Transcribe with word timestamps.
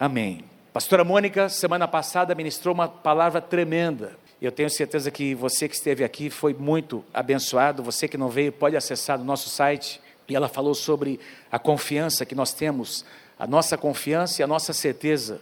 Amém. 0.00 0.42
Pastora 0.72 1.04
Mônica, 1.04 1.50
semana 1.50 1.86
passada, 1.86 2.34
ministrou 2.34 2.74
uma 2.74 2.88
palavra 2.88 3.38
tremenda. 3.38 4.16
Eu 4.40 4.50
tenho 4.50 4.70
certeza 4.70 5.10
que 5.10 5.34
você 5.34 5.68
que 5.68 5.74
esteve 5.74 6.02
aqui 6.02 6.30
foi 6.30 6.54
muito 6.54 7.04
abençoado. 7.12 7.82
Você 7.82 8.08
que 8.08 8.16
não 8.16 8.30
veio, 8.30 8.50
pode 8.50 8.74
acessar 8.74 9.20
o 9.20 9.24
nosso 9.24 9.50
site. 9.50 10.00
E 10.26 10.34
ela 10.34 10.48
falou 10.48 10.74
sobre 10.74 11.20
a 11.52 11.58
confiança 11.58 12.24
que 12.24 12.34
nós 12.34 12.54
temos, 12.54 13.04
a 13.38 13.46
nossa 13.46 13.76
confiança 13.76 14.40
e 14.40 14.42
a 14.42 14.46
nossa 14.46 14.72
certeza 14.72 15.38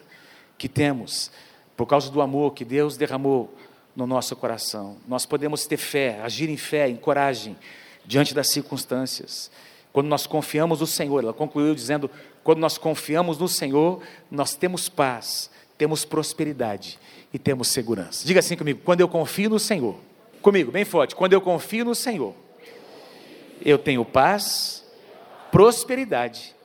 que 0.58 0.68
temos, 0.68 1.30
por 1.76 1.86
causa 1.86 2.10
do 2.10 2.20
amor 2.20 2.52
que 2.52 2.64
Deus 2.64 2.96
derramou 2.96 3.54
no 3.94 4.08
nosso 4.08 4.34
coração. 4.34 4.96
Nós 5.06 5.24
podemos 5.24 5.66
ter 5.66 5.76
fé, 5.76 6.20
agir 6.20 6.50
em 6.50 6.56
fé, 6.56 6.88
em 6.88 6.96
coragem, 6.96 7.56
diante 8.04 8.34
das 8.34 8.50
circunstâncias. 8.50 9.52
Quando 9.92 10.08
nós 10.08 10.26
confiamos 10.26 10.80
no 10.80 10.86
Senhor, 10.86 11.22
ela 11.22 11.32
concluiu 11.32 11.76
dizendo: 11.76 12.10
quando 12.48 12.60
nós 12.60 12.78
confiamos 12.78 13.36
no 13.36 13.46
Senhor, 13.46 14.00
nós 14.30 14.54
temos 14.54 14.88
paz, 14.88 15.50
temos 15.76 16.06
prosperidade 16.06 16.98
e 17.30 17.38
temos 17.38 17.68
segurança. 17.68 18.26
Diga 18.26 18.40
assim 18.40 18.56
comigo: 18.56 18.80
quando 18.82 19.02
eu 19.02 19.08
confio 19.08 19.50
no 19.50 19.58
Senhor, 19.58 19.96
comigo, 20.40 20.72
bem 20.72 20.82
forte, 20.82 21.14
quando 21.14 21.34
eu 21.34 21.42
confio 21.42 21.84
no 21.84 21.94
Senhor, 21.94 22.34
eu 23.62 23.76
tenho 23.76 24.02
paz, 24.02 24.82
prosperidade 25.52 26.56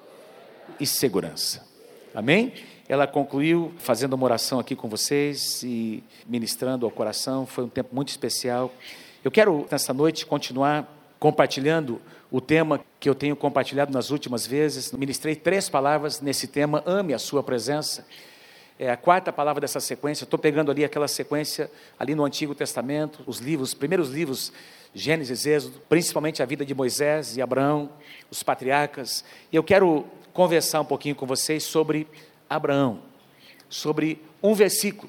e 0.79 0.87
segurança. 0.87 1.67
Amém? 2.15 2.53
Ela 2.87 3.05
concluiu 3.05 3.73
fazendo 3.77 4.13
uma 4.13 4.23
oração 4.23 4.61
aqui 4.61 4.77
com 4.77 4.87
vocês 4.87 5.63
e 5.63 6.01
ministrando 6.25 6.85
ao 6.85 6.91
coração. 6.93 7.45
Foi 7.45 7.65
um 7.65 7.69
tempo 7.69 7.93
muito 7.93 8.07
especial. 8.07 8.73
Eu 9.21 9.29
quero, 9.29 9.67
nessa 9.69 9.93
noite, 9.93 10.25
continuar 10.25 10.87
compartilhando 11.19 12.01
o 12.33 12.41
tema 12.41 12.83
que 12.99 13.07
eu 13.07 13.13
tenho 13.13 13.35
compartilhado 13.35 13.93
nas 13.93 14.09
últimas 14.09 14.47
vezes. 14.47 14.91
Ministrei 14.91 15.35
três 15.35 15.69
palavras 15.69 16.19
nesse 16.19 16.47
tema: 16.47 16.81
ame 16.83 17.13
a 17.13 17.19
sua 17.19 17.43
presença. 17.43 18.07
É 18.79 18.89
a 18.89 18.97
quarta 18.97 19.31
palavra 19.31 19.61
dessa 19.61 19.79
sequência. 19.79 20.23
Estou 20.23 20.39
pegando 20.39 20.71
ali 20.71 20.83
aquela 20.83 21.07
sequência 21.07 21.69
ali 21.97 22.15
no 22.15 22.25
Antigo 22.25 22.55
Testamento, 22.55 23.23
os 23.27 23.37
livros, 23.37 23.69
os 23.69 23.75
primeiros 23.75 24.09
livros, 24.09 24.51
Gênesis, 24.95 25.45
Êxodo, 25.45 25.79
principalmente 25.87 26.41
a 26.41 26.45
vida 26.45 26.65
de 26.65 26.73
Moisés 26.73 27.37
e 27.37 27.41
Abraão, 27.41 27.91
os 28.31 28.41
patriarcas. 28.41 29.23
E 29.51 29.55
eu 29.55 29.63
quero 29.63 30.03
conversar 30.33 30.81
um 30.81 30.85
pouquinho 30.85 31.13
com 31.13 31.27
vocês 31.27 31.63
sobre 31.63 32.07
Abraão, 32.49 32.99
sobre 33.69 34.19
um 34.41 34.55
versículo 34.55 35.07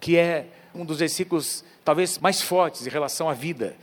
que 0.00 0.16
é 0.18 0.46
um 0.74 0.84
dos 0.84 0.98
versículos 0.98 1.64
talvez 1.84 2.18
mais 2.18 2.42
fortes 2.42 2.84
em 2.84 2.90
relação 2.90 3.28
à 3.30 3.34
vida 3.34 3.76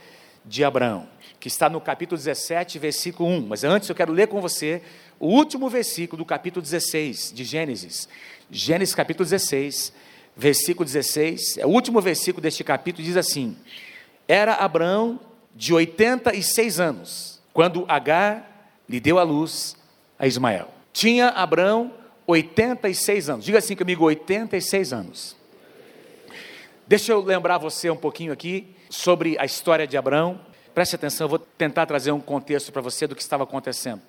de 0.44 0.64
Abraão 0.64 1.08
que 1.44 1.48
está 1.48 1.68
no 1.68 1.78
capítulo 1.78 2.16
17, 2.16 2.78
versículo 2.78 3.28
1. 3.28 3.46
Mas 3.48 3.64
antes 3.64 3.86
eu 3.86 3.94
quero 3.94 4.10
ler 4.10 4.28
com 4.28 4.40
você 4.40 4.80
o 5.20 5.26
último 5.26 5.68
versículo 5.68 6.16
do 6.16 6.24
capítulo 6.24 6.62
16 6.62 7.34
de 7.34 7.44
Gênesis. 7.44 8.08
Gênesis 8.50 8.94
capítulo 8.94 9.28
16, 9.28 9.92
versículo 10.34 10.86
16, 10.86 11.58
é 11.58 11.66
o 11.66 11.68
último 11.68 12.00
versículo 12.00 12.40
deste 12.40 12.64
capítulo, 12.64 13.04
diz 13.04 13.18
assim: 13.18 13.54
Era 14.26 14.54
Abraão 14.54 15.20
de 15.54 15.74
86 15.74 16.80
anos, 16.80 17.42
quando 17.52 17.84
Agar 17.88 18.72
lhe 18.88 18.98
deu 18.98 19.18
a 19.18 19.22
luz 19.22 19.76
a 20.18 20.26
Ismael. 20.26 20.70
Tinha 20.94 21.28
Abraão 21.28 21.92
86 22.26 23.28
anos. 23.28 23.44
Diga 23.44 23.58
assim 23.58 23.76
comigo, 23.76 24.02
86 24.02 24.94
anos. 24.94 25.36
Deixa 26.86 27.12
eu 27.12 27.20
lembrar 27.20 27.58
você 27.58 27.90
um 27.90 27.96
pouquinho 27.98 28.32
aqui 28.32 28.74
sobre 28.94 29.36
a 29.38 29.44
história 29.44 29.86
de 29.86 29.96
Abraão. 29.96 30.40
Preste 30.72 30.94
atenção, 30.94 31.24
eu 31.24 31.28
vou 31.28 31.38
tentar 31.38 31.86
trazer 31.86 32.12
um 32.12 32.20
contexto 32.20 32.72
para 32.72 32.80
você 32.80 33.06
do 33.06 33.14
que 33.14 33.22
estava 33.22 33.44
acontecendo. 33.44 34.00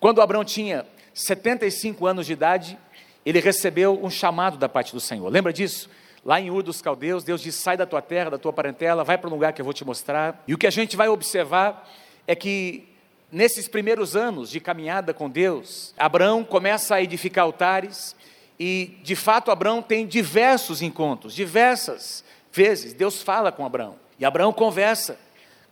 Quando 0.00 0.20
Abraão 0.20 0.44
tinha 0.44 0.84
75 1.14 2.06
anos 2.06 2.26
de 2.26 2.32
idade, 2.32 2.78
ele 3.24 3.40
recebeu 3.40 3.98
um 4.02 4.10
chamado 4.10 4.58
da 4.58 4.68
parte 4.68 4.92
do 4.92 5.00
Senhor. 5.00 5.28
Lembra 5.28 5.52
disso? 5.52 5.88
Lá 6.24 6.40
em 6.40 6.50
Ur 6.50 6.62
dos 6.62 6.82
Caldeus, 6.82 7.22
Deus 7.22 7.40
diz: 7.40 7.54
sai 7.54 7.76
da 7.76 7.86
tua 7.86 8.02
terra, 8.02 8.30
da 8.30 8.38
tua 8.38 8.52
parentela, 8.52 9.04
vai 9.04 9.16
para 9.16 9.28
um 9.28 9.32
lugar 9.32 9.52
que 9.52 9.60
eu 9.60 9.64
vou 9.64 9.74
te 9.74 9.84
mostrar. 9.84 10.42
E 10.48 10.54
o 10.54 10.58
que 10.58 10.66
a 10.66 10.70
gente 10.70 10.96
vai 10.96 11.08
observar 11.08 11.88
é 12.26 12.34
que 12.34 12.88
nesses 13.30 13.68
primeiros 13.68 14.16
anos 14.16 14.50
de 14.50 14.58
caminhada 14.58 15.14
com 15.14 15.30
Deus, 15.30 15.94
Abraão 15.96 16.42
começa 16.42 16.94
a 16.94 17.02
edificar 17.02 17.44
altares 17.44 18.16
e, 18.58 18.98
de 19.02 19.14
fato, 19.14 19.50
Abraão 19.50 19.82
tem 19.82 20.06
diversos 20.06 20.82
encontros, 20.82 21.34
diversas 21.34 22.24
vezes 22.52 22.92
Deus 22.92 23.20
fala 23.20 23.50
com 23.52 23.66
Abraão 23.66 24.03
e 24.18 24.24
Abraão 24.24 24.52
conversa 24.52 25.18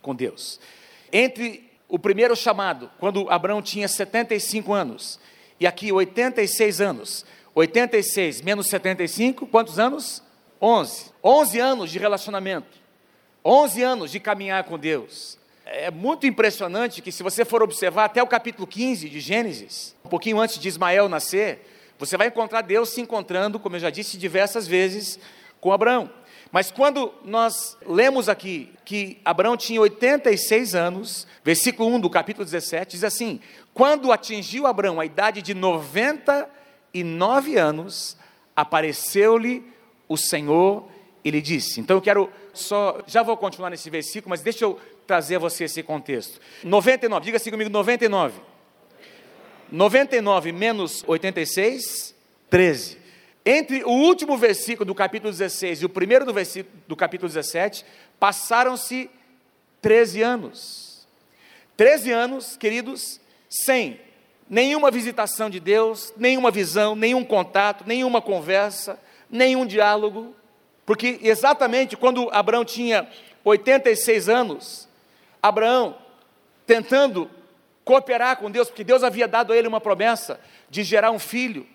com 0.01 0.13
Deus. 0.15 0.59
Entre 1.11 1.71
o 1.87 1.99
primeiro 1.99 2.35
chamado, 2.35 2.89
quando 2.99 3.29
Abraão 3.29 3.61
tinha 3.61 3.87
75 3.87 4.73
anos, 4.73 5.19
e 5.59 5.67
aqui 5.67 5.91
86 5.91 6.81
anos, 6.81 7.25
86 7.55 8.41
menos 8.41 8.67
75, 8.67 9.45
quantos 9.47 9.77
anos? 9.79 10.23
11. 10.61 11.11
11 11.23 11.59
anos 11.59 11.91
de 11.91 11.99
relacionamento, 11.99 12.77
11 13.45 13.83
anos 13.83 14.11
de 14.11 14.19
caminhar 14.19 14.63
com 14.63 14.79
Deus. 14.79 15.37
É 15.65 15.89
muito 15.89 16.27
impressionante 16.27 17.01
que, 17.01 17.11
se 17.11 17.23
você 17.23 17.45
for 17.45 17.63
observar 17.63 18.05
até 18.05 18.21
o 18.21 18.27
capítulo 18.27 18.67
15 18.67 19.07
de 19.07 19.19
Gênesis, 19.19 19.95
um 20.03 20.09
pouquinho 20.09 20.39
antes 20.39 20.59
de 20.59 20.67
Ismael 20.67 21.07
nascer, 21.07 21.65
você 21.97 22.17
vai 22.17 22.27
encontrar 22.27 22.61
Deus 22.61 22.89
se 22.89 22.99
encontrando, 22.99 23.59
como 23.59 23.75
eu 23.75 23.79
já 23.79 23.89
disse 23.89 24.17
diversas 24.17 24.67
vezes, 24.67 25.19
com 25.61 25.71
Abraão. 25.71 26.09
Mas 26.53 26.69
quando 26.69 27.11
nós 27.25 27.75
lemos 27.83 28.29
aqui 28.29 28.69
que 28.85 29.17
Abraão 29.25 29.57
tinha 29.57 29.81
86 29.81 30.75
anos, 30.75 31.25
versículo 31.43 31.89
1 31.95 32.01
do 32.01 32.11
capítulo 32.11 32.45
17, 32.45 32.91
diz 32.91 33.03
assim: 33.03 33.39
Quando 33.73 34.11
atingiu 34.11 34.67
Abraão 34.67 34.99
a 34.99 35.05
idade 35.05 35.41
de 35.41 35.55
99 35.55 37.57
anos, 37.57 38.15
apareceu-lhe 38.55 39.65
o 40.07 40.15
Senhor 40.15 40.87
e 41.25 41.31
lhe 41.31 41.41
disse. 41.41 41.79
Então 41.79 41.97
eu 41.97 42.01
quero 42.01 42.31
só, 42.53 43.01
já 43.07 43.23
vou 43.23 43.35
continuar 43.35 43.71
nesse 43.71 43.89
versículo, 43.89 44.29
mas 44.29 44.43
deixa 44.43 44.63
eu 44.63 44.79
trazer 45.07 45.37
a 45.37 45.39
você 45.39 45.63
esse 45.63 45.81
contexto. 45.81 46.39
99, 46.63 47.25
diga 47.25 47.37
assim 47.37 47.49
comigo: 47.49 47.71
99. 47.71 48.39
99 49.71 50.51
menos 50.51 51.03
86, 51.07 52.13
13. 52.47 53.02
Entre 53.45 53.83
o 53.83 53.89
último 53.89 54.37
versículo 54.37 54.85
do 54.85 54.95
capítulo 54.95 55.31
16 55.31 55.81
e 55.81 55.85
o 55.85 55.89
primeiro 55.89 56.25
do, 56.25 56.33
versículo, 56.33 56.73
do 56.87 56.95
capítulo 56.95 57.27
17, 57.27 57.85
passaram-se 58.17 59.09
13 59.81 60.21
anos. 60.21 61.07
13 61.75 62.11
anos, 62.11 62.55
queridos, 62.55 63.19
sem 63.49 63.99
nenhuma 64.49 64.89
visitação 64.89 65.49
de 65.49 65.59
Deus, 65.59 66.13
nenhuma 66.15 66.51
visão, 66.51 66.95
nenhum 66.95 67.23
contato, 67.23 67.83
nenhuma 67.85 68.21
conversa, 68.21 68.97
nenhum 69.29 69.65
diálogo, 69.65 70.33
porque 70.85 71.19
exatamente 71.21 71.97
quando 71.97 72.29
Abraão 72.31 72.63
tinha 72.63 73.09
86 73.43 74.29
anos, 74.29 74.87
Abraão, 75.41 75.97
tentando 76.65 77.29
cooperar 77.83 78.37
com 78.37 78.49
Deus, 78.49 78.69
porque 78.69 78.83
Deus 78.83 79.03
havia 79.03 79.27
dado 79.27 79.51
a 79.51 79.57
ele 79.57 79.67
uma 79.67 79.81
promessa 79.81 80.39
de 80.69 80.83
gerar 80.83 81.11
um 81.11 81.19
filho, 81.19 81.67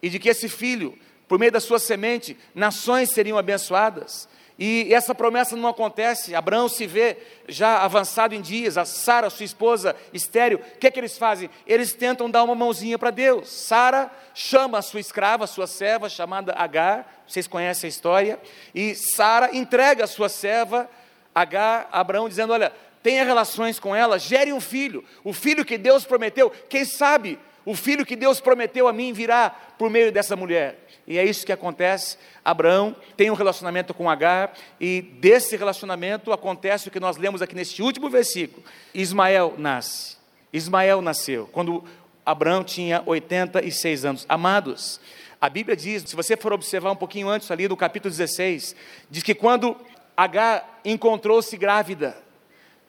e 0.00 0.08
de 0.08 0.18
que 0.18 0.28
esse 0.28 0.48
filho 0.48 0.96
por 1.28 1.38
meio 1.38 1.52
da 1.52 1.60
sua 1.60 1.78
semente, 1.78 2.36
nações 2.54 3.10
seriam 3.10 3.38
abençoadas. 3.38 4.28
E 4.58 4.92
essa 4.94 5.14
promessa 5.14 5.54
não 5.54 5.68
acontece. 5.68 6.34
Abraão 6.34 6.68
se 6.68 6.86
vê 6.86 7.18
já 7.46 7.82
avançado 7.82 8.34
em 8.34 8.40
dias, 8.40 8.78
a 8.78 8.86
Sara, 8.86 9.28
sua 9.28 9.44
esposa 9.44 9.94
estéreo. 10.14 10.58
O 10.58 10.78
que 10.78 10.86
é 10.86 10.90
que 10.90 10.98
eles 10.98 11.18
fazem? 11.18 11.50
Eles 11.66 11.92
tentam 11.92 12.30
dar 12.30 12.42
uma 12.42 12.54
mãozinha 12.54 12.98
para 12.98 13.10
Deus. 13.10 13.50
Sara 13.50 14.10
chama 14.34 14.78
a 14.78 14.82
sua 14.82 15.00
escrava, 15.00 15.46
sua 15.46 15.66
serva, 15.66 16.08
chamada 16.08 16.54
Agar. 16.56 17.22
Vocês 17.28 17.46
conhecem 17.46 17.88
a 17.88 17.90
história. 17.90 18.40
E 18.74 18.94
Sara 18.94 19.54
entrega 19.54 20.04
a 20.04 20.08
sua 20.08 20.28
serva, 20.28 20.88
Agar, 21.34 21.88
a 21.92 22.00
Abraão, 22.00 22.28
dizendo: 22.28 22.54
Olha, 22.54 22.72
tenha 23.02 23.24
relações 23.24 23.78
com 23.78 23.94
ela, 23.94 24.18
gere 24.18 24.54
um 24.54 24.60
filho. 24.60 25.04
O 25.22 25.34
filho 25.34 25.66
que 25.66 25.76
Deus 25.76 26.06
prometeu, 26.06 26.50
quem 26.70 26.84
sabe 26.86 27.38
o 27.66 27.74
filho 27.74 28.06
que 28.06 28.14
Deus 28.14 28.40
prometeu 28.40 28.86
a 28.86 28.92
mim 28.92 29.12
virá 29.12 29.50
por 29.50 29.90
meio 29.90 30.12
dessa 30.12 30.36
mulher. 30.36 30.85
E 31.06 31.18
é 31.18 31.24
isso 31.24 31.46
que 31.46 31.52
acontece. 31.52 32.18
Abraão 32.44 32.96
tem 33.16 33.30
um 33.30 33.34
relacionamento 33.34 33.94
com 33.94 34.10
Agar, 34.10 34.52
e 34.80 35.02
desse 35.20 35.56
relacionamento 35.56 36.32
acontece 36.32 36.88
o 36.88 36.90
que 36.90 37.00
nós 37.00 37.16
lemos 37.16 37.40
aqui 37.42 37.54
neste 37.54 37.82
último 37.82 38.10
versículo. 38.10 38.64
Ismael 38.92 39.54
nasce. 39.56 40.16
Ismael 40.52 41.00
nasceu 41.02 41.48
quando 41.52 41.84
Abraão 42.24 42.64
tinha 42.64 43.02
86 43.06 44.04
anos. 44.04 44.26
Amados, 44.28 45.00
a 45.40 45.48
Bíblia 45.48 45.76
diz, 45.76 46.02
se 46.06 46.16
você 46.16 46.36
for 46.36 46.52
observar 46.52 46.90
um 46.90 46.96
pouquinho 46.96 47.28
antes 47.28 47.50
ali 47.50 47.68
do 47.68 47.76
capítulo 47.76 48.10
16, 48.10 48.74
diz 49.10 49.22
que 49.22 49.34
quando 49.34 49.76
Agar 50.16 50.80
encontrou-se 50.82 51.54
grávida, 51.58 52.16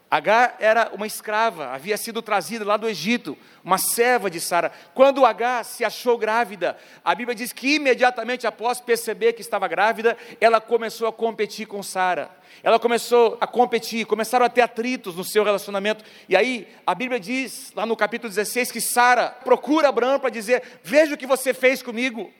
Agar 0.09 0.55
era 0.59 0.89
uma 0.93 1.05
escrava, 1.05 1.67
havia 1.67 1.97
sido 1.97 2.21
trazida 2.21 2.63
lá 2.63 2.77
do 2.77 2.87
Egito, 2.87 3.37
uma 3.61 3.77
serva 3.77 4.29
de 4.29 4.39
Sara. 4.39 4.71
Quando 4.93 5.25
Agar 5.25 5.65
se 5.65 5.83
achou 5.83 6.17
grávida, 6.17 6.77
a 7.03 7.13
Bíblia 7.13 7.35
diz 7.35 7.51
que 7.51 7.75
imediatamente 7.75 8.47
após 8.47 8.79
perceber 8.79 9.33
que 9.33 9.41
estava 9.41 9.67
grávida, 9.67 10.17
ela 10.39 10.61
começou 10.61 11.09
a 11.09 11.11
competir 11.11 11.67
com 11.67 11.83
Sara. 11.83 12.31
Ela 12.63 12.79
começou 12.79 13.37
a 13.41 13.45
competir, 13.45 14.05
começaram 14.05 14.45
a 14.45 14.49
ter 14.49 14.61
atritos 14.61 15.13
no 15.13 15.25
seu 15.25 15.43
relacionamento. 15.43 16.05
E 16.29 16.37
aí, 16.37 16.67
a 16.85 16.95
Bíblia 16.95 17.19
diz, 17.19 17.73
lá 17.75 17.85
no 17.85 17.95
capítulo 17.95 18.29
16, 18.29 18.71
que 18.71 18.79
Sara 18.79 19.27
procura 19.43 19.89
Abraão 19.89 20.21
para 20.21 20.29
dizer: 20.29 20.63
Veja 20.83 21.15
o 21.15 21.17
que 21.17 21.27
você 21.27 21.53
fez 21.53 21.83
comigo. 21.83 22.31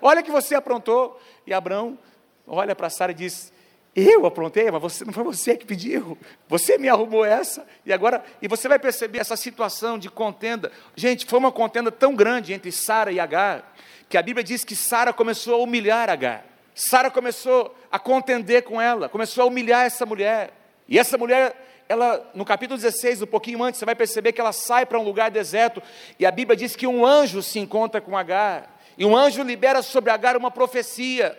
Olha 0.00 0.22
que 0.22 0.30
você 0.30 0.54
aprontou. 0.54 1.20
E 1.44 1.52
Abraão 1.52 1.98
olha 2.46 2.76
para 2.76 2.88
Sara 2.88 3.10
e 3.10 3.14
diz: 3.14 3.52
Eu 3.94 4.26
aprontei, 4.26 4.70
mas 4.70 4.80
você, 4.80 5.04
não 5.04 5.12
foi 5.12 5.24
você 5.24 5.56
que 5.56 5.66
pediu. 5.66 6.16
Você 6.48 6.78
me 6.78 6.88
arrumou 6.88 7.24
essa. 7.24 7.66
E 7.84 7.92
agora, 7.92 8.22
e 8.40 8.46
você 8.46 8.68
vai 8.68 8.78
perceber 8.78 9.18
essa 9.18 9.36
situação 9.36 9.98
de 9.98 10.08
contenda. 10.08 10.70
Gente, 10.94 11.26
foi 11.26 11.38
uma 11.38 11.50
contenda 11.50 11.90
tão 11.90 12.14
grande 12.14 12.52
entre 12.52 12.70
Sara 12.70 13.10
e 13.10 13.18
Agar, 13.18 13.74
que 14.08 14.16
a 14.16 14.22
Bíblia 14.22 14.44
diz 14.44 14.64
que 14.64 14.76
Sara 14.76 15.12
começou 15.12 15.54
a 15.54 15.58
humilhar 15.58 16.08
Agar. 16.08 16.44
Sara 16.74 17.10
começou 17.10 17.76
a 17.90 17.98
contender 17.98 18.62
com 18.62 18.80
ela, 18.80 19.08
começou 19.08 19.42
a 19.42 19.46
humilhar 19.46 19.84
essa 19.84 20.06
mulher. 20.06 20.52
E 20.88 20.98
essa 20.98 21.18
mulher 21.18 21.56
ela, 21.88 22.30
no 22.34 22.44
capítulo 22.44 22.78
16, 22.78 23.22
um 23.22 23.26
pouquinho 23.26 23.62
antes, 23.62 23.78
você 23.78 23.86
vai 23.86 23.94
perceber 23.94 24.32
que 24.32 24.40
ela 24.40 24.52
sai 24.52 24.84
para 24.84 24.98
um 24.98 25.02
lugar 25.02 25.30
deserto, 25.30 25.82
e 26.18 26.26
a 26.26 26.30
Bíblia 26.30 26.54
diz 26.54 26.76
que 26.76 26.86
um 26.86 27.04
anjo 27.04 27.42
se 27.42 27.58
encontra 27.58 28.00
com 28.00 28.16
Agar, 28.16 28.78
e 28.96 29.04
um 29.04 29.16
anjo 29.16 29.42
libera 29.42 29.80
sobre 29.80 30.10
Agar 30.10 30.36
uma 30.36 30.50
profecia, 30.50 31.36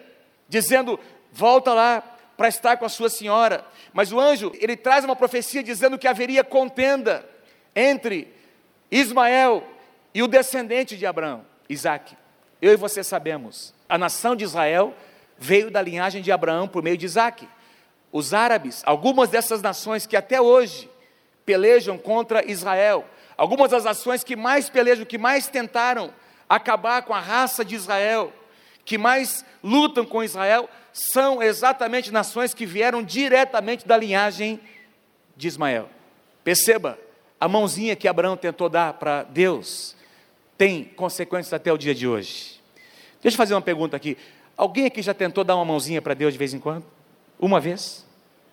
dizendo: 0.47 0.99
volta 1.31 1.73
lá 1.73 2.17
para 2.39 2.47
estar 2.47 2.77
com 2.77 2.85
a 2.85 2.89
sua 2.89 3.09
senhora. 3.09 3.65
Mas 3.91 4.13
o 4.13 4.19
anjo, 4.19 4.53
ele 4.61 4.77
traz 4.77 5.03
uma 5.03 5.13
profecia 5.13 5.61
dizendo 5.61 5.97
que 5.97 6.07
haveria 6.07 6.41
contenda 6.41 7.29
entre 7.75 8.33
Ismael 8.89 9.61
e 10.13 10.23
o 10.23 10.27
descendente 10.27 10.95
de 10.95 11.05
Abraão, 11.05 11.45
Isaac. 11.67 12.15
Eu 12.61 12.71
e 12.71 12.77
você 12.77 13.03
sabemos, 13.03 13.73
a 13.89 13.97
nação 13.97 14.37
de 14.37 14.45
Israel 14.45 14.95
veio 15.37 15.69
da 15.69 15.81
linhagem 15.81 16.21
de 16.21 16.31
Abraão 16.31 16.65
por 16.65 16.81
meio 16.81 16.95
de 16.95 17.05
Isaac 17.05 17.45
os 18.09 18.33
árabes, 18.33 18.83
algumas 18.85 19.27
dessas 19.27 19.61
nações 19.61 20.07
que 20.07 20.15
até 20.15 20.39
hoje 20.39 20.89
pelejam 21.45 21.97
contra 21.97 22.49
Israel, 22.49 23.03
algumas 23.35 23.71
das 23.71 23.83
nações 23.83 24.23
que 24.23 24.37
mais 24.37 24.69
pelejam, 24.69 25.03
que 25.03 25.17
mais 25.17 25.49
tentaram 25.49 26.13
acabar 26.47 27.01
com 27.01 27.13
a 27.13 27.19
raça 27.19 27.65
de 27.65 27.75
Israel, 27.75 28.31
que 28.85 28.97
mais 28.97 29.43
lutam 29.61 30.05
com 30.05 30.23
Israel, 30.23 30.69
são 30.93 31.41
exatamente 31.41 32.11
nações 32.11 32.53
que 32.53 32.65
vieram 32.65 33.03
diretamente 33.03 33.87
da 33.87 33.97
linhagem 33.97 34.59
de 35.35 35.47
Ismael. 35.47 35.89
Perceba, 36.43 36.97
a 37.39 37.47
mãozinha 37.47 37.95
que 37.95 38.07
Abraão 38.07 38.35
tentou 38.35 38.69
dar 38.69 38.93
para 38.93 39.23
Deus 39.23 39.95
tem 40.57 40.83
consequências 40.83 41.53
até 41.53 41.71
o 41.71 41.77
dia 41.77 41.95
de 41.95 42.05
hoje. 42.05 42.59
Deixa 43.21 43.35
eu 43.35 43.37
fazer 43.37 43.53
uma 43.53 43.61
pergunta 43.61 43.95
aqui. 43.95 44.17
Alguém 44.57 44.85
aqui 44.85 45.01
já 45.01 45.13
tentou 45.13 45.43
dar 45.43 45.55
uma 45.55 45.63
mãozinha 45.63 46.01
para 46.01 46.13
Deus 46.13 46.33
de 46.33 46.37
vez 46.37 46.53
em 46.53 46.59
quando? 46.59 46.83
Uma 47.39 47.61
vez? 47.61 48.05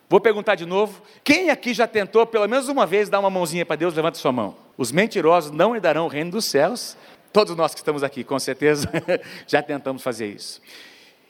Vou 0.08 0.20
perguntar 0.20 0.54
de 0.54 0.64
novo. 0.64 1.02
Quem 1.24 1.50
aqui 1.50 1.74
já 1.74 1.88
tentou 1.88 2.24
pelo 2.24 2.46
menos 2.46 2.68
uma 2.68 2.86
vez 2.86 3.08
dar 3.08 3.18
uma 3.18 3.28
mãozinha 3.28 3.66
para 3.66 3.74
Deus? 3.74 3.92
Levante 3.92 4.18
sua 4.18 4.30
mão. 4.30 4.56
Os 4.78 4.92
mentirosos 4.92 5.50
não 5.50 5.74
herdarão 5.74 6.04
o 6.04 6.08
reino 6.08 6.30
dos 6.30 6.44
céus. 6.44 6.96
Todos 7.32 7.56
nós 7.56 7.74
que 7.74 7.80
estamos 7.80 8.04
aqui, 8.04 8.22
com 8.22 8.38
certeza, 8.38 8.88
já 9.48 9.60
tentamos 9.60 10.00
fazer 10.02 10.28
isso. 10.28 10.60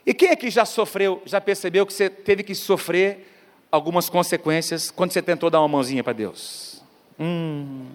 E 0.07 0.15
quem 0.15 0.31
aqui 0.31 0.49
já 0.51 0.65
sofreu, 0.65 1.21
já 1.27 1.41
percebeu 1.41 1.85
que 1.85 1.93
você 1.93 2.09
teve 2.09 2.45
que 2.45 2.55
sofrer 2.55 3.27
algumas 3.71 4.09
consequências 4.09 4.91
quando 4.91 5.13
você 5.13 5.21
tentou 5.21 5.51
dar 5.51 5.61
uma 5.61 5.69
mãozinha 5.69 6.05
para 6.05 6.13
Deus? 6.13 6.81
Hum, 7.19 7.89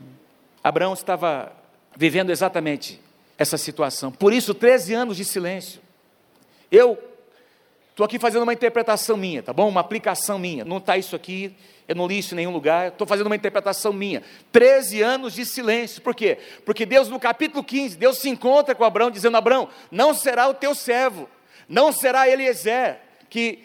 Abraão 0.61 0.93
estava 0.93 1.53
vivendo 1.95 2.29
exatamente 2.29 2.99
essa 3.37 3.57
situação. 3.57 4.11
Por 4.11 4.33
isso, 4.33 4.53
13 4.53 4.93
anos 4.93 5.17
de 5.17 5.23
silêncio. 5.23 5.81
Eu 6.69 6.97
Estou 7.91 8.05
aqui 8.05 8.17
fazendo 8.17 8.43
uma 8.43 8.53
interpretação 8.53 9.17
minha, 9.17 9.43
tá 9.43 9.51
bom? 9.51 9.67
Uma 9.67 9.81
aplicação 9.81 10.39
minha. 10.39 10.63
Não 10.63 10.77
está 10.77 10.97
isso 10.97 11.13
aqui, 11.13 11.53
eu 11.87 11.93
não 11.93 12.07
li 12.07 12.19
isso 12.19 12.33
em 12.33 12.37
nenhum 12.37 12.51
lugar. 12.51 12.87
Estou 12.87 13.05
fazendo 13.05 13.27
uma 13.27 13.35
interpretação 13.35 13.91
minha. 13.91 14.23
Treze 14.49 15.01
anos 15.01 15.33
de 15.33 15.45
silêncio. 15.45 16.01
Por 16.01 16.15
quê? 16.15 16.37
Porque 16.65 16.85
Deus, 16.85 17.09
no 17.09 17.19
capítulo 17.19 17.61
15, 17.61 17.97
Deus 17.97 18.17
se 18.17 18.29
encontra 18.29 18.73
com 18.73 18.85
Abraão, 18.85 19.11
dizendo: 19.11 19.35
Abraão, 19.35 19.67
não 19.91 20.13
será 20.13 20.47
o 20.47 20.53
teu 20.53 20.73
servo, 20.73 21.29
não 21.71 21.93
será 21.93 22.27
Eliezer, 22.27 22.99
que 23.29 23.63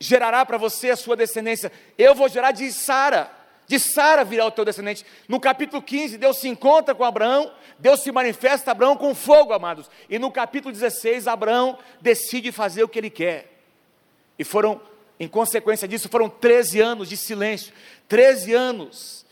gerará 0.00 0.44
para 0.44 0.58
você 0.58 0.90
a 0.90 0.96
sua 0.96 1.14
descendência. 1.14 1.70
Eu 1.96 2.12
vou 2.12 2.28
gerar 2.28 2.50
de 2.50 2.70
Sara. 2.72 3.30
De 3.68 3.78
Sara 3.78 4.24
virá 4.24 4.44
o 4.44 4.50
teu 4.50 4.64
descendente. 4.64 5.06
No 5.28 5.38
capítulo 5.38 5.80
15, 5.80 6.18
Deus 6.18 6.38
se 6.38 6.48
encontra 6.48 6.96
com 6.96 7.04
Abraão, 7.04 7.52
Deus 7.78 8.00
se 8.02 8.10
manifesta 8.10 8.70
a 8.70 8.72
Abraão 8.72 8.96
com 8.96 9.14
fogo, 9.14 9.52
amados. 9.52 9.88
E 10.10 10.18
no 10.18 10.32
capítulo 10.32 10.72
16, 10.72 11.28
Abraão 11.28 11.78
decide 12.00 12.50
fazer 12.50 12.82
o 12.82 12.88
que 12.88 12.98
ele 12.98 13.08
quer. 13.08 13.52
E 14.36 14.42
foram, 14.42 14.80
em 15.18 15.28
consequência 15.28 15.86
disso, 15.86 16.08
foram 16.08 16.28
13 16.28 16.80
anos 16.80 17.08
de 17.08 17.16
silêncio, 17.16 17.72
13 18.08 18.52
anos 18.52 19.24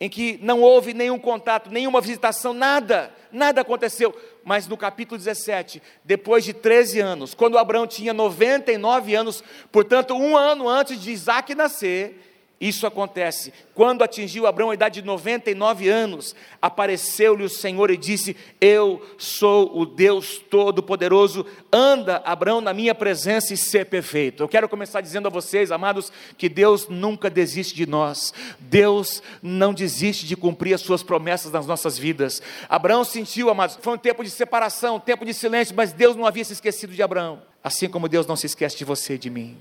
em 0.00 0.08
que 0.08 0.38
não 0.42 0.62
houve 0.62 0.92
nenhum 0.92 1.18
contato, 1.18 1.70
nenhuma 1.70 2.00
visitação, 2.00 2.52
nada, 2.52 3.12
nada 3.30 3.60
aconteceu. 3.60 4.14
Mas 4.46 4.68
no 4.68 4.76
capítulo 4.76 5.18
17, 5.18 5.82
depois 6.04 6.44
de 6.44 6.52
13 6.52 7.00
anos, 7.00 7.34
quando 7.34 7.58
Abraão 7.58 7.84
tinha 7.84 8.14
99 8.14 9.12
anos, 9.12 9.42
portanto, 9.72 10.14
um 10.14 10.36
ano 10.36 10.68
antes 10.68 11.00
de 11.00 11.10
Isaac 11.10 11.52
nascer, 11.52 12.35
isso 12.58 12.86
acontece. 12.86 13.52
Quando 13.74 14.02
atingiu 14.02 14.46
Abraão 14.46 14.70
a 14.70 14.74
idade 14.74 15.02
de 15.02 15.06
99 15.06 15.90
anos, 15.90 16.34
apareceu-lhe 16.60 17.44
o 17.44 17.50
Senhor 17.50 17.90
e 17.90 17.98
disse: 17.98 18.34
Eu 18.58 19.02
sou 19.18 19.78
o 19.78 19.84
Deus 19.84 20.38
Todo-Poderoso. 20.38 21.44
Anda, 21.70 22.22
Abraão, 22.24 22.62
na 22.62 22.72
minha 22.72 22.94
presença 22.94 23.52
e 23.52 23.58
ser 23.58 23.84
perfeito. 23.86 24.42
Eu 24.42 24.48
quero 24.48 24.70
começar 24.70 25.02
dizendo 25.02 25.26
a 25.26 25.30
vocês, 25.30 25.70
amados, 25.70 26.10
que 26.38 26.48
Deus 26.48 26.88
nunca 26.88 27.28
desiste 27.28 27.74
de 27.74 27.84
nós. 27.84 28.32
Deus 28.58 29.22
não 29.42 29.74
desiste 29.74 30.24
de 30.24 30.34
cumprir 30.34 30.72
as 30.72 30.80
suas 30.80 31.02
promessas 31.02 31.52
nas 31.52 31.66
nossas 31.66 31.98
vidas. 31.98 32.40
Abraão 32.70 33.04
sentiu, 33.04 33.50
amados, 33.50 33.78
foi 33.82 33.92
um 33.92 33.98
tempo 33.98 34.24
de 34.24 34.30
separação, 34.30 34.96
um 34.96 35.00
tempo 35.00 35.26
de 35.26 35.34
silêncio, 35.34 35.74
mas 35.76 35.92
Deus 35.92 36.16
não 36.16 36.24
havia 36.24 36.44
se 36.44 36.54
esquecido 36.54 36.94
de 36.94 37.02
Abraão. 37.02 37.42
Assim 37.62 37.86
como 37.86 38.08
Deus 38.08 38.26
não 38.26 38.36
se 38.36 38.46
esquece 38.46 38.78
de 38.78 38.84
você 38.84 39.16
e 39.16 39.18
de 39.18 39.28
mim. 39.28 39.58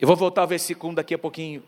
Eu 0.00 0.08
vou 0.08 0.16
voltar 0.16 0.40
ao 0.40 0.48
versículo 0.48 0.92
daqui 0.92 1.14
a 1.14 1.18
pouquinho. 1.18 1.62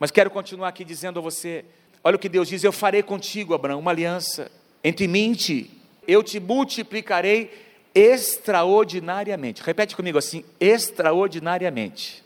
Mas 0.00 0.10
quero 0.10 0.30
continuar 0.30 0.68
aqui 0.68 0.82
dizendo 0.82 1.18
a 1.18 1.22
você: 1.22 1.62
olha 2.02 2.16
o 2.16 2.18
que 2.18 2.28
Deus 2.28 2.48
diz: 2.48 2.64
Eu 2.64 2.72
farei 2.72 3.02
contigo, 3.02 3.52
Abraão, 3.52 3.78
uma 3.78 3.90
aliança 3.90 4.50
entre 4.82 5.06
mim 5.06 5.32
e 5.32 5.36
ti. 5.36 5.70
Eu 6.08 6.22
te 6.22 6.40
multiplicarei 6.40 7.52
extraordinariamente. 7.94 9.62
Repete 9.62 9.94
comigo 9.94 10.16
assim: 10.16 10.42
extraordinariamente. 10.58 12.24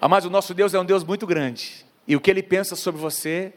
Mas 0.00 0.24
o 0.24 0.30
nosso 0.30 0.54
Deus 0.54 0.72
é 0.72 0.80
um 0.80 0.84
Deus 0.84 1.04
muito 1.04 1.26
grande. 1.26 1.84
E 2.08 2.16
o 2.16 2.20
que 2.20 2.30
ele 2.30 2.42
pensa 2.42 2.74
sobre 2.74 3.00
você 3.00 3.52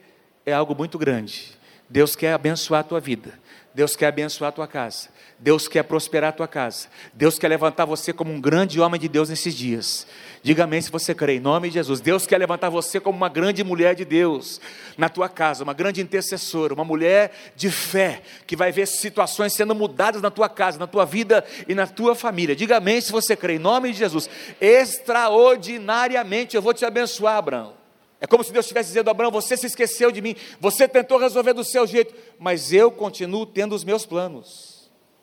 é 0.45 0.53
algo 0.53 0.75
muito 0.75 0.97
grande. 0.97 1.57
Deus 1.89 2.15
quer 2.15 2.33
abençoar 2.33 2.81
a 2.81 2.83
tua 2.83 2.99
vida. 2.99 3.39
Deus 3.73 3.95
quer 3.95 4.07
abençoar 4.07 4.49
a 4.49 4.51
tua 4.51 4.67
casa. 4.67 5.09
Deus 5.39 5.67
quer 5.67 5.83
prosperar 5.83 6.29
a 6.29 6.33
tua 6.33 6.47
casa. 6.47 6.87
Deus 7.13 7.37
quer 7.37 7.47
levantar 7.47 7.85
você 7.85 8.11
como 8.11 8.33
um 8.33 8.41
grande 8.41 8.79
homem 8.79 8.99
de 8.99 9.07
Deus 9.07 9.29
nesses 9.29 9.53
dias. 9.53 10.07
Diga 10.41 10.63
amém 10.63 10.81
se 10.81 10.89
você 10.89 11.13
crê, 11.13 11.35
em 11.35 11.39
nome 11.39 11.67
de 11.67 11.75
Jesus. 11.75 12.01
Deus 12.01 12.25
quer 12.25 12.39
levantar 12.39 12.69
você 12.69 12.99
como 12.99 13.15
uma 13.15 13.29
grande 13.29 13.63
mulher 13.63 13.93
de 13.93 14.03
Deus 14.03 14.59
na 14.97 15.09
tua 15.09 15.29
casa, 15.29 15.63
uma 15.63 15.73
grande 15.73 16.01
intercessora, 16.01 16.73
uma 16.73 16.83
mulher 16.83 17.31
de 17.55 17.69
fé, 17.69 18.23
que 18.47 18.55
vai 18.55 18.71
ver 18.71 18.87
situações 18.87 19.53
sendo 19.53 19.75
mudadas 19.75 20.23
na 20.23 20.31
tua 20.31 20.49
casa, 20.49 20.79
na 20.79 20.87
tua 20.87 21.05
vida 21.05 21.45
e 21.67 21.75
na 21.75 21.85
tua 21.85 22.15
família. 22.15 22.55
Diga 22.55 22.77
amém 22.77 22.99
se 22.99 23.11
você 23.11 23.35
crê, 23.35 23.57
em 23.57 23.59
nome 23.59 23.91
de 23.91 23.99
Jesus. 23.99 24.27
Extraordinariamente 24.59 26.55
eu 26.55 26.63
vou 26.63 26.73
te 26.73 26.83
abençoar, 26.83 27.37
Abraão. 27.37 27.73
É 28.19 28.25
como 28.25 28.43
se 28.43 28.51
Deus 28.51 28.65
estivesse 28.65 28.89
dizendo: 28.89 29.11
Abraão, 29.11 29.29
você 29.29 29.55
se 29.55 29.67
esqueceu 29.67 30.11
de 30.11 30.19
mim, 30.19 30.35
você 30.59 30.87
tentou 30.87 31.19
resolver 31.19 31.53
do 31.53 31.63
seu 31.63 31.85
jeito, 31.85 32.15
mas 32.39 32.73
eu 32.73 32.89
continuo 32.89 33.45
tendo 33.45 33.75
os 33.75 33.83
meus 33.83 34.03
planos. 34.03 34.76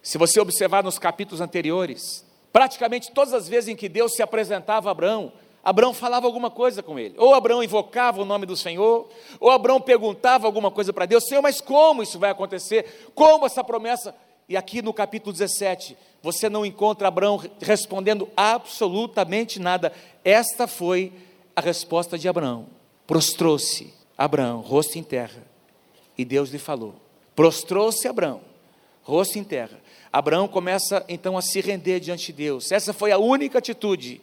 Se 0.04 0.18
você 0.18 0.38
observar 0.38 0.84
nos 0.84 0.98
capítulos 0.98 1.40
anteriores, 1.40 2.26
praticamente 2.52 3.10
todas 3.10 3.32
as 3.32 3.48
vezes 3.48 3.70
em 3.70 3.74
que 3.74 3.88
Deus 3.88 4.12
se 4.12 4.22
apresentava 4.22 4.90
a 4.90 4.92
Abraão, 4.92 5.32
Abraão 5.64 5.94
falava 5.94 6.26
alguma 6.26 6.50
coisa 6.50 6.82
com 6.82 6.98
ele. 6.98 7.14
Ou 7.16 7.34
Abraão 7.34 7.64
invocava 7.64 8.20
o 8.20 8.24
nome 8.26 8.44
do 8.44 8.54
Senhor, 8.54 9.08
ou 9.40 9.50
Abraão 9.50 9.80
perguntava 9.80 10.46
alguma 10.46 10.70
coisa 10.70 10.92
para 10.92 11.06
Deus: 11.06 11.24
Senhor, 11.24 11.40
mas 11.40 11.58
como 11.58 12.02
isso 12.02 12.18
vai 12.18 12.30
acontecer? 12.30 13.08
Como 13.14 13.46
essa 13.46 13.64
promessa? 13.64 14.14
E 14.46 14.58
aqui 14.58 14.82
no 14.82 14.92
capítulo 14.92 15.32
17, 15.32 15.96
você 16.22 16.50
não 16.50 16.66
encontra 16.66 17.08
Abraão 17.08 17.42
respondendo 17.62 18.28
absolutamente 18.36 19.58
nada. 19.58 19.90
Esta 20.22 20.66
foi 20.66 21.14
a 21.56 21.62
resposta 21.62 22.18
de 22.18 22.28
Abraão. 22.28 22.66
Prostrou-se 23.06 23.94
Abraão, 24.18 24.60
rosto 24.60 24.98
em 24.98 25.02
terra, 25.02 25.42
e 26.18 26.26
Deus 26.26 26.50
lhe 26.50 26.58
falou. 26.58 26.94
Prostrou-se 27.34 28.06
Abraão, 28.06 28.42
rosto 29.02 29.38
em 29.38 29.44
terra. 29.44 29.82
Abraão 30.14 30.46
começa 30.46 31.04
então 31.08 31.36
a 31.36 31.42
se 31.42 31.60
render 31.60 31.98
diante 31.98 32.26
de 32.26 32.34
Deus. 32.34 32.70
Essa 32.70 32.92
foi 32.92 33.10
a 33.10 33.18
única 33.18 33.58
atitude 33.58 34.20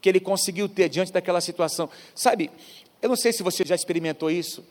que 0.00 0.08
ele 0.08 0.18
conseguiu 0.18 0.68
ter 0.68 0.88
diante 0.88 1.12
daquela 1.12 1.40
situação. 1.40 1.88
Sabe, 2.12 2.50
eu 3.00 3.08
não 3.08 3.14
sei 3.14 3.32
se 3.32 3.40
você 3.40 3.62
já 3.64 3.76
experimentou 3.76 4.32
isso. 4.32 4.64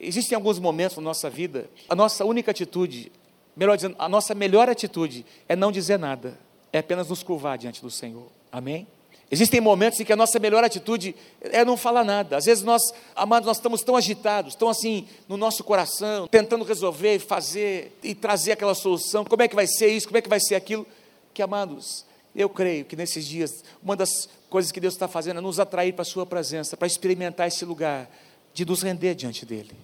Existem 0.00 0.34
alguns 0.34 0.58
momentos 0.58 0.96
na 0.96 1.02
nossa 1.02 1.28
vida, 1.28 1.68
a 1.90 1.94
nossa 1.94 2.24
única 2.24 2.52
atitude, 2.52 3.12
melhor 3.54 3.76
dizendo, 3.76 3.96
a 3.98 4.08
nossa 4.08 4.34
melhor 4.34 4.70
atitude 4.70 5.26
é 5.46 5.54
não 5.54 5.70
dizer 5.70 5.98
nada, 5.98 6.40
é 6.72 6.78
apenas 6.78 7.10
nos 7.10 7.22
curvar 7.22 7.58
diante 7.58 7.82
do 7.82 7.90
Senhor. 7.90 8.28
Amém? 8.50 8.86
Existem 9.30 9.60
momentos 9.60 10.00
em 10.00 10.04
que 10.04 10.12
a 10.12 10.16
nossa 10.16 10.38
melhor 10.38 10.64
atitude 10.64 11.14
é 11.40 11.62
não 11.64 11.76
falar 11.76 12.02
nada. 12.02 12.36
Às 12.38 12.46
vezes 12.46 12.64
nós, 12.64 12.82
amados, 13.14 13.46
nós 13.46 13.58
estamos 13.58 13.82
tão 13.82 13.94
agitados, 13.94 14.54
tão 14.54 14.68
assim 14.68 15.06
no 15.28 15.36
nosso 15.36 15.62
coração, 15.62 16.26
tentando 16.26 16.64
resolver, 16.64 17.18
fazer 17.18 17.98
e 18.02 18.14
trazer 18.14 18.52
aquela 18.52 18.74
solução. 18.74 19.24
Como 19.24 19.42
é 19.42 19.48
que 19.48 19.54
vai 19.54 19.66
ser 19.66 19.88
isso? 19.88 20.06
Como 20.06 20.16
é 20.16 20.22
que 20.22 20.30
vai 20.30 20.40
ser 20.40 20.54
aquilo? 20.54 20.86
Porque, 21.26 21.42
amados, 21.42 22.06
eu 22.34 22.48
creio 22.48 22.86
que 22.86 22.96
nesses 22.96 23.26
dias, 23.26 23.62
uma 23.82 23.94
das 23.94 24.28
coisas 24.48 24.72
que 24.72 24.80
Deus 24.80 24.94
está 24.94 25.06
fazendo 25.06 25.38
é 25.38 25.40
nos 25.42 25.60
atrair 25.60 25.92
para 25.92 26.02
a 26.02 26.06
Sua 26.06 26.24
presença, 26.24 26.76
para 26.76 26.86
experimentar 26.86 27.48
esse 27.48 27.64
lugar, 27.66 28.10
de 28.54 28.64
nos 28.64 28.82
render 28.82 29.14
diante 29.14 29.44
dEle, 29.44 29.76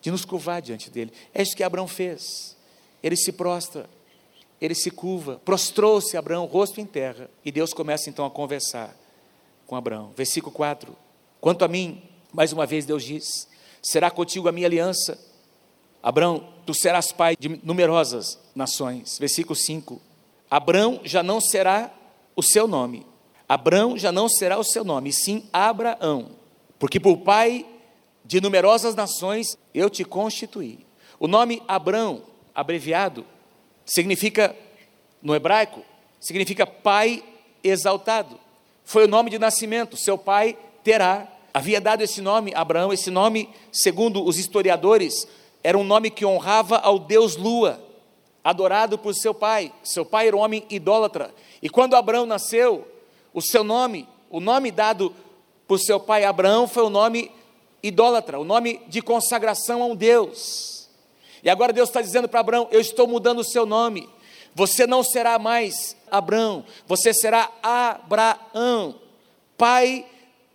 de 0.00 0.10
nos 0.10 0.26
curvar 0.26 0.60
diante 0.60 0.90
dEle. 0.90 1.10
É 1.32 1.42
isso 1.42 1.56
que 1.56 1.62
Abraão 1.62 1.88
fez. 1.88 2.54
Ele 3.02 3.16
se 3.16 3.32
prostra, 3.32 3.88
ele 4.60 4.74
se 4.74 4.90
curva, 4.90 5.40
prostrou-se 5.44 6.16
Abraão, 6.16 6.44
rosto 6.44 6.80
em 6.80 6.86
terra, 6.86 7.30
e 7.44 7.50
Deus 7.50 7.72
começa 7.72 8.10
então 8.10 8.26
a 8.26 8.30
conversar 8.30 8.94
com 9.66 9.74
Abraão. 9.74 10.12
Versículo 10.16 10.52
4: 10.52 10.94
Quanto 11.40 11.64
a 11.64 11.68
mim, 11.68 12.02
mais 12.32 12.52
uma 12.52 12.66
vez 12.66 12.84
Deus 12.84 13.02
diz: 13.02 13.48
será 13.82 14.10
contigo 14.10 14.48
a 14.48 14.52
minha 14.52 14.66
aliança. 14.66 15.18
Abraão, 16.02 16.48
tu 16.66 16.74
serás 16.74 17.12
pai 17.12 17.36
de 17.38 17.60
numerosas 17.62 18.38
nações. 18.54 19.18
Versículo 19.18 19.56
5: 19.56 20.00
Abraão 20.50 21.00
já 21.04 21.22
não 21.22 21.40
será 21.40 21.92
o 22.36 22.42
seu 22.42 22.66
nome. 22.66 23.06
Abraão 23.48 23.98
já 23.98 24.12
não 24.12 24.28
será 24.28 24.58
o 24.58 24.64
seu 24.64 24.84
nome, 24.84 25.12
sim 25.12 25.48
Abraão, 25.52 26.36
porque 26.78 27.00
por 27.00 27.16
pai 27.16 27.66
de 28.24 28.40
numerosas 28.40 28.94
nações 28.94 29.58
eu 29.74 29.90
te 29.90 30.04
constituí. 30.04 30.86
O 31.18 31.26
nome 31.26 31.60
Abraão, 31.66 32.22
abreviado, 32.54 33.26
significa, 33.90 34.54
no 35.20 35.34
hebraico, 35.34 35.82
significa 36.20 36.64
pai 36.64 37.24
exaltado. 37.62 38.38
Foi 38.84 39.04
o 39.04 39.08
nome 39.08 39.30
de 39.30 39.38
nascimento, 39.38 39.96
seu 39.96 40.16
pai 40.16 40.56
terá. 40.84 41.26
Havia 41.52 41.80
dado 41.80 42.02
esse 42.02 42.20
nome, 42.20 42.54
Abraão, 42.54 42.92
esse 42.92 43.10
nome, 43.10 43.50
segundo 43.72 44.24
os 44.24 44.38
historiadores, 44.38 45.26
era 45.64 45.76
um 45.76 45.82
nome 45.82 46.08
que 46.08 46.24
honrava 46.24 46.78
ao 46.78 47.00
deus 47.00 47.36
Lua, 47.36 47.82
adorado 48.44 48.96
por 48.96 49.12
seu 49.12 49.34
pai. 49.34 49.72
Seu 49.82 50.04
pai 50.04 50.28
era 50.28 50.36
um 50.36 50.40
homem 50.40 50.64
idólatra. 50.70 51.34
E 51.60 51.68
quando 51.68 51.96
Abraão 51.96 52.24
nasceu, 52.24 52.86
o 53.34 53.42
seu 53.42 53.64
nome, 53.64 54.08
o 54.30 54.38
nome 54.38 54.70
dado 54.70 55.12
por 55.66 55.80
seu 55.80 55.98
pai 55.98 56.24
Abraão 56.24 56.68
foi 56.68 56.84
o 56.84 56.90
nome 56.90 57.30
idólatra, 57.82 58.38
o 58.38 58.44
nome 58.44 58.80
de 58.86 59.02
consagração 59.02 59.82
a 59.82 59.86
um 59.86 59.96
Deus. 59.96 60.79
E 61.42 61.50
agora 61.50 61.72
Deus 61.72 61.88
está 61.88 62.00
dizendo 62.00 62.28
para 62.28 62.40
Abraão: 62.40 62.68
Eu 62.70 62.80
estou 62.80 63.06
mudando 63.06 63.40
o 63.40 63.44
seu 63.44 63.64
nome. 63.66 64.08
Você 64.54 64.86
não 64.86 65.02
será 65.02 65.38
mais 65.38 65.96
Abraão, 66.10 66.64
você 66.86 67.14
será 67.14 67.50
Abraão, 67.62 68.96
pai 69.56 70.04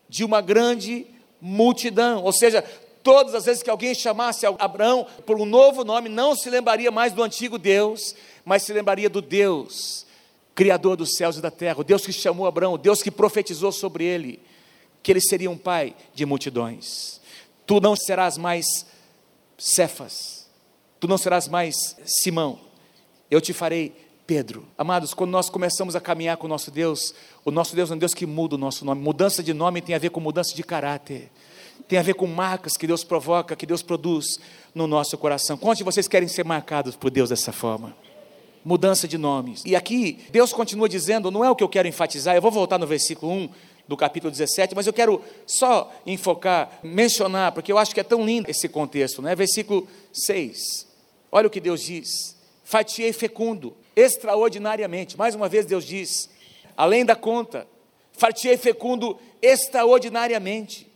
de 0.09 0.23
uma 0.23 0.41
grande 0.41 1.07
multidão. 1.39 2.23
Ou 2.23 2.33
seja, 2.33 2.61
todas 3.01 3.33
as 3.33 3.45
vezes 3.45 3.63
que 3.63 3.69
alguém 3.69 3.93
chamasse 3.93 4.45
Abraão 4.45 5.07
por 5.25 5.39
um 5.39 5.45
novo 5.45 5.83
nome, 5.83 6.09
não 6.09 6.35
se 6.35 6.49
lembraria 6.49 6.91
mais 6.91 7.13
do 7.13 7.23
antigo 7.23 7.57
Deus, 7.57 8.15
mas 8.43 8.63
se 8.63 8.73
lembraria 8.73 9.09
do 9.09 9.21
Deus, 9.21 10.05
Criador 10.53 10.97
dos 10.97 11.15
céus 11.15 11.37
e 11.37 11.41
da 11.41 11.51
terra, 11.51 11.79
o 11.79 11.83
Deus 11.83 12.05
que 12.05 12.11
chamou 12.11 12.47
Abraão, 12.47 12.73
o 12.73 12.77
Deus 12.77 13.01
que 13.01 13.11
profetizou 13.11 13.71
sobre 13.71 14.03
ele, 14.03 14.41
que 15.03 15.11
ele 15.11 15.21
seria 15.21 15.51
um 15.51 15.57
pai 15.57 15.95
de 16.13 16.25
multidões. 16.25 17.21
Tu 17.65 17.79
não 17.79 17.95
serás 17.95 18.37
mais 18.37 18.85
Cefas, 19.57 20.44
tu 21.05 21.07
não 21.07 21.19
serás 21.19 21.47
mais 21.47 21.95
Simão, 22.03 22.57
eu 23.29 23.39
te 23.39 23.53
farei 23.53 23.95
Pedro. 24.25 24.65
Amados, 24.75 25.13
quando 25.13 25.29
nós 25.29 25.51
começamos 25.51 25.95
a 25.95 26.01
caminhar 26.01 26.35
com 26.35 26.47
o 26.47 26.49
nosso 26.49 26.71
Deus, 26.71 27.13
o 27.43 27.51
nosso 27.51 27.75
Deus 27.75 27.91
é 27.91 27.93
um 27.93 27.97
Deus 27.97 28.11
que 28.11 28.25
muda 28.25 28.55
o 28.55 28.57
nosso 28.57 28.83
nome. 28.83 29.03
Mudança 29.03 29.43
de 29.43 29.53
nome 29.53 29.83
tem 29.83 29.93
a 29.93 29.99
ver 29.99 30.09
com 30.09 30.19
mudança 30.19 30.55
de 30.55 30.63
caráter, 30.63 31.29
tem 31.87 31.99
a 31.99 32.01
ver 32.01 32.15
com 32.15 32.25
marcas 32.25 32.75
que 32.75 32.87
Deus 32.87 33.03
provoca, 33.03 33.55
que 33.55 33.67
Deus 33.67 33.83
produz 33.83 34.39
no 34.73 34.87
nosso 34.87 35.15
coração. 35.15 35.57
Quantos 35.57 35.77
de 35.77 35.83
vocês 35.83 36.07
querem 36.07 36.27
ser 36.27 36.43
marcados 36.43 36.95
por 36.95 37.11
Deus 37.11 37.29
dessa 37.29 37.51
forma? 37.51 37.95
Mudança 38.63 39.07
de 39.07 39.19
nomes. 39.19 39.61
E 39.63 39.75
aqui, 39.75 40.25
Deus 40.31 40.51
continua 40.53 40.89
dizendo, 40.89 41.29
não 41.29 41.45
é 41.45 41.51
o 41.51 41.55
que 41.55 41.63
eu 41.63 41.69
quero 41.69 41.87
enfatizar, 41.87 42.35
eu 42.35 42.41
vou 42.41 42.49
voltar 42.49 42.79
no 42.79 42.87
versículo 42.87 43.31
1 43.31 43.49
do 43.87 43.95
capítulo 43.95 44.31
17, 44.31 44.73
mas 44.75 44.87
eu 44.87 44.93
quero 44.93 45.21
só 45.45 45.93
enfocar, 46.03 46.79
mencionar, 46.83 47.51
porque 47.51 47.71
eu 47.71 47.77
acho 47.77 47.93
que 47.93 47.99
é 47.99 48.03
tão 48.03 48.25
lindo 48.25 48.49
esse 48.49 48.67
contexto, 48.67 49.21
né? 49.21 49.35
Versículo 49.35 49.87
6. 50.11 50.94
Olha 51.35 51.47
o 51.47 51.49
que 51.49 51.59
Deus 51.59 51.81
diz: 51.81 52.33
Fatiei 52.63 53.11
fecundo, 53.11 53.75
extraordinariamente. 53.93 55.17
Mais 55.17 55.35
uma 55.35 55.49
vez, 55.49 55.65
Deus 55.65 55.83
diz: 55.85 56.29
além 56.77 57.03
da 57.03 57.13
conta, 57.13 57.67
fatiei 58.13 58.55
fecundo 58.55 59.19
extraordinariamente. 59.41 60.89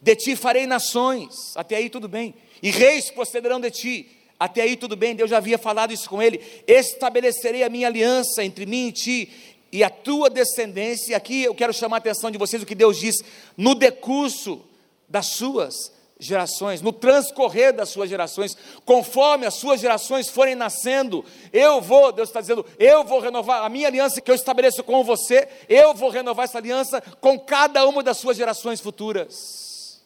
De 0.00 0.14
ti 0.14 0.36
farei 0.36 0.68
nações, 0.68 1.52
até 1.56 1.74
aí 1.74 1.90
tudo 1.90 2.06
bem, 2.06 2.32
e 2.62 2.70
reis 2.70 3.10
procederão 3.10 3.58
de 3.58 3.72
ti, 3.72 4.08
até 4.38 4.62
aí 4.62 4.76
tudo 4.76 4.94
bem, 4.94 5.16
Deus 5.16 5.30
já 5.30 5.38
havia 5.38 5.58
falado 5.58 5.92
isso 5.92 6.08
com 6.08 6.22
ele. 6.22 6.40
Estabelecerei 6.64 7.64
a 7.64 7.68
minha 7.68 7.88
aliança 7.88 8.44
entre 8.44 8.66
mim 8.66 8.86
e 8.86 8.92
ti, 8.92 9.32
e 9.72 9.82
a 9.82 9.90
tua 9.90 10.30
descendência. 10.30 11.16
Aqui 11.16 11.42
eu 11.42 11.56
quero 11.56 11.74
chamar 11.74 11.96
a 11.96 11.98
atenção 11.98 12.30
de 12.30 12.38
vocês 12.38 12.62
o 12.62 12.66
que 12.66 12.74
Deus 12.76 12.98
diz 12.98 13.16
no 13.56 13.74
decurso 13.74 14.64
das 15.08 15.26
suas 15.26 15.95
gerações, 16.18 16.80
no 16.80 16.92
transcorrer 16.92 17.74
das 17.74 17.90
suas 17.90 18.08
gerações, 18.08 18.56
conforme 18.84 19.46
as 19.46 19.54
suas 19.54 19.80
gerações 19.80 20.28
forem 20.28 20.54
nascendo, 20.54 21.24
eu 21.52 21.80
vou, 21.80 22.10
Deus 22.10 22.28
está 22.28 22.40
dizendo, 22.40 22.64
eu 22.78 23.04
vou 23.04 23.20
renovar 23.20 23.64
a 23.64 23.68
minha 23.68 23.88
aliança 23.88 24.20
que 24.20 24.30
eu 24.30 24.34
estabeleço 24.34 24.82
com 24.82 25.04
você, 25.04 25.46
eu 25.68 25.92
vou 25.94 26.10
renovar 26.10 26.44
essa 26.44 26.58
aliança 26.58 27.02
com 27.20 27.38
cada 27.38 27.86
uma 27.86 28.02
das 28.02 28.16
suas 28.16 28.36
gerações 28.36 28.80
futuras. 28.80 30.00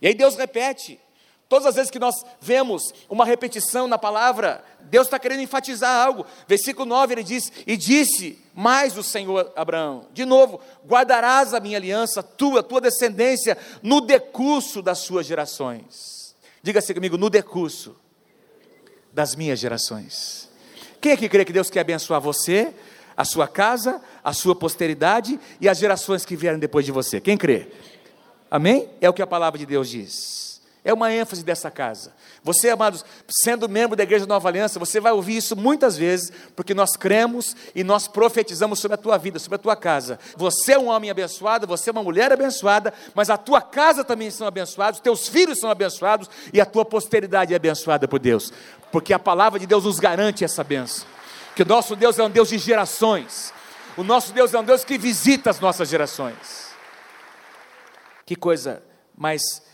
E 0.00 0.06
aí 0.06 0.14
Deus 0.14 0.36
repete, 0.36 1.00
Todas 1.48 1.66
as 1.66 1.76
vezes 1.76 1.90
que 1.90 1.98
nós 1.98 2.24
vemos 2.40 2.92
uma 3.08 3.24
repetição 3.24 3.86
na 3.86 3.96
palavra, 3.96 4.64
Deus 4.80 5.06
está 5.06 5.16
querendo 5.16 5.42
enfatizar 5.42 6.04
algo. 6.04 6.26
Versículo 6.48 6.84
9 6.86 7.14
ele 7.14 7.22
diz: 7.22 7.52
E 7.64 7.76
disse 7.76 8.38
mais 8.52 8.96
o 8.96 9.02
Senhor 9.02 9.52
Abraão, 9.54 10.06
de 10.12 10.24
novo, 10.24 10.60
guardarás 10.84 11.54
a 11.54 11.60
minha 11.60 11.78
aliança, 11.78 12.22
tua, 12.22 12.64
tua 12.64 12.80
descendência, 12.80 13.56
no 13.80 14.00
decurso 14.00 14.82
das 14.82 14.98
suas 14.98 15.24
gerações. 15.24 16.34
Diga-se 16.62 16.92
comigo, 16.92 17.16
no 17.16 17.30
decurso 17.30 17.94
das 19.12 19.36
minhas 19.36 19.60
gerações. 19.60 20.48
Quem 21.00 21.12
é 21.12 21.16
que 21.16 21.28
crê 21.28 21.44
que 21.44 21.52
Deus 21.52 21.70
quer 21.70 21.80
abençoar 21.80 22.20
você, 22.20 22.74
a 23.16 23.24
sua 23.24 23.46
casa, 23.46 24.02
a 24.24 24.32
sua 24.32 24.56
posteridade 24.56 25.38
e 25.60 25.68
as 25.68 25.78
gerações 25.78 26.24
que 26.24 26.34
vierem 26.34 26.58
depois 26.58 26.84
de 26.84 26.90
você? 26.90 27.20
Quem 27.20 27.36
crê? 27.36 27.68
Amém? 28.50 28.88
É 29.00 29.08
o 29.08 29.12
que 29.12 29.22
a 29.22 29.26
palavra 29.26 29.58
de 29.58 29.64
Deus 29.64 29.88
diz. 29.88 30.45
É 30.86 30.94
uma 30.94 31.12
ênfase 31.12 31.42
dessa 31.42 31.68
casa. 31.68 32.12
Você, 32.44 32.70
amados, 32.70 33.04
sendo 33.28 33.68
membro 33.68 33.96
da 33.96 34.04
Igreja 34.04 34.24
Nova 34.24 34.48
Aliança, 34.48 34.78
você 34.78 35.00
vai 35.00 35.10
ouvir 35.10 35.36
isso 35.36 35.56
muitas 35.56 35.96
vezes, 35.96 36.30
porque 36.54 36.74
nós 36.74 36.96
cremos 36.96 37.56
e 37.74 37.82
nós 37.82 38.06
profetizamos 38.06 38.78
sobre 38.78 38.94
a 38.94 38.96
tua 38.96 39.18
vida, 39.18 39.40
sobre 39.40 39.56
a 39.56 39.58
tua 39.58 39.74
casa. 39.74 40.16
Você 40.36 40.74
é 40.74 40.78
um 40.78 40.86
homem 40.86 41.10
abençoado, 41.10 41.66
você 41.66 41.90
é 41.90 41.92
uma 41.92 42.04
mulher 42.04 42.30
abençoada, 42.30 42.94
mas 43.16 43.28
a 43.28 43.36
tua 43.36 43.60
casa 43.60 44.04
também 44.04 44.30
são 44.30 44.46
abençoados, 44.46 45.00
teus 45.00 45.26
filhos 45.26 45.58
são 45.58 45.68
abençoados 45.68 46.30
e 46.52 46.60
a 46.60 46.64
tua 46.64 46.84
posteridade 46.84 47.52
é 47.52 47.56
abençoada 47.56 48.06
por 48.06 48.20
Deus, 48.20 48.52
porque 48.92 49.12
a 49.12 49.18
palavra 49.18 49.58
de 49.58 49.66
Deus 49.66 49.82
nos 49.82 49.98
garante 49.98 50.44
essa 50.44 50.62
benção. 50.62 51.04
Que 51.56 51.62
o 51.62 51.66
nosso 51.66 51.96
Deus 51.96 52.16
é 52.16 52.22
um 52.22 52.30
Deus 52.30 52.48
de 52.48 52.58
gerações, 52.58 53.52
o 53.96 54.04
nosso 54.04 54.32
Deus 54.32 54.54
é 54.54 54.60
um 54.60 54.64
Deus 54.64 54.84
que 54.84 54.96
visita 54.96 55.50
as 55.50 55.58
nossas 55.58 55.88
gerações. 55.88 56.70
Que 58.24 58.36
coisa 58.36 58.84
mais 59.16 59.65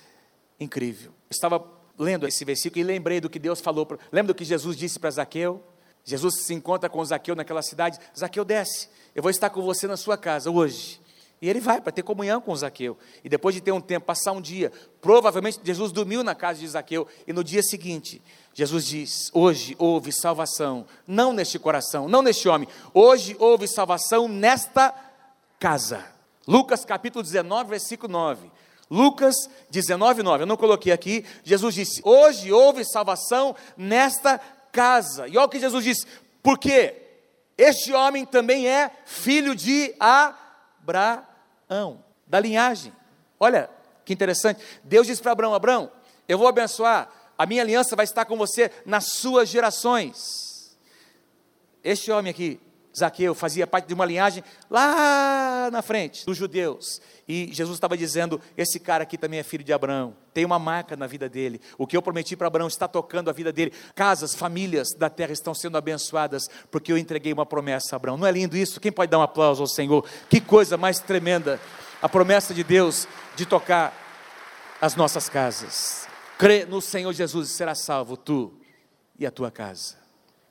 incrível. 0.63 1.11
Eu 1.11 1.35
estava 1.35 1.65
lendo 1.99 2.27
esse 2.27 2.45
versículo 2.45 2.81
e 2.81 2.85
lembrei 2.85 3.21
do 3.21 3.29
que 3.29 3.39
Deus 3.39 3.61
falou. 3.61 3.87
Lembra 4.11 4.33
do 4.33 4.37
que 4.37 4.45
Jesus 4.45 4.77
disse 4.77 4.99
para 4.99 5.11
Zaqueu? 5.11 5.63
Jesus 6.05 6.43
se 6.43 6.55
encontra 6.55 6.89
com 6.89 7.05
Zaqueu 7.05 7.37
naquela 7.37 7.63
cidade. 7.63 7.99
Zaqueu 8.19 8.45
desce, 8.45 8.89
eu 9.15 9.23
vou 9.23 9.31
estar 9.31 9.51
com 9.51 9.63
você 9.63 9.87
na 9.87 9.97
sua 9.97 10.17
casa 10.17 10.51
hoje. 10.51 11.01
E 11.41 11.49
ele 11.49 11.59
vai 11.61 11.81
para 11.81 11.91
ter 11.91 12.05
comunhão 12.05 12.41
com 12.41 12.55
Zaqueu. 12.55 12.97
E 13.25 13.29
depois 13.29 13.53
de 13.53 13.61
ter 13.61 13.73
um 13.73 13.81
tempo, 13.81 14.07
passar 14.07 14.31
um 14.31 14.41
dia, 14.41 14.71
provavelmente 15.01 15.59
Jesus 15.65 15.91
dormiu 15.91 16.23
na 16.23 16.37
casa 16.37 16.61
de 16.61 16.69
Zaqueu. 16.69 17.07
E 17.27 17.33
no 17.33 17.43
dia 17.43 17.65
seguinte, 17.65 18.23
Jesus 18.55 18.87
diz: 18.87 19.31
Hoje 19.35 19.75
houve 19.77 20.13
salvação, 20.13 20.87
não 21.05 21.33
neste 21.33 21.59
coração, 21.59 22.09
não 22.09 22.23
neste 22.23 22.49
homem. 22.49 22.69
Hoje 22.95 23.35
houve 23.41 23.67
salvação 23.67 24.29
nesta 24.29 24.95
casa. 25.59 26.05
Lucas 26.47 26.85
capítulo 26.85 27.25
19, 27.25 27.71
versículo 27.71 28.13
9. 28.13 28.49
Lucas 28.93 29.49
19, 29.71 30.23
9. 30.23 30.43
Eu 30.43 30.47
não 30.47 30.57
coloquei 30.57 30.93
aqui. 30.93 31.25
Jesus 31.43 31.75
disse: 31.75 32.03
Hoje 32.05 32.53
houve 32.53 32.85
salvação 32.85 33.57
nesta 33.75 34.39
casa. 34.71 35.27
E 35.27 35.39
olha 35.39 35.47
o 35.47 35.49
que 35.49 35.59
Jesus 35.59 35.83
disse: 35.83 36.07
Porque 36.43 36.95
este 37.57 37.91
homem 37.95 38.27
também 38.27 38.69
é 38.69 38.91
filho 39.07 39.57
de 39.57 39.95
Abraão, 39.99 41.25
da 42.27 42.39
linhagem. 42.39 42.93
Olha 43.41 43.71
que 44.05 44.13
interessante. 44.13 44.63
Deus 44.85 45.07
disse 45.07 45.23
para 45.23 45.33
Abraão: 45.33 45.55
Abraão, 45.55 45.91
eu 46.29 46.37
vou 46.37 46.47
abençoar, 46.47 47.11
a 47.39 47.47
minha 47.47 47.63
aliança 47.63 47.97
vai 47.97 48.05
estar 48.05 48.27
com 48.27 48.37
você 48.37 48.71
nas 48.85 49.07
suas 49.07 49.49
gerações. 49.49 50.77
Este 51.83 52.13
homem 52.13 52.31
aqui 52.31 52.61
Zaqueu 52.97 53.35
fazia 53.35 53.67
parte 53.67 53.87
de 53.87 53.95
uma 53.95 54.05
linhagem 54.05 54.45
lá 54.71 55.71
na 55.71 55.81
frente 55.83 56.27
dos 56.27 56.37
judeus. 56.37 57.01
E 57.27 57.49
Jesus 57.53 57.77
estava 57.77 57.97
dizendo: 57.97 58.41
esse 58.57 58.79
cara 58.79 59.05
aqui 59.05 59.17
também 59.17 59.41
é 59.41 59.43
filho 59.43 59.65
de 59.65 59.73
Abraão, 59.73 60.15
tem 60.35 60.45
uma 60.45 60.59
marca 60.59 60.97
na 60.97 61.07
vida 61.07 61.29
dele. 61.29 61.61
O 61.79 61.87
que 61.87 61.97
eu 61.97 62.03
prometi 62.03 62.37
para 62.37 62.47
Abraão 62.47 62.69
está 62.69 62.87
tocando 62.87 63.31
a 63.31 63.33
vida 63.33 63.53
dele. 63.53 63.73
Casas, 63.95 64.35
famílias 64.35 64.89
da 64.95 65.09
terra 65.09 65.33
estão 65.33 65.55
sendo 65.55 65.79
abençoadas, 65.79 66.49
porque 66.71 66.93
eu 66.93 66.99
entreguei 66.99 67.33
uma 67.33 67.47
promessa 67.47 67.95
a 67.95 67.97
Abraão. 67.97 68.17
Não 68.17 68.27
é 68.27 68.33
lindo 68.33 68.57
isso? 68.57 68.81
Quem 68.81 68.93
pode 68.93 69.11
dar 69.11 69.19
um 69.19 69.23
aplauso 69.23 69.63
ao 69.63 69.69
Senhor? 69.69 70.07
Que 70.29 70.41
coisa 70.41 70.77
mais 70.77 70.99
tremenda! 70.99 71.61
A 72.01 72.09
promessa 72.09 72.53
de 72.53 72.65
Deus 72.65 73.07
de 73.37 73.47
tocar 73.47 73.97
as 74.81 74.97
nossas 74.97 75.29
casas. 75.29 76.09
Crê 76.37 76.65
no 76.65 76.81
Senhor 76.81 77.13
Jesus 77.13 77.49
e 77.49 77.53
será 77.53 77.73
salvo 77.73 78.17
tu 78.17 78.53
e 79.17 79.25
a 79.25 79.31
tua 79.31 79.49
casa. 79.49 79.95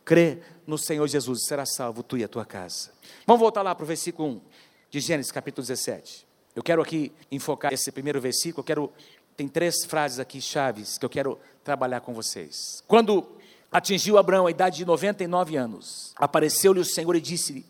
Crê 0.05 0.39
no 0.72 0.78
Senhor 0.78 1.06
Jesus 1.06 1.46
será 1.46 1.66
salvo 1.66 2.01
tu 2.01 2.18
e 2.18 2.24
a 2.24 2.30
tua 2.30 2.46
casa. 2.46 2.92
Vamos 3.28 3.42
voltar 3.42 3.62
lá 3.62 3.75
para 3.75 3.84
o 3.84 3.86
versículo 3.86 4.30
1 4.30 4.42
de 4.90 5.00
Gênesis 5.01 5.30
capítulo 5.30 5.68
17. 5.68 6.25
Eu 6.56 6.63
quero 6.63 6.82
aqui 6.82 7.12
enfocar 7.30 7.74
esse 7.74 7.92
primeiro 7.92 8.22
versículo, 8.22 8.62
eu 8.62 8.63
quero 8.63 8.94
tem 9.36 9.50
três 9.50 9.84
frases 9.84 10.18
aqui 10.18 10.40
chaves 10.40 10.98
que 10.98 11.06
eu 11.06 11.10
quero 11.10 11.38
trabalhar 11.62 12.00
com 12.00 12.13
vocês. 12.13 12.82
Quando 12.88 13.28
atingiu 13.70 14.18
Abraão 14.18 14.48
a 14.48 14.51
idade 14.51 14.78
de 14.78 14.86
99 14.86 15.58
anos, 15.58 16.13
apareceu-lhe 16.16 16.80
o 16.80 16.86
Senhor 16.86 17.16
e 17.18 17.22
disse-lhe: 17.22 17.66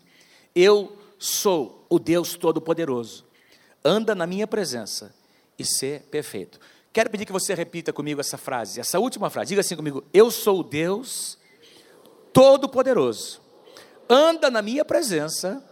Eu 0.54 0.96
sou 1.18 1.84
o 1.88 1.98
Deus 1.98 2.36
todo-poderoso. 2.36 3.24
Anda 3.84 4.14
na 4.14 4.28
minha 4.28 4.46
presença 4.46 5.12
e 5.58 5.64
ser 5.64 6.02
perfeito. 6.02 6.60
Quero 6.92 7.10
pedir 7.10 7.26
que 7.26 7.32
você 7.32 7.52
repita 7.52 7.92
comigo 7.92 8.20
essa 8.20 8.38
frase, 8.38 8.78
essa 8.78 9.00
última 9.00 9.28
frase. 9.28 9.48
Diga 9.48 9.60
assim 9.60 9.74
comigo: 9.74 10.04
Eu 10.12 10.30
sou 10.30 10.60
o 10.60 10.64
Deus 10.64 11.41
todo-poderoso. 12.32 13.40
Anda 14.08 14.50
na 14.50 14.62
minha 14.62 14.84
presença 14.84 15.62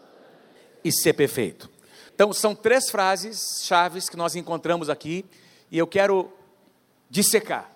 e 0.85 0.93
ser 0.93 1.13
perfeito. 1.15 1.71
Então, 2.15 2.33
são 2.33 2.55
três 2.55 2.91
frases 2.91 3.63
chaves 3.65 4.09
que 4.09 4.17
nós 4.17 4.37
encontramos 4.37 4.91
aqui 4.91 5.25
e 5.71 5.79
eu 5.79 5.87
quero 5.87 6.31
dissecar, 7.09 7.71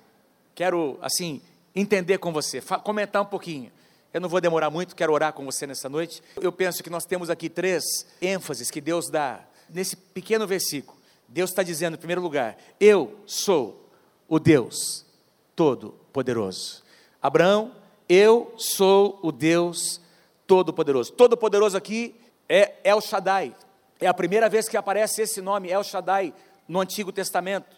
quero, 0.55 0.99
assim, 1.00 1.41
entender 1.75 2.19
com 2.19 2.33
você, 2.33 2.61
comentar 2.83 3.23
um 3.23 3.26
pouquinho. 3.26 3.73
Eu 4.12 4.21
não 4.21 4.29
vou 4.29 4.41
demorar 4.41 4.71
muito, 4.71 4.95
quero 4.95 5.12
orar 5.12 5.33
com 5.33 5.45
você 5.45 5.67
nessa 5.67 5.88
noite. 5.88 6.23
Eu 6.41 6.53
penso 6.53 6.83
que 6.83 6.91
nós 6.91 7.05
temos 7.05 7.31
aqui 7.31 7.49
três 7.49 7.83
ênfases 8.23 8.71
que 8.71 8.81
Deus 8.81 9.11
dá 9.11 9.41
nesse 9.69 9.97
pequeno 9.97 10.47
versículo. 10.47 10.97
Deus 11.26 11.50
está 11.50 11.62
dizendo, 11.62 11.95
em 11.95 11.99
primeiro 11.99 12.21
lugar, 12.21 12.57
eu 12.79 13.19
sou 13.26 13.91
o 14.29 14.38
Deus 14.38 15.05
Todo-Poderoso. 15.57 16.83
Abraão, 17.21 17.75
eu 18.09 18.53
sou 18.57 19.19
o 19.23 19.33
Deus 19.33 20.01
Todo-Poderoso. 20.47 21.13
Todo-Poderoso 21.13 21.77
aqui 21.77 22.15
é 22.49 22.75
El 22.85 23.01
Shaddai, 23.01 23.55
é 24.01 24.07
a 24.07 24.15
primeira 24.15 24.49
vez 24.49 24.69
que 24.69 24.77
aparece 24.77 25.23
esse 25.23 25.41
nome, 25.41 25.71
El 25.71 25.83
Shaddai, 25.83 26.35
no 26.69 26.81
Antigo 26.81 27.13
Testamento. 27.13 27.77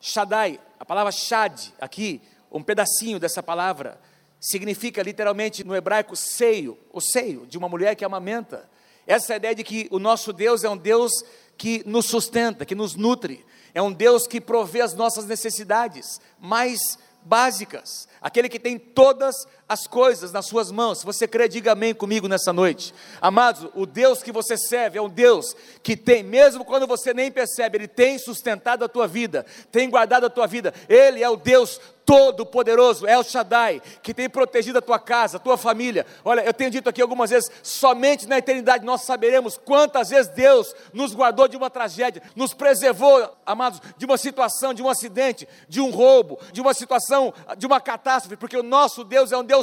Shaddai, 0.00 0.60
a 0.78 0.84
palavra 0.84 1.10
Shad, 1.10 1.58
aqui, 1.80 2.20
um 2.50 2.62
pedacinho 2.62 3.18
dessa 3.18 3.42
palavra, 3.42 3.98
significa 4.38 5.02
literalmente 5.02 5.64
no 5.64 5.74
hebraico 5.74 6.14
seio, 6.14 6.78
o 6.92 7.00
seio 7.00 7.46
de 7.46 7.56
uma 7.56 7.68
mulher 7.68 7.96
que 7.96 8.04
amamenta. 8.04 8.68
Essa 9.06 9.34
é 9.34 9.36
ideia 9.36 9.54
de 9.54 9.64
que 9.64 9.88
o 9.90 9.98
nosso 9.98 10.32
Deus 10.32 10.64
é 10.64 10.68
um 10.68 10.76
Deus 10.76 11.10
que 11.56 11.82
nos 11.86 12.06
sustenta, 12.06 12.66
que 12.66 12.74
nos 12.74 12.94
nutre, 12.94 13.44
é 13.72 13.80
um 13.80 13.92
Deus 13.92 14.26
que 14.26 14.40
provê 14.40 14.82
as 14.82 14.94
nossas 14.94 15.24
necessidades 15.24 16.20
mais 16.38 16.98
básicas, 17.24 18.08
aquele 18.20 18.48
que 18.48 18.58
tem 18.58 18.78
todas 18.78 19.48
as 19.68 19.86
coisas 19.86 20.32
nas 20.32 20.46
suas 20.46 20.70
mãos. 20.70 20.98
Se 20.98 21.06
você 21.06 21.26
crê, 21.26 21.48
diga 21.48 21.72
amém 21.72 21.94
comigo 21.94 22.28
nessa 22.28 22.52
noite. 22.52 22.94
Amados, 23.20 23.68
o 23.74 23.86
Deus 23.86 24.22
que 24.22 24.32
você 24.32 24.56
serve 24.56 24.98
é 24.98 25.02
um 25.02 25.08
Deus 25.08 25.54
que 25.82 25.96
tem, 25.96 26.22
mesmo 26.22 26.64
quando 26.64 26.86
você 26.86 27.14
nem 27.14 27.30
percebe, 27.30 27.78
Ele 27.78 27.88
tem 27.88 28.18
sustentado 28.18 28.84
a 28.84 28.88
tua 28.88 29.06
vida, 29.06 29.44
tem 29.72 29.88
guardado 29.88 30.26
a 30.26 30.30
tua 30.30 30.46
vida. 30.46 30.74
Ele 30.88 31.22
é 31.22 31.28
o 31.28 31.36
Deus 31.36 31.80
Todo-Poderoso, 32.04 33.06
El 33.06 33.22
Shaddai, 33.22 33.80
que 34.02 34.12
tem 34.12 34.28
protegido 34.28 34.78
a 34.78 34.82
tua 34.82 34.98
casa, 34.98 35.38
a 35.38 35.40
tua 35.40 35.56
família. 35.56 36.04
Olha, 36.22 36.42
eu 36.42 36.52
tenho 36.52 36.70
dito 36.70 36.88
aqui 36.88 37.00
algumas 37.00 37.30
vezes: 37.30 37.50
somente 37.62 38.28
na 38.28 38.38
eternidade 38.38 38.84
nós 38.84 39.02
saberemos 39.02 39.56
quantas 39.56 40.10
vezes 40.10 40.30
Deus 40.32 40.74
nos 40.92 41.14
guardou 41.14 41.48
de 41.48 41.56
uma 41.56 41.70
tragédia, 41.70 42.22
nos 42.36 42.52
preservou, 42.52 43.34
amados, 43.46 43.80
de 43.96 44.04
uma 44.04 44.18
situação, 44.18 44.74
de 44.74 44.82
um 44.82 44.88
acidente, 44.88 45.48
de 45.66 45.80
um 45.80 45.90
roubo, 45.90 46.38
de 46.52 46.60
uma 46.60 46.74
situação, 46.74 47.32
de 47.56 47.66
uma 47.66 47.80
catástrofe, 47.80 48.36
porque 48.36 48.56
o 48.56 48.62
nosso 48.62 49.02
Deus 49.02 49.32
é 49.32 49.38
um 49.38 49.44
Deus 49.44 49.53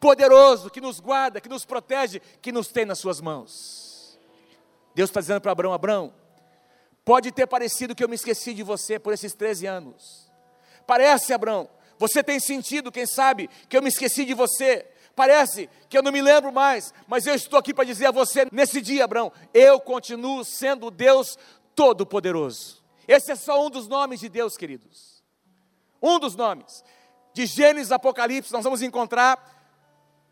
poderoso, 0.00 0.70
que 0.70 0.80
nos 0.80 1.00
guarda, 1.00 1.40
que 1.40 1.48
nos 1.48 1.64
protege, 1.64 2.20
que 2.40 2.52
nos 2.52 2.68
tem 2.68 2.84
nas 2.84 2.98
suas 2.98 3.20
mãos. 3.20 4.18
Deus 4.94 5.10
está 5.10 5.20
dizendo 5.20 5.40
para 5.40 5.52
Abraão: 5.52 5.72
Abraão, 5.72 6.14
pode 7.04 7.30
ter 7.32 7.46
parecido 7.46 7.94
que 7.94 8.02
eu 8.02 8.08
me 8.08 8.16
esqueci 8.16 8.52
de 8.52 8.62
você 8.62 8.98
por 8.98 9.12
esses 9.12 9.34
13 9.34 9.66
anos. 9.66 10.30
Parece, 10.86 11.32
Abraão, 11.32 11.68
você 11.98 12.22
tem 12.22 12.40
sentido, 12.40 12.92
quem 12.92 13.06
sabe, 13.06 13.48
que 13.68 13.76
eu 13.76 13.82
me 13.82 13.88
esqueci 13.88 14.24
de 14.24 14.34
você. 14.34 14.86
Parece 15.14 15.68
que 15.88 15.98
eu 15.98 16.02
não 16.02 16.12
me 16.12 16.22
lembro 16.22 16.52
mais, 16.52 16.94
mas 17.08 17.26
eu 17.26 17.34
estou 17.34 17.58
aqui 17.58 17.74
para 17.74 17.84
dizer 17.84 18.06
a 18.06 18.12
você 18.12 18.46
nesse 18.52 18.80
dia, 18.80 19.04
Abraão, 19.04 19.32
eu 19.52 19.80
continuo 19.80 20.44
sendo 20.44 20.92
Deus 20.92 21.36
Todo-Poderoso. 21.74 22.84
Esse 23.06 23.32
é 23.32 23.34
só 23.34 23.66
um 23.66 23.68
dos 23.68 23.88
nomes 23.88 24.20
de 24.20 24.28
Deus, 24.28 24.56
queridos. 24.56 25.24
Um 26.00 26.20
dos 26.20 26.36
nomes. 26.36 26.84
De 27.38 27.46
Gênesis 27.46 27.92
Apocalipse, 27.92 28.52
nós 28.52 28.64
vamos 28.64 28.82
encontrar 28.82 29.38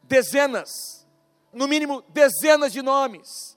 dezenas, 0.03 1.07
no 1.53 1.69
mínimo 1.69 2.03
dezenas 2.09 2.73
de 2.73 2.83
nomes. 2.83 3.57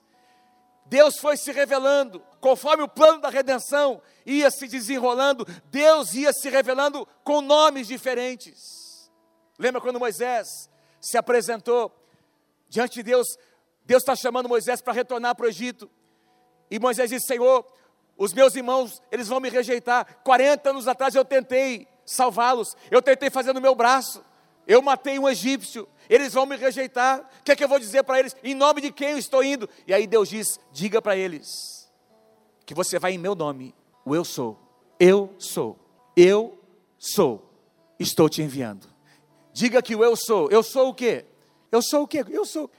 Deus 0.86 1.18
foi 1.18 1.36
se 1.36 1.50
revelando, 1.50 2.20
conforme 2.40 2.84
o 2.84 2.88
plano 2.88 3.20
da 3.20 3.28
redenção 3.28 4.00
ia 4.24 4.52
se 4.52 4.68
desenrolando, 4.68 5.44
Deus 5.64 6.14
ia 6.14 6.32
se 6.32 6.48
revelando 6.48 7.04
com 7.24 7.40
nomes 7.40 7.88
diferentes. 7.88 9.10
Lembra 9.58 9.80
quando 9.80 9.98
Moisés 9.98 10.70
se 11.00 11.18
apresentou 11.18 11.92
diante 12.68 12.94
de 12.94 13.02
Deus? 13.02 13.36
Deus 13.84 14.04
está 14.04 14.14
chamando 14.14 14.48
Moisés 14.48 14.80
para 14.80 14.92
retornar 14.92 15.34
para 15.34 15.46
o 15.46 15.48
Egito. 15.48 15.90
E 16.70 16.78
Moisés 16.78 17.10
disse: 17.10 17.26
Senhor, 17.26 17.66
os 18.16 18.32
meus 18.32 18.54
irmãos, 18.54 19.02
eles 19.10 19.26
vão 19.26 19.40
me 19.40 19.48
rejeitar. 19.48 20.20
40 20.22 20.70
anos 20.70 20.86
atrás 20.86 21.16
eu 21.16 21.24
tentei 21.24 21.89
salvá-los, 22.10 22.76
eu 22.90 23.00
tentei 23.00 23.30
fazer 23.30 23.52
no 23.52 23.60
meu 23.60 23.74
braço, 23.74 24.24
eu 24.66 24.82
matei 24.82 25.18
um 25.18 25.28
egípcio, 25.28 25.88
eles 26.08 26.32
vão 26.32 26.46
me 26.46 26.56
rejeitar. 26.56 27.20
O 27.20 27.44
que 27.44 27.52
é 27.52 27.56
que 27.56 27.64
eu 27.64 27.68
vou 27.68 27.78
dizer 27.78 28.02
para 28.02 28.18
eles? 28.18 28.36
Em 28.42 28.54
nome 28.54 28.80
de 28.80 28.92
quem 28.92 29.10
eu 29.10 29.18
estou 29.18 29.42
indo? 29.42 29.68
E 29.86 29.94
aí 29.94 30.06
Deus 30.06 30.28
diz: 30.28 30.60
diga 30.72 31.00
para 31.00 31.16
eles 31.16 31.90
que 32.64 32.74
você 32.74 32.98
vai 32.98 33.12
em 33.12 33.18
meu 33.18 33.34
nome 33.34 33.74
o 34.04 34.14
eu 34.14 34.24
sou. 34.24 34.58
Eu 34.98 35.34
sou. 35.38 35.78
Eu 36.16 36.58
sou. 36.98 37.50
Estou 37.98 38.28
te 38.28 38.42
enviando. 38.42 38.88
Diga 39.52 39.82
que 39.82 39.94
o 39.94 40.04
eu 40.04 40.14
sou. 40.16 40.48
Eu 40.50 40.62
sou 40.62 40.90
o 40.90 40.94
quê? 40.94 41.26
Eu 41.70 41.82
sou 41.82 42.02
o 42.04 42.08
quê? 42.08 42.24
Eu 42.28 42.44
sou. 42.44 42.70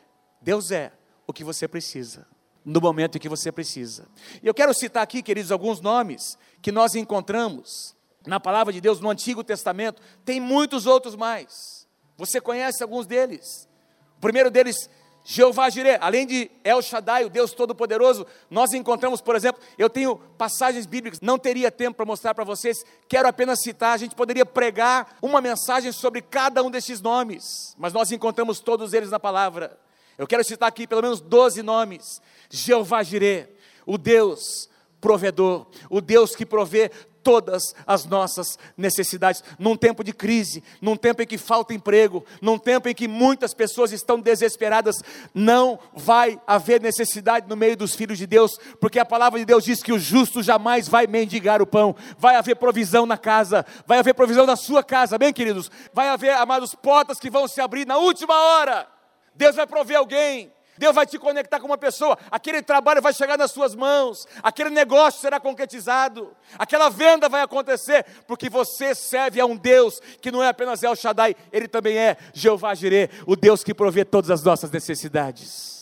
Deus 0.41 0.71
é 0.71 0.91
o 1.25 1.33
que 1.33 1.43
você 1.43 1.67
precisa. 1.67 2.27
No 2.63 2.79
momento 2.79 3.17
em 3.17 3.19
que 3.19 3.29
você 3.29 3.51
precisa. 3.51 4.07
E 4.41 4.47
eu 4.47 4.53
quero 4.53 4.73
citar 4.73 5.03
aqui, 5.03 5.21
queridos, 5.21 5.51
alguns 5.51 5.81
nomes 5.81 6.37
que 6.61 6.71
nós 6.71 6.95
encontramos 6.95 7.95
na 8.25 8.39
palavra 8.39 8.71
de 8.71 8.81
Deus 8.81 8.99
no 8.99 9.09
Antigo 9.09 9.43
Testamento. 9.43 10.01
Tem 10.23 10.39
muitos 10.39 10.85
outros 10.85 11.15
mais. 11.15 11.87
Você 12.17 12.39
conhece 12.39 12.83
alguns 12.83 13.05
deles. 13.05 13.67
O 14.17 14.21
primeiro 14.21 14.51
deles 14.51 14.89
Jeová 15.23 15.69
Jireh, 15.69 15.99
além 16.01 16.25
de 16.25 16.49
El 16.63 16.81
Shaddai, 16.81 17.25
o 17.25 17.29
Deus 17.29 17.51
Todo-Poderoso, 17.53 18.25
nós 18.49 18.73
encontramos, 18.73 19.21
por 19.21 19.35
exemplo, 19.35 19.61
eu 19.77 19.89
tenho 19.89 20.17
passagens 20.37 20.85
bíblicas, 20.85 21.21
não 21.21 21.37
teria 21.37 21.71
tempo 21.71 21.97
para 21.97 22.05
mostrar 22.05 22.33
para 22.33 22.43
vocês, 22.43 22.83
quero 23.07 23.27
apenas 23.27 23.61
citar, 23.61 23.93
a 23.93 23.97
gente 23.97 24.15
poderia 24.15 24.45
pregar 24.45 25.17
uma 25.21 25.39
mensagem 25.39 25.91
sobre 25.91 26.21
cada 26.21 26.63
um 26.63 26.71
desses 26.71 27.01
nomes, 27.01 27.75
mas 27.77 27.93
nós 27.93 28.11
encontramos 28.11 28.59
todos 28.59 28.93
eles 28.93 29.11
na 29.11 29.19
palavra. 29.19 29.77
Eu 30.17 30.25
quero 30.25 30.43
citar 30.43 30.67
aqui 30.67 30.87
pelo 30.87 31.01
menos 31.01 31.21
12 31.21 31.61
nomes: 31.61 32.21
Jeová 32.49 33.03
Jireh, 33.03 33.47
o 33.85 33.97
Deus 33.97 34.69
provedor, 34.99 35.65
o 35.89 35.99
Deus 36.01 36.35
que 36.35 36.45
provê 36.45 36.91
todas 37.23 37.73
as 37.85 38.05
nossas 38.05 38.57
necessidades. 38.77 39.43
Num 39.57 39.75
tempo 39.75 40.03
de 40.03 40.13
crise, 40.13 40.63
num 40.81 40.95
tempo 40.95 41.21
em 41.21 41.27
que 41.27 41.37
falta 41.37 41.73
emprego, 41.73 42.25
num 42.41 42.57
tempo 42.57 42.89
em 42.89 42.95
que 42.95 43.07
muitas 43.07 43.53
pessoas 43.53 43.91
estão 43.91 44.19
desesperadas, 44.19 45.01
não 45.33 45.79
vai 45.93 46.39
haver 46.45 46.81
necessidade 46.81 47.47
no 47.47 47.55
meio 47.55 47.77
dos 47.77 47.95
filhos 47.95 48.17
de 48.17 48.27
Deus, 48.27 48.57
porque 48.79 48.99
a 48.99 49.05
palavra 49.05 49.39
de 49.39 49.45
Deus 49.45 49.63
diz 49.63 49.81
que 49.81 49.93
o 49.93 49.99
justo 49.99 50.43
jamais 50.43 50.87
vai 50.87 51.07
mendigar 51.07 51.61
o 51.61 51.67
pão. 51.67 51.95
Vai 52.17 52.35
haver 52.35 52.55
provisão 52.55 53.05
na 53.05 53.17
casa, 53.17 53.65
vai 53.85 53.99
haver 53.99 54.13
provisão 54.13 54.45
na 54.45 54.55
sua 54.55 54.83
casa, 54.83 55.17
bem 55.17 55.33
queridos? 55.33 55.69
Vai 55.93 56.09
haver, 56.09 56.33
amados, 56.33 56.75
portas 56.75 57.19
que 57.19 57.29
vão 57.29 57.47
se 57.47 57.61
abrir 57.61 57.85
na 57.85 57.97
última 57.97 58.33
hora. 58.33 58.87
Deus 59.35 59.55
vai 59.55 59.65
prover 59.65 59.97
alguém 59.97 60.51
Deus 60.77 60.95
vai 60.95 61.05
te 61.05 61.19
conectar 61.19 61.59
com 61.59 61.67
uma 61.67 61.77
pessoa, 61.77 62.17
aquele 62.29 62.61
trabalho 62.61 63.01
vai 63.01 63.13
chegar 63.13 63.37
nas 63.37 63.51
suas 63.51 63.75
mãos, 63.75 64.27
aquele 64.41 64.69
negócio 64.69 65.21
será 65.21 65.39
concretizado, 65.39 66.35
aquela 66.57 66.89
venda 66.89 67.27
vai 67.27 67.41
acontecer, 67.41 68.05
porque 68.27 68.49
você 68.49 68.95
serve 68.95 69.39
a 69.39 69.45
um 69.45 69.55
Deus 69.55 70.01
que 70.21 70.31
não 70.31 70.43
é 70.43 70.47
apenas 70.47 70.81
El 70.83 70.95
Shaddai, 70.95 71.35
ele 71.51 71.67
também 71.67 71.97
é 71.97 72.17
Jeová 72.33 72.73
Jireh, 72.73 73.09
o 73.25 73.35
Deus 73.35 73.63
que 73.63 73.73
provê 73.73 74.05
todas 74.05 74.31
as 74.31 74.43
nossas 74.43 74.71
necessidades. 74.71 75.80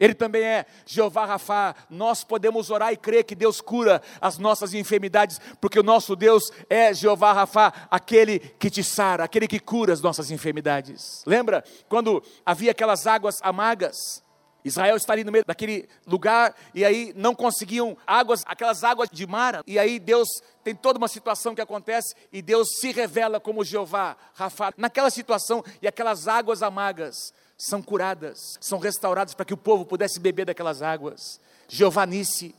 Ele 0.00 0.14
também 0.14 0.42
é 0.42 0.66
Jeová 0.86 1.24
Rafá. 1.24 1.74
Nós 1.90 2.24
podemos 2.24 2.70
orar 2.70 2.92
e 2.92 2.96
crer 2.96 3.24
que 3.24 3.34
Deus 3.34 3.60
cura 3.60 4.02
as 4.20 4.38
nossas 4.38 4.74
enfermidades, 4.74 5.40
porque 5.60 5.78
o 5.78 5.82
nosso 5.82 6.14
Deus 6.14 6.50
é 6.68 6.92
Jeová 6.94 7.32
Rafá, 7.32 7.72
aquele 7.90 8.38
que 8.38 8.70
te 8.70 8.82
sara, 8.82 9.24
aquele 9.24 9.48
que 9.48 9.60
cura 9.60 9.92
as 9.92 10.00
nossas 10.00 10.30
enfermidades. 10.30 11.22
Lembra 11.26 11.64
quando 11.88 12.22
havia 12.44 12.70
aquelas 12.70 13.06
águas 13.06 13.36
amargas? 13.42 14.22
Israel 14.64 14.96
está 14.96 15.12
ali 15.12 15.24
no 15.24 15.32
meio 15.32 15.44
daquele 15.46 15.88
lugar 16.06 16.54
e 16.74 16.84
aí 16.84 17.12
não 17.16 17.34
conseguiam 17.34 17.96
águas, 18.06 18.42
aquelas 18.46 18.84
águas 18.84 19.08
de 19.10 19.26
mar. 19.26 19.62
E 19.66 19.78
aí 19.78 19.98
Deus 19.98 20.28
tem 20.62 20.74
toda 20.74 20.98
uma 20.98 21.08
situação 21.08 21.54
que 21.54 21.60
acontece 21.60 22.14
e 22.32 22.42
Deus 22.42 22.68
se 22.80 22.92
revela 22.92 23.40
como 23.40 23.64
Jeová, 23.64 24.16
Rafa, 24.34 24.72
naquela 24.76 25.10
situação 25.10 25.64
e 25.80 25.88
aquelas 25.88 26.28
águas 26.28 26.62
amargas 26.62 27.32
são 27.58 27.82
curadas, 27.82 28.56
são 28.60 28.78
restauradas 28.78 29.34
para 29.34 29.44
que 29.44 29.52
o 29.52 29.56
povo 29.56 29.84
pudesse 29.84 30.20
beber 30.20 30.46
daquelas 30.46 30.80
águas. 30.80 31.40
Jeová 31.66 32.06
Nisse, 32.06 32.54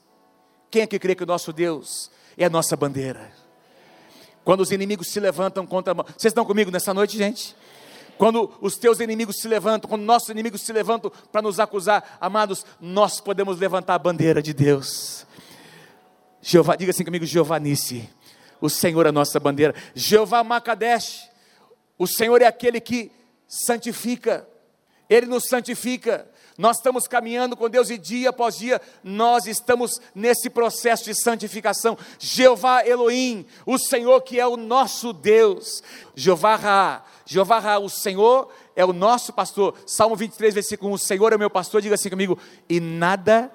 quem 0.70 0.82
é 0.82 0.88
que 0.88 1.00
crê 1.00 1.16
que 1.16 1.24
o 1.24 1.26
nosso 1.26 1.54
Deus 1.54 2.12
é 2.38 2.44
a 2.44 2.50
nossa 2.50 2.76
bandeira? 2.76 3.32
Quando 4.44 4.60
os 4.60 4.72
inimigos 4.72 5.08
se 5.08 5.20
levantam 5.20 5.66
contra. 5.66 5.94
Vocês 5.94 6.26
estão 6.26 6.44
comigo 6.44 6.70
nessa 6.70 6.94
noite, 6.94 7.18
gente? 7.18 7.56
Quando 8.18 8.52
os 8.60 8.76
teus 8.78 9.00
inimigos 9.00 9.40
se 9.40 9.48
levantam, 9.48 9.90
quando 9.90 10.02
nossos 10.02 10.28
inimigos 10.28 10.62
se 10.62 10.74
levantam 10.74 11.10
para 11.32 11.42
nos 11.42 11.58
acusar, 11.58 12.18
amados, 12.20 12.66
nós 12.82 13.22
podemos 13.22 13.58
levantar 13.58 13.96
a 13.96 14.00
bandeira 14.00 14.42
de 14.42 14.54
Deus. 14.54 15.26
Jeová, 16.42 16.76
diga 16.76 16.92
assim 16.92 17.06
comigo, 17.06 17.26
Jeová 17.26 17.58
Nisse, 17.58 18.10
o 18.60 18.70
Senhor 18.70 19.06
é 19.06 19.10
a 19.10 19.14
nossa 19.14 19.40
bandeira. 19.40 19.74
Jeová 19.96 20.44
Macadesh, 20.44 21.30
o 21.98 22.06
Senhor 22.06 22.42
é 22.42 22.46
aquele 22.46 22.82
que 22.82 23.10
santifica. 23.48 24.49
Ele 25.10 25.26
nos 25.26 25.48
santifica. 25.48 26.30
Nós 26.58 26.78
estamos 26.78 27.08
caminhando 27.08 27.56
com 27.56 27.70
Deus 27.70 27.90
e 27.90 27.98
dia 27.98 28.32
após 28.32 28.58
dia 28.58 28.82
nós 29.02 29.48
estamos 29.48 30.00
nesse 30.14 30.50
processo 30.50 31.06
de 31.06 31.16
santificação. 31.16 31.98
Jeová 32.20 32.86
Elohim, 32.86 33.46
o 33.66 33.78
Senhor 33.78 34.22
que 34.22 34.40
é 34.40 34.46
o 34.46 34.58
nosso 34.58 35.14
Deus. 35.14 35.82
Jeová 36.14 36.58
Ra, 36.58 37.06
Jeová 37.26 37.60
Ra, 37.60 37.80
o 37.80 37.90
Senhor 37.90 38.52
é 38.76 38.84
o 38.84 38.92
nosso 38.92 39.32
pastor. 39.32 39.74
Salmo 39.86 40.18
23, 40.18 40.54
versículo 40.54 40.92
1: 40.92 40.94
O 40.94 41.00
Senhor 41.00 41.32
é 41.32 41.38
o 41.38 41.40
meu 41.40 41.50
pastor, 41.50 41.82
diga 41.82 41.96
assim 41.96 42.10
comigo, 42.10 42.38
e 42.68 42.82
nada 42.82 43.50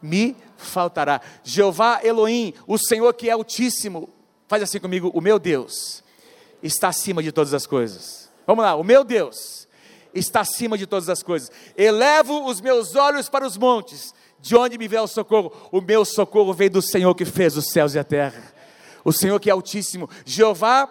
me 0.00 0.34
faltará. 0.56 1.20
Jeová 1.44 2.00
Elohim, 2.02 2.54
o 2.66 2.78
Senhor 2.78 3.12
que 3.12 3.28
é 3.28 3.32
altíssimo. 3.32 4.08
Faz 4.48 4.62
assim 4.62 4.80
comigo, 4.80 5.10
o 5.12 5.20
meu 5.20 5.38
Deus 5.38 6.02
está 6.62 6.88
acima 6.88 7.22
de 7.22 7.32
todas 7.32 7.52
as 7.52 7.66
coisas. 7.66 8.30
Vamos 8.46 8.64
lá, 8.64 8.76
o 8.76 8.84
meu 8.84 9.04
Deus 9.04 9.65
está 10.18 10.40
acima 10.40 10.76
de 10.76 10.86
todas 10.86 11.08
as 11.08 11.22
coisas. 11.22 11.50
Elevo 11.76 12.46
os 12.46 12.60
meus 12.60 12.94
olhos 12.94 13.28
para 13.28 13.46
os 13.46 13.56
montes, 13.56 14.14
de 14.40 14.56
onde 14.56 14.78
me 14.78 14.88
vem 14.88 15.00
o 15.00 15.06
socorro? 15.06 15.52
O 15.70 15.80
meu 15.80 16.04
socorro 16.04 16.52
vem 16.52 16.70
do 16.70 16.82
Senhor 16.82 17.14
que 17.14 17.24
fez 17.24 17.56
os 17.56 17.70
céus 17.70 17.94
e 17.94 17.98
a 17.98 18.04
terra. 18.04 18.54
O 19.04 19.12
Senhor 19.12 19.38
que 19.38 19.48
é 19.48 19.52
altíssimo, 19.52 20.08
Jeová 20.24 20.88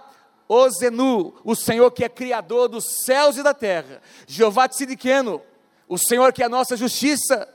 Ozenu, 0.47 1.33
o 1.43 1.55
Senhor 1.55 1.91
que 1.91 2.03
é 2.03 2.09
criador 2.09 2.67
dos 2.69 3.03
céus 3.05 3.37
e 3.37 3.43
da 3.43 3.53
terra. 3.53 4.01
Jeová 4.27 4.67
Tsidiqueno, 4.67 5.41
o 5.87 5.97
Senhor 5.97 6.31
que 6.31 6.41
é 6.41 6.45
a 6.45 6.49
nossa 6.49 6.77
justiça. 6.77 7.47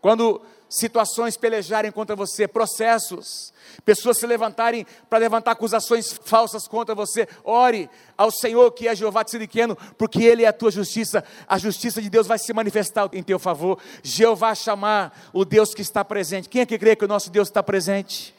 Quando 0.00 0.40
situações 0.70 1.36
pelejarem 1.36 1.90
contra 1.90 2.14
você, 2.14 2.46
processos, 2.46 3.52
pessoas 3.84 4.18
se 4.18 4.26
levantarem 4.26 4.86
para 5.08 5.18
levantar 5.18 5.50
acusações 5.50 6.12
falsas 6.24 6.68
contra 6.68 6.94
você, 6.94 7.28
ore 7.42 7.90
ao 8.16 8.30
Senhor 8.30 8.70
que 8.70 8.86
é 8.86 8.94
Jeová 8.94 9.24
Tsiriqueno, 9.24 9.76
porque 9.98 10.22
Ele 10.22 10.44
é 10.44 10.46
a 10.48 10.52
tua 10.52 10.70
justiça, 10.70 11.24
a 11.48 11.58
justiça 11.58 12.00
de 12.00 12.08
Deus 12.08 12.28
vai 12.28 12.38
se 12.38 12.52
manifestar 12.52 13.10
em 13.12 13.22
teu 13.22 13.38
favor. 13.38 13.78
Jeová 14.02 14.54
chamar 14.54 15.30
o 15.32 15.44
Deus 15.44 15.74
que 15.74 15.82
está 15.82 16.04
presente. 16.04 16.48
Quem 16.48 16.62
é 16.62 16.66
que 16.66 16.78
crê 16.78 16.94
que 16.94 17.04
o 17.04 17.08
nosso 17.08 17.30
Deus 17.30 17.48
está 17.48 17.62
presente? 17.62 18.32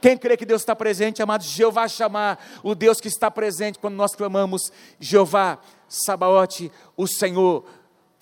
Quem 0.00 0.16
crê 0.16 0.36
que 0.36 0.46
Deus 0.46 0.62
está 0.62 0.76
presente, 0.76 1.22
amados, 1.22 1.48
Jeová 1.48 1.88
chamar 1.88 2.42
o 2.62 2.74
Deus 2.74 3.00
que 3.00 3.08
está 3.08 3.30
presente 3.30 3.78
quando 3.78 3.94
nós 3.94 4.14
clamamos, 4.14 4.72
Jeová, 5.00 5.58
Sabaote, 5.88 6.70
o 6.96 7.06
Senhor 7.06 7.64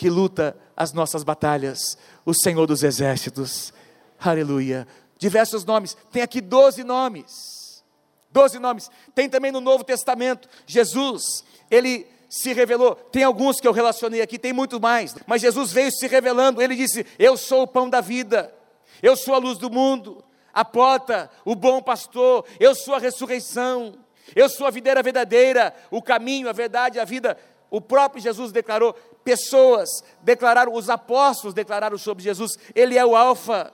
que 0.03 0.11
luta 0.11 0.57
as 0.77 0.93
nossas 0.93 1.23
batalhas, 1.23 1.97
o 2.27 2.35
Senhor 2.35 2.67
dos 2.67 2.83
exércitos. 2.83 3.73
Aleluia. 4.19 4.85
Diversos 5.17 5.65
nomes, 5.65 5.97
tem 6.11 6.23
aqui 6.23 6.41
12 6.41 6.83
nomes. 6.83 7.85
12 8.33 8.59
nomes. 8.59 8.91
Tem 9.15 9.29
também 9.29 9.53
no 9.53 9.61
Novo 9.61 9.85
Testamento, 9.85 10.49
Jesus, 10.67 11.45
ele 11.71 12.05
se 12.29 12.53
revelou. 12.53 12.97
Tem 12.97 13.23
alguns 13.23 13.61
que 13.61 13.69
eu 13.69 13.73
relacionei 13.73 14.21
aqui, 14.21 14.41
tem 14.41 14.53
muito 14.53 14.81
mais, 14.81 15.15
mas 15.25 15.41
Jesus 15.41 15.71
veio 15.71 15.93
se 15.93 16.09
revelando. 16.09 16.61
Ele 16.61 16.75
disse: 16.75 17.07
Eu 17.17 17.37
sou 17.37 17.63
o 17.63 17.69
pão 17.69 17.89
da 17.89 18.01
vida, 18.01 18.53
eu 19.01 19.17
sou 19.17 19.35
a 19.35 19.39
luz 19.39 19.57
do 19.57 19.71
mundo, 19.71 20.25
a 20.53 20.65
porta, 20.65 21.31
o 21.45 21.55
bom 21.55 21.81
pastor, 21.81 22.45
eu 22.59 22.75
sou 22.75 22.97
a 22.97 22.99
ressurreição, 22.99 23.95
eu 24.35 24.49
sou 24.49 24.67
a 24.67 24.71
videira 24.71 25.01
verdadeira, 25.01 25.73
o 25.93 26.03
caminho, 26.03 26.49
a 26.49 26.53
verdade, 26.53 26.99
a 26.99 27.05
vida. 27.05 27.39
O 27.71 27.81
próprio 27.81 28.21
Jesus 28.21 28.51
declarou: 28.53 28.95
pessoas 29.25 29.89
declararam, 30.23 30.75
os 30.75 30.91
apóstolos 30.91 31.55
declararam 31.55 31.99
sobre 31.99 32.23
Jesus: 32.23 32.57
Ele 32.75 32.99
é 32.99 33.05
o 33.05 33.17
Alfa 33.17 33.73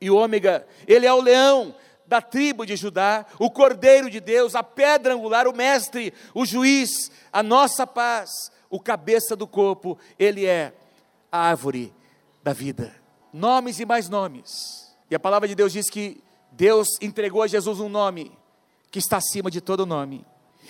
e 0.00 0.10
o 0.10 0.16
Ômega, 0.16 0.66
Ele 0.86 1.06
é 1.06 1.12
o 1.12 1.20
leão 1.20 1.74
da 2.06 2.20
tribo 2.22 2.64
de 2.64 2.76
Judá, 2.76 3.26
o 3.38 3.50
Cordeiro 3.50 4.08
de 4.08 4.20
Deus, 4.20 4.54
a 4.54 4.62
pedra 4.62 5.14
angular, 5.14 5.48
o 5.48 5.56
Mestre, 5.56 6.14
o 6.32 6.46
juiz, 6.46 7.10
a 7.32 7.42
nossa 7.42 7.86
paz, 7.86 8.50
o 8.70 8.78
cabeça 8.78 9.34
do 9.34 9.46
corpo, 9.46 9.98
Ele 10.18 10.46
é 10.46 10.72
a 11.30 11.38
árvore 11.38 11.92
da 12.42 12.52
vida. 12.52 12.94
Nomes 13.32 13.80
e 13.80 13.84
mais 13.84 14.08
nomes. 14.08 14.94
E 15.10 15.14
a 15.14 15.20
palavra 15.20 15.48
de 15.48 15.54
Deus 15.54 15.72
diz 15.72 15.90
que 15.90 16.22
Deus 16.52 16.88
entregou 17.00 17.42
a 17.42 17.46
Jesus 17.46 17.80
um 17.80 17.88
nome 17.88 18.32
que 18.90 18.98
está 18.98 19.18
acima 19.18 19.50
de 19.50 19.60
todo 19.60 19.84
nome. 19.84 20.24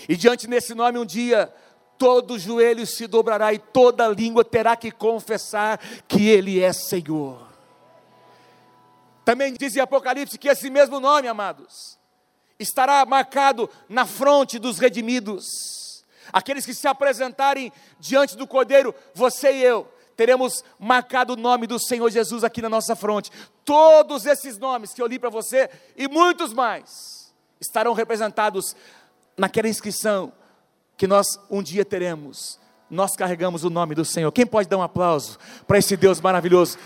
E 0.08 0.16
diante 0.16 0.46
desse 0.46 0.74
nome, 0.74 0.98
um 0.98 1.06
dia 1.06 1.52
todo 1.98 2.38
joelho 2.38 2.86
se 2.86 3.06
dobrará 3.06 3.52
e 3.52 3.58
toda 3.58 4.08
língua 4.08 4.44
terá 4.44 4.76
que 4.76 4.90
confessar 4.90 5.78
que 6.06 6.28
Ele 6.28 6.60
é 6.60 6.72
Senhor. 6.72 7.46
Também 9.24 9.52
diz 9.52 9.74
em 9.74 9.80
Apocalipse 9.80 10.38
que 10.38 10.48
esse 10.48 10.70
mesmo 10.70 11.00
nome, 11.00 11.26
amados, 11.26 11.98
estará 12.58 13.04
marcado 13.04 13.68
na 13.88 14.06
fronte 14.06 14.58
dos 14.58 14.78
redimidos. 14.78 16.04
Aqueles 16.32 16.64
que 16.64 16.74
se 16.74 16.86
apresentarem 16.86 17.72
diante 17.98 18.36
do 18.36 18.46
Cordeiro, 18.46 18.94
você 19.14 19.52
e 19.52 19.62
eu, 19.62 19.88
teremos 20.16 20.64
marcado 20.78 21.34
o 21.34 21.36
nome 21.36 21.66
do 21.66 21.78
Senhor 21.78 22.10
Jesus 22.10 22.44
aqui 22.44 22.62
na 22.62 22.68
nossa 22.68 22.96
fronte. 22.96 23.30
Todos 23.64 24.26
esses 24.26 24.58
nomes 24.58 24.92
que 24.92 25.02
eu 25.02 25.06
li 25.06 25.18
para 25.18 25.30
você 25.30 25.68
e 25.96 26.08
muitos 26.08 26.52
mais 26.52 27.34
estarão 27.60 27.92
representados 27.92 28.76
naquela 29.36 29.68
inscrição 29.68 30.32
que 30.96 31.06
nós 31.06 31.38
um 31.50 31.62
dia 31.62 31.84
teremos. 31.84 32.58
Nós 32.88 33.16
carregamos 33.16 33.64
o 33.64 33.70
nome 33.70 33.94
do 33.94 34.04
Senhor. 34.04 34.30
Quem 34.32 34.46
pode 34.46 34.68
dar 34.68 34.78
um 34.78 34.82
aplauso 34.82 35.38
para 35.66 35.78
esse 35.78 35.96
Deus 35.96 36.20
maravilhoso? 36.20 36.78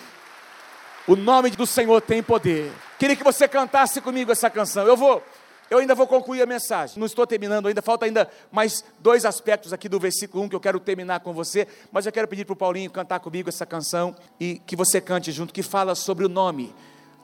O 1.07 1.17
nome 1.17 1.51
do 1.51 1.67
Senhor 1.67 2.01
tem 2.01 2.23
poder. 2.23 2.73
Queria 2.99 3.17
que 3.17 3.25
você 3.25 3.47
cantasse 3.47 4.01
comigo 4.01 4.33
essa 4.33 4.49
canção. 4.49 4.87
Eu 4.87 4.97
vou, 4.97 5.23
eu 5.69 5.79
ainda 5.79 5.95
vou 5.95 6.07
concluir 6.07 6.43
a 6.43 6.47
mensagem. 6.47 6.99
Não 6.99 7.07
estou 7.07 7.27
terminando 7.27 7.69
ainda, 7.69 7.83
falta 7.83 8.07
ainda 8.07 8.31
mais 8.51 8.85
dois 8.99 9.25
aspectos 9.25 9.73
aqui 9.73 9.89
do 9.89 9.99
versículo 9.99 10.45
1 10.45 10.49
que 10.49 10.57
eu 10.57 10.61
quero 10.61 10.81
terminar 10.81 11.21
com 11.21 11.33
você, 11.33 11.67
mas 11.93 12.07
eu 12.07 12.13
quero 12.13 12.29
pedir 12.29 12.45
para 12.45 12.55
o 12.55 12.57
Paulinho 12.57 12.91
cantar 12.91 13.21
comigo 13.21 13.49
essa 13.49 13.67
canção 13.67 14.15
e 14.39 14.59
que 14.67 14.77
você 14.77 15.01
cante 15.01 15.33
junto, 15.33 15.53
que 15.53 15.63
fala 15.63 15.95
sobre 15.95 16.25
o 16.25 16.29
nome 16.29 16.75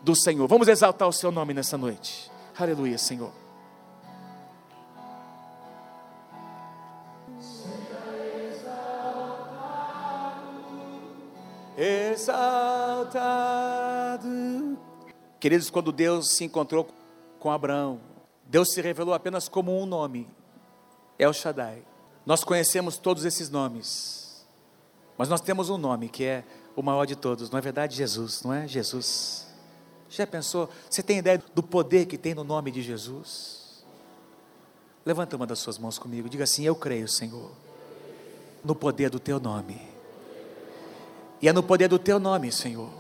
do 0.02 0.14
Senhor. 0.14 0.46
Vamos 0.46 0.68
exaltar 0.68 1.08
o 1.08 1.12
seu 1.12 1.30
nome 1.30 1.54
nessa 1.54 1.78
noite. 1.78 2.30
Aleluia, 2.58 2.98
Senhor. 2.98 3.45
Exaltado. 11.76 12.78
Queridos, 15.38 15.68
quando 15.70 15.92
Deus 15.92 16.30
se 16.30 16.44
encontrou 16.44 16.88
com 17.38 17.50
Abraão, 17.50 18.00
Deus 18.44 18.72
se 18.72 18.80
revelou 18.80 19.12
apenas 19.14 19.48
como 19.48 19.80
um 19.80 19.86
nome: 19.86 20.28
El 21.18 21.32
Shaddai. 21.32 21.82
Nós 22.24 22.42
conhecemos 22.42 22.98
todos 22.98 23.24
esses 23.24 23.50
nomes, 23.50 24.44
mas 25.16 25.28
nós 25.28 25.40
temos 25.40 25.70
um 25.70 25.78
nome 25.78 26.08
que 26.08 26.24
é 26.24 26.44
o 26.74 26.82
maior 26.82 27.04
de 27.04 27.14
todos, 27.14 27.50
não 27.50 27.58
é 27.58 27.62
verdade? 27.62 27.94
Jesus, 27.96 28.42
não 28.42 28.52
é? 28.52 28.66
Jesus. 28.66 29.46
Já 30.08 30.26
pensou? 30.26 30.68
Você 30.90 31.02
tem 31.02 31.18
ideia 31.18 31.42
do 31.54 31.62
poder 31.62 32.06
que 32.06 32.18
tem 32.18 32.34
no 32.34 32.44
nome 32.44 32.70
de 32.70 32.82
Jesus? 32.82 33.84
Levanta 35.04 35.36
uma 35.36 35.46
das 35.46 35.58
suas 35.60 35.78
mãos 35.78 35.98
comigo, 35.98 36.28
diga 36.28 36.44
assim: 36.44 36.64
Eu 36.64 36.74
creio, 36.74 37.06
Senhor, 37.06 37.52
no 38.64 38.74
poder 38.74 39.08
do 39.08 39.20
teu 39.20 39.38
nome. 39.38 39.95
E 41.40 41.48
é 41.48 41.52
no 41.52 41.62
poder 41.62 41.88
do 41.88 41.98
teu 41.98 42.18
nome, 42.18 42.50
Senhor, 42.50 42.90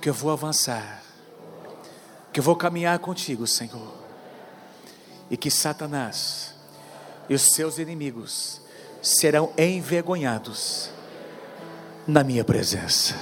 que 0.00 0.08
eu 0.08 0.14
vou 0.14 0.30
avançar, 0.30 1.02
que 2.32 2.40
eu 2.40 2.44
vou 2.44 2.56
caminhar 2.56 2.98
contigo, 2.98 3.46
Senhor. 3.46 4.00
E 5.30 5.36
que 5.36 5.50
Satanás 5.50 6.54
e 7.28 7.34
os 7.34 7.42
seus 7.52 7.78
inimigos 7.78 8.60
serão 9.02 9.52
envergonhados 9.56 10.90
na 12.06 12.24
minha 12.24 12.44
presença. 12.44 13.14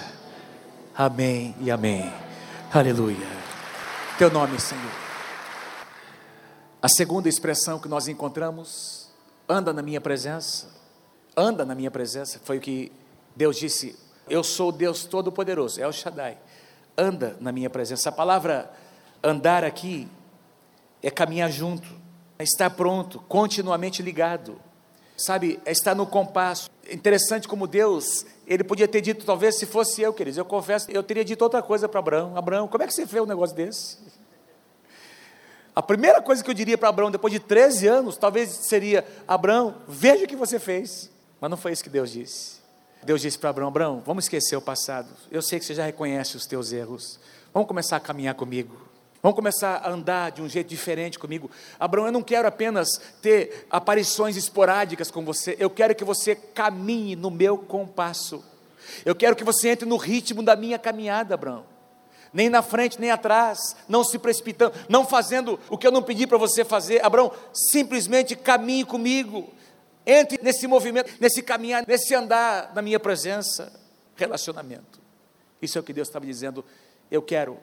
Amém 0.97 1.55
e 1.61 1.71
amém. 1.71 2.11
Aleluia. 2.73 3.27
Teu 4.16 4.31
nome, 4.31 4.59
Senhor. 4.59 4.92
A 6.81 6.88
segunda 6.88 7.29
expressão 7.29 7.79
que 7.79 7.88
nós 7.88 8.09
encontramos, 8.09 9.09
anda 9.49 9.73
na 9.73 9.83
minha 9.83 10.01
presença, 10.01 10.68
anda 11.37 11.64
na 11.64 11.75
minha 11.75 11.90
presença, 11.90 12.40
foi 12.44 12.59
o 12.59 12.61
que 12.61 12.90
Deus 13.35 13.57
disse: 13.57 13.99
Eu 14.29 14.43
sou 14.43 14.73
Deus 14.73 15.05
Todo-Poderoso, 15.05 15.81
é 15.81 15.87
o 15.87 15.93
Shaddai, 15.93 16.38
anda 16.97 17.37
na 17.41 17.53
minha 17.53 17.71
presença. 17.71 18.09
A 18.09 18.12
palavra 18.12 18.73
andar 19.23 19.64
aqui 19.64 20.09
é 21.03 21.11
caminhar 21.11 21.51
junto, 21.51 21.88
é 22.38 22.45
estar 22.45 22.71
pronto, 22.71 23.21
continuamente 23.29 24.03
ligado, 24.03 24.61
sabe, 25.17 25.61
é 25.64 25.73
estar 25.73 25.95
no 25.95 26.07
compasso. 26.07 26.71
Interessante 26.91 27.47
como 27.47 27.67
Deus, 27.67 28.25
ele 28.47 28.64
podia 28.64 28.88
ter 28.88 29.01
dito, 29.01 29.25
talvez 29.25 29.57
se 29.57 29.67
fosse 29.67 30.01
eu, 30.03 30.12
queridos, 30.12 30.38
eu 30.38 30.45
confesso, 30.45 30.91
eu 30.91 31.03
teria 31.03 31.25
dito 31.25 31.43
outra 31.43 31.62
coisa 31.62 31.88
para 31.88 32.01
Abraão: 32.01 32.37
Abraão, 32.37 32.69
como 32.69 32.83
é 32.83 32.87
que 32.87 32.95
você 32.95 33.07
fez 33.07 33.23
um 33.23 33.27
negócio 33.27 33.55
desse? 33.55 33.99
A 35.79 35.83
primeira 35.83 36.21
coisa 36.21 36.43
que 36.43 36.51
eu 36.51 36.55
diria 36.55 36.77
para 36.77 36.88
Abraão, 36.88 37.09
depois 37.09 37.33
de 37.33 37.38
13 37.38 37.87
anos, 37.87 38.17
talvez 38.17 38.51
seria: 38.51 39.07
Abraão, 39.29 39.77
veja 39.87 40.25
o 40.25 40.27
que 40.27 40.35
você 40.35 40.59
fez. 40.59 41.09
Mas 41.41 41.49
não 41.49 41.57
foi 41.57 41.71
isso 41.71 41.85
que 41.85 41.88
Deus 41.88 42.11
disse. 42.11 42.58
Deus 43.03 43.21
disse 43.21 43.39
para 43.39 43.51
Abraão: 43.51 43.69
Abraão, 43.69 44.03
vamos 44.05 44.25
esquecer 44.25 44.57
o 44.57 44.61
passado. 44.61 45.09
Eu 45.31 45.43
sei 45.43 45.59
que 45.59 45.65
você 45.65 45.75
já 45.75 45.85
reconhece 45.85 46.37
os 46.37 46.47
teus 46.47 46.73
erros. 46.73 47.19
Vamos 47.53 47.69
começar 47.69 47.97
a 47.97 48.01
caminhar 48.01 48.35
comigo. 48.35 48.89
Vamos 49.21 49.35
começar 49.35 49.77
a 49.77 49.91
andar 49.91 50.31
de 50.31 50.41
um 50.41 50.49
jeito 50.49 50.69
diferente 50.69 51.19
comigo. 51.19 51.51
Abraão, 51.79 52.07
eu 52.07 52.13
não 52.13 52.23
quero 52.23 52.47
apenas 52.47 53.01
ter 53.21 53.67
aparições 53.69 54.37
esporádicas 54.37 55.11
com 55.11 55.25
você, 55.25 55.57
eu 55.59 55.69
quero 55.69 55.95
que 55.95 56.05
você 56.05 56.37
caminhe 56.37 57.17
no 57.17 57.31
meu 57.31 57.59
compasso. 57.59 58.45
Eu 59.05 59.15
quero 59.15 59.35
que 59.35 59.45
você 59.45 59.71
entre 59.71 59.89
no 59.89 59.97
ritmo 59.97 60.43
da 60.43 60.55
minha 60.55 60.79
caminhada, 60.79 61.35
Abraão. 61.35 61.65
Nem 62.33 62.49
na 62.49 62.63
frente, 62.63 63.01
nem 63.01 63.11
atrás, 63.11 63.75
não 63.89 64.05
se 64.05 64.19
precipitando, 64.19 64.75
não 64.89 65.05
fazendo 65.05 65.59
o 65.69 65.77
que 65.77 65.87
eu 65.87 65.93
não 65.93 66.03
pedi 66.03 66.27
para 66.27 66.39
você 66.39 66.65
fazer. 66.65 67.05
Abraão, 67.05 67.33
simplesmente 67.53 68.37
caminhe 68.37 68.85
comigo. 68.85 69.53
Entre 70.11 70.42
nesse 70.42 70.66
movimento, 70.66 71.12
nesse 71.21 71.42
caminhar, 71.42 71.85
nesse 71.87 72.14
andar 72.14 72.75
na 72.75 72.81
minha 72.81 72.99
presença. 72.99 73.71
Relacionamento. 74.16 74.99
Isso 75.61 75.77
é 75.77 75.83
o 75.83 75.85
que 75.85 75.92
Deus 75.92 76.09
estava 76.09 76.25
dizendo. 76.25 76.64
Eu 77.11 77.21
quero 77.21 77.59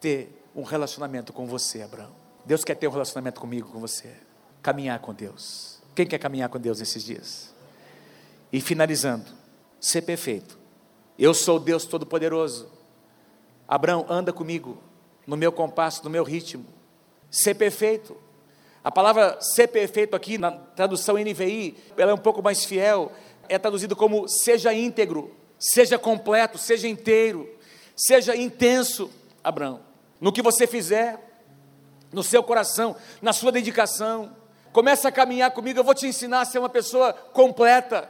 ter 0.00 0.44
um 0.56 0.64
relacionamento 0.64 1.32
com 1.32 1.46
você, 1.46 1.80
Abraão. 1.80 2.10
Deus 2.44 2.64
quer 2.64 2.74
ter 2.74 2.88
um 2.88 2.90
relacionamento 2.90 3.40
comigo, 3.40 3.70
com 3.70 3.78
você. 3.78 4.12
Caminhar 4.60 4.98
com 4.98 5.14
Deus. 5.14 5.78
Quem 5.94 6.04
quer 6.04 6.18
caminhar 6.18 6.48
com 6.48 6.58
Deus 6.58 6.80
nesses 6.80 7.04
dias? 7.04 7.54
E 8.52 8.60
finalizando, 8.60 9.30
ser 9.80 10.02
perfeito. 10.02 10.58
Eu 11.16 11.32
sou 11.32 11.60
Deus 11.60 11.84
Todo-Poderoso. 11.84 12.72
Abraão, 13.68 14.04
anda 14.08 14.32
comigo, 14.32 14.82
no 15.24 15.36
meu 15.36 15.52
compasso, 15.52 16.02
no 16.02 16.10
meu 16.10 16.24
ritmo. 16.24 16.66
Ser 17.30 17.54
perfeito. 17.54 18.16
A 18.88 18.90
palavra 18.90 19.36
ser 19.38 19.68
perfeito 19.68 20.16
aqui, 20.16 20.38
na 20.38 20.50
tradução 20.50 21.16
NVI, 21.16 21.76
ela 21.94 22.10
é 22.10 22.14
um 22.14 22.16
pouco 22.16 22.42
mais 22.42 22.64
fiel, 22.64 23.12
é 23.46 23.58
traduzido 23.58 23.94
como 23.94 24.26
seja 24.26 24.72
íntegro, 24.72 25.36
seja 25.58 25.98
completo, 25.98 26.56
seja 26.56 26.88
inteiro, 26.88 27.46
seja 27.94 28.34
intenso, 28.34 29.10
Abraão. 29.44 29.80
No 30.18 30.32
que 30.32 30.40
você 30.40 30.66
fizer, 30.66 31.20
no 32.10 32.22
seu 32.22 32.42
coração, 32.42 32.96
na 33.20 33.34
sua 33.34 33.52
dedicação, 33.52 34.34
começa 34.72 35.08
a 35.08 35.12
caminhar 35.12 35.50
comigo, 35.50 35.78
eu 35.78 35.84
vou 35.84 35.92
te 35.92 36.06
ensinar 36.06 36.40
a 36.40 36.46
ser 36.46 36.58
uma 36.58 36.70
pessoa 36.70 37.12
completa. 37.12 38.08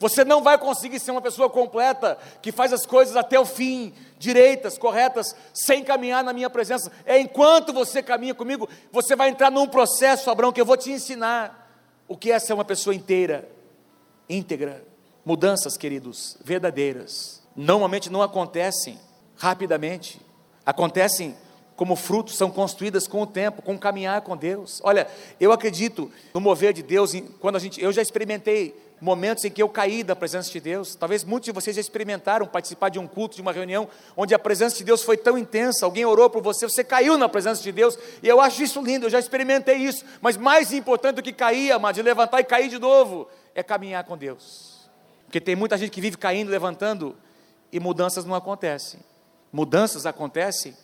Você 0.00 0.24
não 0.24 0.42
vai 0.42 0.56
conseguir 0.56 0.98
ser 0.98 1.10
uma 1.10 1.20
pessoa 1.20 1.50
completa 1.50 2.16
que 2.40 2.50
faz 2.50 2.72
as 2.72 2.86
coisas 2.86 3.16
até 3.16 3.38
o 3.38 3.44
fim, 3.44 3.92
direitas, 4.18 4.78
corretas, 4.78 5.36
sem 5.52 5.84
caminhar 5.84 6.24
na 6.24 6.32
minha 6.32 6.48
presença. 6.48 6.90
É 7.04 7.20
enquanto 7.20 7.70
você 7.70 8.02
caminha 8.02 8.34
comigo, 8.34 8.66
você 8.90 9.14
vai 9.14 9.28
entrar 9.28 9.50
num 9.50 9.68
processo, 9.68 10.30
Abraão, 10.30 10.52
que 10.52 10.60
eu 10.60 10.64
vou 10.64 10.78
te 10.78 10.90
ensinar 10.90 11.70
o 12.08 12.16
que 12.16 12.32
é 12.32 12.38
ser 12.38 12.54
uma 12.54 12.64
pessoa 12.64 12.94
inteira, 12.94 13.46
íntegra. 14.26 14.82
Mudanças, 15.22 15.76
queridos, 15.76 16.38
verdadeiras, 16.42 17.42
normalmente 17.54 18.10
não 18.10 18.22
acontecem 18.22 18.98
rapidamente, 19.36 20.18
acontecem 20.64 21.36
como 21.76 21.94
frutos 21.94 22.36
são 22.36 22.50
construídas 22.50 23.06
com 23.06 23.20
o 23.20 23.26
tempo, 23.26 23.60
com 23.60 23.74
o 23.74 23.78
caminhar 23.78 24.22
com 24.22 24.34
Deus. 24.34 24.80
Olha, 24.82 25.06
eu 25.38 25.52
acredito 25.52 26.10
no 26.32 26.40
mover 26.40 26.72
de 26.72 26.82
Deus, 26.82 27.12
quando 27.38 27.56
a 27.56 27.58
gente, 27.58 27.82
eu 27.82 27.92
já 27.92 28.00
experimentei 28.00 28.74
momentos 29.00 29.44
em 29.44 29.50
que 29.50 29.62
eu 29.62 29.68
caí 29.68 30.02
da 30.02 30.14
presença 30.14 30.50
de 30.50 30.60
Deus. 30.60 30.94
Talvez 30.94 31.24
muitos 31.24 31.46
de 31.46 31.52
vocês 31.52 31.74
já 31.74 31.80
experimentaram 31.80 32.46
participar 32.46 32.90
de 32.90 32.98
um 32.98 33.06
culto, 33.06 33.36
de 33.36 33.42
uma 33.42 33.52
reunião, 33.52 33.88
onde 34.16 34.34
a 34.34 34.38
presença 34.38 34.76
de 34.76 34.84
Deus 34.84 35.02
foi 35.02 35.16
tão 35.16 35.38
intensa, 35.38 35.86
alguém 35.86 36.04
orou 36.04 36.28
por 36.28 36.42
você, 36.42 36.68
você 36.68 36.84
caiu 36.84 37.16
na 37.16 37.28
presença 37.28 37.62
de 37.62 37.72
Deus, 37.72 37.98
e 38.22 38.28
eu 38.28 38.40
acho 38.40 38.62
isso 38.62 38.82
lindo, 38.82 39.06
eu 39.06 39.10
já 39.10 39.18
experimentei 39.18 39.76
isso. 39.76 40.04
Mas 40.20 40.36
mais 40.36 40.72
importante 40.72 41.16
do 41.16 41.22
que 41.22 41.32
cair, 41.32 41.72
amado, 41.72 41.94
de 41.94 42.02
levantar 42.02 42.40
e 42.40 42.44
cair 42.44 42.68
de 42.68 42.78
novo, 42.78 43.28
é 43.54 43.62
caminhar 43.62 44.04
com 44.04 44.16
Deus. 44.16 44.88
Porque 45.24 45.40
tem 45.40 45.56
muita 45.56 45.78
gente 45.78 45.90
que 45.90 46.00
vive 46.00 46.18
caindo, 46.18 46.50
levantando, 46.50 47.16
e 47.72 47.78
mudanças 47.78 48.24
não 48.24 48.34
acontecem. 48.34 49.00
Mudanças 49.52 50.06
acontecem 50.06 50.76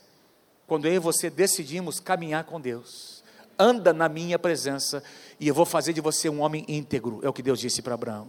quando 0.66 0.86
eu 0.86 0.94
e 0.94 0.98
você 0.98 1.28
decidimos 1.30 2.00
caminhar 2.00 2.44
com 2.44 2.60
Deus. 2.60 3.15
Anda 3.58 3.92
na 3.92 4.08
minha 4.08 4.38
presença 4.38 5.02
e 5.40 5.48
eu 5.48 5.54
vou 5.54 5.64
fazer 5.64 5.92
de 5.92 6.00
você 6.00 6.28
um 6.28 6.42
homem 6.42 6.64
íntegro, 6.68 7.20
é 7.22 7.28
o 7.28 7.32
que 7.32 7.42
Deus 7.42 7.58
disse 7.58 7.82
para 7.82 7.94
Abraão. 7.94 8.28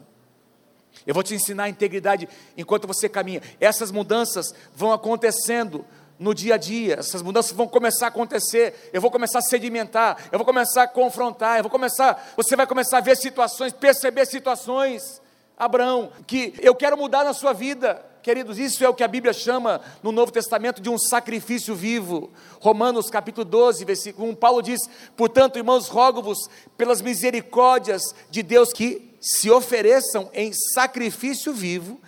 Eu 1.05 1.13
vou 1.13 1.23
te 1.23 1.35
ensinar 1.35 1.65
a 1.65 1.69
integridade 1.69 2.27
enquanto 2.57 2.87
você 2.87 3.07
caminha. 3.07 3.41
Essas 3.59 3.91
mudanças 3.91 4.53
vão 4.75 4.91
acontecendo 4.91 5.85
no 6.19 6.33
dia 6.33 6.55
a 6.55 6.57
dia, 6.57 6.95
essas 6.95 7.21
mudanças 7.21 7.51
vão 7.51 7.67
começar 7.67 8.07
a 8.07 8.09
acontecer. 8.09 8.89
Eu 8.91 9.01
vou 9.01 9.11
começar 9.11 9.39
a 9.39 9.41
sedimentar, 9.41 10.17
eu 10.31 10.39
vou 10.39 10.45
começar 10.45 10.83
a 10.83 10.87
confrontar, 10.87 11.57
eu 11.57 11.63
vou 11.63 11.69
começar, 11.69 12.33
você 12.35 12.55
vai 12.55 12.65
começar 12.65 12.97
a 12.97 13.01
ver 13.01 13.15
situações, 13.15 13.73
perceber 13.73 14.25
situações. 14.25 15.21
Abraão, 15.57 16.11
que 16.25 16.53
eu 16.59 16.75
quero 16.75 16.97
mudar 16.97 17.23
na 17.23 17.33
sua 17.33 17.53
vida. 17.53 18.03
Queridos, 18.21 18.57
isso 18.57 18.83
é 18.83 18.89
o 18.89 18.93
que 18.93 19.03
a 19.03 19.07
Bíblia 19.07 19.33
chama 19.33 19.81
no 20.03 20.11
Novo 20.11 20.31
Testamento 20.31 20.81
de 20.81 20.89
um 20.89 20.97
sacrifício 20.97 21.75
vivo. 21.75 22.29
Romanos 22.59 23.09
capítulo 23.09 23.45
12, 23.45 23.85
versículo 23.85 24.29
1, 24.29 24.35
Paulo 24.35 24.61
diz: 24.61 24.81
Portanto, 25.15 25.57
irmãos, 25.57 25.87
rogo-vos 25.87 26.49
pelas 26.77 27.01
misericórdias 27.01 28.01
de 28.29 28.43
Deus 28.43 28.73
que 28.73 29.13
se 29.21 29.49
ofereçam 29.49 30.29
em 30.33 30.51
sacrifício 30.53 31.53
vivo, 31.53 31.99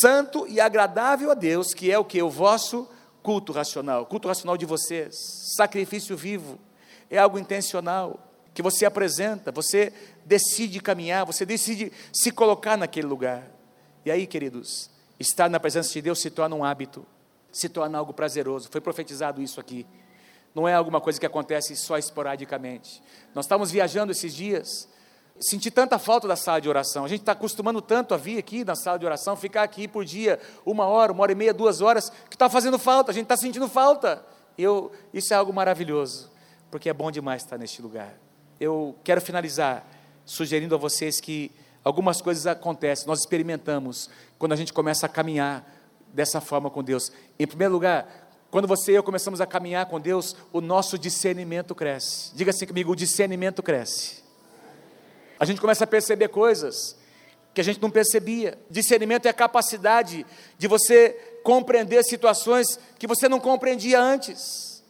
santo 0.00 0.46
e 0.48 0.60
agradável 0.60 1.30
a 1.30 1.34
Deus, 1.34 1.72
que 1.72 1.90
é 1.90 1.98
o 1.98 2.04
que? 2.04 2.22
O 2.22 2.30
vosso 2.30 2.88
culto 3.22 3.52
racional, 3.52 4.06
culto 4.06 4.28
racional 4.28 4.56
de 4.56 4.66
vocês, 4.66 5.14
sacrifício 5.56 6.16
vivo, 6.16 6.58
é 7.08 7.18
algo 7.18 7.38
intencional, 7.38 8.30
que 8.52 8.62
você 8.62 8.84
apresenta, 8.84 9.52
você 9.52 9.92
decide 10.24 10.80
caminhar, 10.80 11.24
você 11.24 11.46
decide 11.46 11.92
se 12.12 12.30
colocar 12.30 12.76
naquele 12.76 13.06
lugar. 13.06 13.50
E 14.04 14.10
aí, 14.10 14.26
queridos, 14.26 14.90
Estar 15.20 15.50
na 15.50 15.60
presença 15.60 15.92
de 15.92 16.00
Deus 16.00 16.18
se 16.18 16.30
torna 16.30 16.56
um 16.56 16.64
hábito, 16.64 17.06
se 17.52 17.68
torna 17.68 17.98
algo 17.98 18.14
prazeroso. 18.14 18.68
Foi 18.72 18.80
profetizado 18.80 19.42
isso 19.42 19.60
aqui. 19.60 19.86
Não 20.54 20.66
é 20.66 20.74
alguma 20.74 21.00
coisa 21.00 21.20
que 21.20 21.26
acontece 21.26 21.76
só 21.76 21.98
esporadicamente. 21.98 23.02
Nós 23.34 23.44
estávamos 23.44 23.70
viajando 23.70 24.10
esses 24.10 24.34
dias, 24.34 24.88
senti 25.38 25.70
tanta 25.70 25.98
falta 25.98 26.26
da 26.26 26.36
sala 26.36 26.60
de 26.60 26.68
oração. 26.68 27.04
A 27.04 27.08
gente 27.08 27.20
está 27.20 27.32
acostumando 27.32 27.80
tanto 27.80 28.14
a 28.14 28.16
vir 28.16 28.38
aqui 28.38 28.64
na 28.64 28.74
sala 28.74 28.98
de 28.98 29.04
oração, 29.04 29.36
ficar 29.36 29.62
aqui 29.62 29.86
por 29.86 30.04
dia, 30.04 30.40
uma 30.64 30.86
hora, 30.86 31.12
uma 31.12 31.22
hora 31.22 31.32
e 31.32 31.34
meia, 31.34 31.54
duas 31.54 31.80
horas, 31.80 32.10
que 32.28 32.34
está 32.34 32.48
fazendo 32.48 32.78
falta, 32.78 33.10
a 33.10 33.14
gente 33.14 33.24
está 33.24 33.36
sentindo 33.36 33.68
falta. 33.68 34.24
Eu, 34.58 34.90
isso 35.12 35.32
é 35.32 35.36
algo 35.36 35.52
maravilhoso, 35.52 36.30
porque 36.70 36.88
é 36.88 36.92
bom 36.92 37.10
demais 37.10 37.42
estar 37.42 37.56
neste 37.56 37.80
lugar. 37.80 38.14
Eu 38.58 38.96
quero 39.04 39.20
finalizar 39.20 39.86
sugerindo 40.24 40.74
a 40.74 40.78
vocês 40.78 41.20
que 41.20 41.50
algumas 41.82 42.20
coisas 42.20 42.46
acontecem, 42.46 43.06
nós 43.06 43.20
experimentamos 43.20 44.10
quando 44.40 44.52
a 44.52 44.56
gente 44.56 44.72
começa 44.72 45.04
a 45.04 45.08
caminhar 45.08 45.70
dessa 46.14 46.40
forma 46.40 46.70
com 46.70 46.82
Deus. 46.82 47.12
Em 47.38 47.46
primeiro 47.46 47.74
lugar, 47.74 48.30
quando 48.50 48.66
você 48.66 48.90
e 48.90 48.94
eu 48.94 49.02
começamos 49.02 49.38
a 49.38 49.46
caminhar 49.46 49.84
com 49.84 50.00
Deus, 50.00 50.34
o 50.50 50.62
nosso 50.62 50.98
discernimento 50.98 51.74
cresce. 51.74 52.34
Diga 52.34 52.50
assim 52.50 52.66
comigo: 52.66 52.90
o 52.90 52.96
discernimento 52.96 53.62
cresce. 53.62 54.24
A 55.38 55.44
gente 55.44 55.60
começa 55.60 55.84
a 55.84 55.86
perceber 55.86 56.28
coisas 56.28 56.96
que 57.52 57.60
a 57.60 57.64
gente 57.64 57.82
não 57.82 57.90
percebia. 57.90 58.58
Discernimento 58.70 59.26
é 59.26 59.28
a 59.28 59.34
capacidade 59.34 60.24
de 60.56 60.66
você 60.66 61.10
compreender 61.44 62.02
situações 62.02 62.80
que 62.98 63.06
você 63.06 63.28
não 63.28 63.40
compreendia 63.40 64.00
antes. 64.00 64.82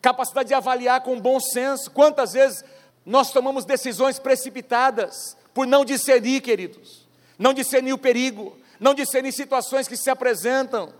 Capacidade 0.00 0.50
de 0.50 0.54
avaliar 0.54 1.02
com 1.02 1.20
bom 1.20 1.40
senso. 1.40 1.90
Quantas 1.90 2.34
vezes 2.34 2.64
nós 3.04 3.32
tomamos 3.32 3.64
decisões 3.64 4.20
precipitadas 4.20 5.36
por 5.52 5.66
não 5.66 5.84
discernir, 5.84 6.40
queridos, 6.40 7.08
não 7.36 7.52
discernir 7.52 7.92
o 7.92 7.98
perigo, 7.98 8.61
não 8.82 8.94
discernir 8.94 9.30
situações 9.32 9.86
que 9.86 9.96
se 9.96 10.10
apresentam, 10.10 10.92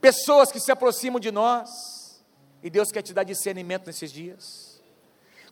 pessoas 0.00 0.50
que 0.50 0.58
se 0.58 0.72
aproximam 0.72 1.20
de 1.20 1.30
nós, 1.30 1.70
e 2.64 2.68
Deus 2.68 2.90
quer 2.90 3.00
te 3.00 3.14
dar 3.14 3.22
discernimento 3.22 3.86
nesses 3.86 4.10
dias. 4.10 4.82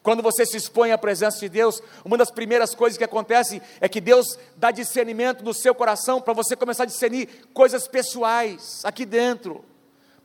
Quando 0.03 0.21
você 0.21 0.45
se 0.45 0.57
expõe 0.57 0.91
à 0.91 0.99
presença 0.99 1.39
de 1.39 1.49
Deus, 1.49 1.81
uma 2.05 2.19
das 2.19 2.29
primeiras 2.29 2.75
coisas 2.75 2.99
que 2.99 3.05
acontece 3.05 3.63
é 3.81 3.89
que 3.89 4.01
Deus 4.01 4.37
dá 4.57 4.73
discernimento 4.73 5.45
no 5.45 5.55
seu 5.55 5.73
coração 5.77 6.21
para 6.21 6.35
você 6.35 6.57
começar 6.57 6.83
a 6.83 6.87
discernir 6.87 7.29
coisas 7.55 7.87
pessoais 7.87 8.85
aqui 8.85 9.07
dentro, 9.07 9.65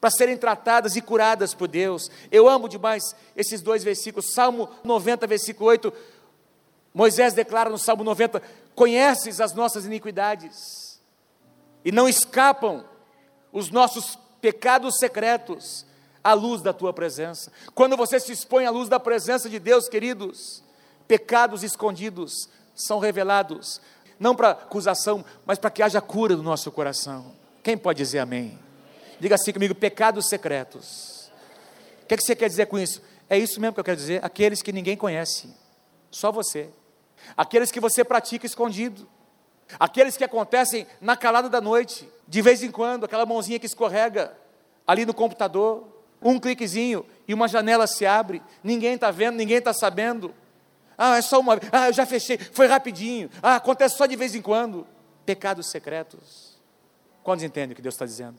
para 0.02 0.10
serem 0.10 0.36
tratadas 0.36 0.96
e 0.96 1.02
curadas 1.02 1.54
por 1.54 1.68
Deus. 1.68 2.10
Eu 2.32 2.50
amo 2.50 2.68
demais 2.68 3.16
esses 3.38 3.62
dois 3.62 3.84
versículos. 3.84 4.34
Salmo 4.34 4.68
90, 4.84 5.28
versículo 5.28 5.70
8. 5.70 5.94
Moisés 6.92 7.34
declara 7.34 7.70
no 7.70 7.78
Salmo 7.78 8.04
90: 8.04 8.42
Conheces 8.74 9.40
as 9.40 9.54
nossas 9.54 9.86
iniquidades, 9.86 10.89
e 11.84 11.92
não 11.92 12.08
escapam 12.08 12.86
os 13.52 13.70
nossos 13.70 14.18
pecados 14.42 14.98
secretos 14.98 15.86
à 16.24 16.34
luz 16.34 16.62
da 16.62 16.74
tua 16.74 16.94
presença. 16.94 17.52
Quando 17.74 17.98
você 17.98 18.20
se 18.20 18.32
expõe 18.32 18.66
à 18.66 18.70
luz 18.70 18.90
da 18.90 19.00
presença 19.00 19.50
de 19.50 19.60
Deus, 19.60 19.88
queridos, 19.88 20.64
pecados 21.08 21.64
escondidos 21.64 22.50
são 22.76 23.00
revelados, 23.00 23.82
não 24.20 24.36
para 24.36 24.52
acusação, 24.52 25.24
mas 25.46 25.58
para 25.58 25.72
que 25.72 25.82
haja 25.82 26.02
cura 26.02 26.36
no 26.36 26.44
nosso 26.44 26.72
coração. 26.72 27.34
Quem 27.64 27.78
pode 27.78 27.98
dizer 27.98 28.20
amém? 28.20 28.60
Diga 29.20 29.36
assim 29.36 29.52
comigo: 29.52 29.76
pecados 29.76 30.28
secretos. 30.28 31.32
O 32.04 32.08
que, 32.08 32.14
é 32.14 32.18
que 32.18 32.24
você 32.24 32.36
quer 32.36 32.48
dizer 32.48 32.66
com 32.68 32.80
isso? 32.80 33.02
É 33.30 33.38
isso 33.38 33.60
mesmo 33.60 33.74
que 33.74 33.80
eu 33.80 33.84
quero 33.84 33.98
dizer: 33.98 34.24
aqueles 34.24 34.62
que 34.62 34.72
ninguém 34.72 34.98
conhece, 34.98 35.54
só 36.10 36.32
você, 36.32 36.70
aqueles 37.38 37.72
que 37.72 37.80
você 37.80 38.04
pratica 38.04 38.46
escondido, 38.46 39.08
aqueles 39.78 40.16
que 40.16 40.24
acontecem 40.24 40.88
na 41.02 41.18
calada 41.18 41.50
da 41.50 41.60
noite, 41.60 42.10
de 42.28 42.42
vez 42.42 42.64
em 42.64 42.72
quando, 42.72 43.04
aquela 43.04 43.26
mãozinha 43.26 43.60
que 43.60 43.66
escorrega 43.66 44.34
ali 44.88 45.06
no 45.06 45.14
computador, 45.14 45.88
um 46.22 46.40
cliquezinho 46.40 47.06
e 47.28 47.34
uma 47.34 47.48
janela 47.48 47.88
se 47.88 48.06
abre, 48.06 48.42
ninguém 48.64 48.96
está 48.96 49.12
vendo, 49.12 49.36
ninguém 49.36 49.58
está 49.58 49.74
sabendo. 49.74 50.34
Ah, 50.98 51.18
é 51.18 51.22
só 51.22 51.40
uma. 51.40 51.60
Ah, 51.72 51.88
eu 51.88 51.94
já 51.94 52.06
fechei, 52.06 52.38
foi 52.38 52.68
rapidinho. 52.68 53.30
Ah, 53.42 53.56
acontece 53.56 53.96
só 53.96 54.06
de 54.06 54.16
vez 54.16 54.36
em 54.36 54.42
quando. 54.42 54.86
Pecados 55.26 55.70
secretos. 55.70 56.60
Quantos 57.24 57.44
entendem 57.44 57.74
o 57.74 57.76
que 57.76 57.82
Deus 57.82 57.96
está 57.96 58.06
dizendo? 58.06 58.38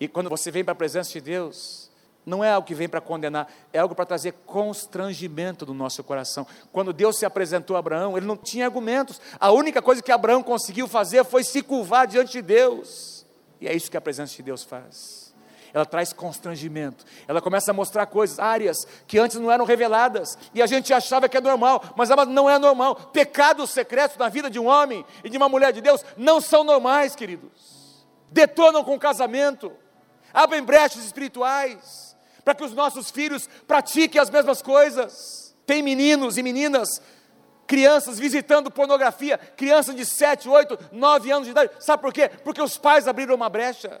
E 0.00 0.08
quando 0.08 0.28
você 0.28 0.50
vem 0.50 0.64
para 0.64 0.72
a 0.72 0.76
presença 0.76 1.12
de 1.12 1.20
Deus, 1.20 1.90
não 2.26 2.42
é 2.42 2.50
algo 2.50 2.66
que 2.66 2.74
vem 2.74 2.88
para 2.88 3.00
condenar, 3.00 3.48
é 3.72 3.78
algo 3.78 3.94
para 3.94 4.04
trazer 4.04 4.32
constrangimento 4.44 5.64
no 5.64 5.72
nosso 5.72 6.02
coração. 6.02 6.46
Quando 6.72 6.92
Deus 6.92 7.18
se 7.18 7.24
apresentou 7.24 7.76
a 7.76 7.78
Abraão, 7.78 8.16
ele 8.16 8.26
não 8.26 8.36
tinha 8.36 8.66
argumentos. 8.66 9.20
A 9.38 9.52
única 9.52 9.80
coisa 9.80 10.02
que 10.02 10.10
Abraão 10.10 10.42
conseguiu 10.42 10.88
fazer 10.88 11.24
foi 11.24 11.44
se 11.44 11.62
curvar 11.62 12.06
diante 12.06 12.32
de 12.32 12.42
Deus. 12.42 13.24
E 13.60 13.68
é 13.68 13.74
isso 13.74 13.90
que 13.90 13.96
a 13.96 14.00
presença 14.00 14.34
de 14.34 14.42
Deus 14.42 14.64
faz 14.64 15.26
ela 15.76 15.84
traz 15.84 16.10
constrangimento. 16.10 17.04
Ela 17.28 17.42
começa 17.42 17.70
a 17.70 17.74
mostrar 17.74 18.06
coisas, 18.06 18.38
áreas 18.38 18.86
que 19.06 19.18
antes 19.18 19.36
não 19.36 19.52
eram 19.52 19.66
reveladas, 19.66 20.38
e 20.54 20.62
a 20.62 20.66
gente 20.66 20.90
achava 20.94 21.28
que 21.28 21.36
é 21.36 21.40
normal, 21.40 21.84
mas 21.94 22.08
não 22.28 22.48
é 22.48 22.58
normal. 22.58 22.94
Pecados 23.12 23.70
secretos 23.70 24.16
na 24.16 24.30
vida 24.30 24.48
de 24.48 24.58
um 24.58 24.66
homem 24.66 25.04
e 25.22 25.28
de 25.28 25.36
uma 25.36 25.50
mulher 25.50 25.74
de 25.74 25.82
Deus 25.82 26.02
não 26.16 26.40
são 26.40 26.64
normais, 26.64 27.14
queridos. 27.14 28.06
Detonam 28.30 28.82
com 28.82 28.94
o 28.94 28.98
casamento, 28.98 29.70
abrem 30.32 30.62
brechas 30.62 31.04
espirituais, 31.04 32.15
para 32.46 32.54
que 32.54 32.62
os 32.62 32.72
nossos 32.72 33.10
filhos 33.10 33.48
pratiquem 33.66 34.20
as 34.20 34.30
mesmas 34.30 34.62
coisas. 34.62 35.52
Tem 35.66 35.82
meninos 35.82 36.38
e 36.38 36.44
meninas 36.44 37.02
crianças 37.66 38.20
visitando 38.20 38.70
pornografia, 38.70 39.36
crianças 39.36 39.96
de 39.96 40.06
7, 40.06 40.48
8, 40.48 40.78
9 40.92 41.32
anos 41.32 41.46
de 41.46 41.50
idade. 41.50 41.72
Sabe 41.80 42.00
por 42.00 42.12
quê? 42.12 42.28
Porque 42.28 42.62
os 42.62 42.78
pais 42.78 43.08
abriram 43.08 43.34
uma 43.34 43.48
brecha. 43.48 44.00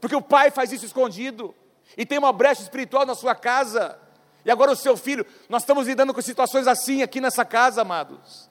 Porque 0.00 0.14
o 0.14 0.22
pai 0.22 0.52
faz 0.52 0.70
isso 0.70 0.86
escondido. 0.86 1.52
E 1.96 2.06
tem 2.06 2.16
uma 2.16 2.32
brecha 2.32 2.62
espiritual 2.62 3.04
na 3.04 3.16
sua 3.16 3.34
casa. 3.34 3.98
E 4.44 4.52
agora 4.52 4.70
o 4.70 4.76
seu 4.76 4.96
filho, 4.96 5.26
nós 5.48 5.62
estamos 5.62 5.88
lidando 5.88 6.14
com 6.14 6.22
situações 6.22 6.68
assim 6.68 7.02
aqui 7.02 7.20
nessa 7.20 7.44
casa, 7.44 7.82
amados. 7.82 8.48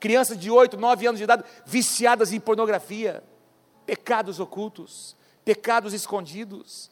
Crianças 0.00 0.36
de 0.36 0.50
8, 0.50 0.76
9 0.76 1.06
anos 1.06 1.18
de 1.18 1.24
idade 1.24 1.44
viciadas 1.64 2.32
em 2.32 2.40
pornografia, 2.40 3.22
pecados 3.86 4.40
ocultos, 4.40 5.16
pecados 5.44 5.92
escondidos, 5.92 6.90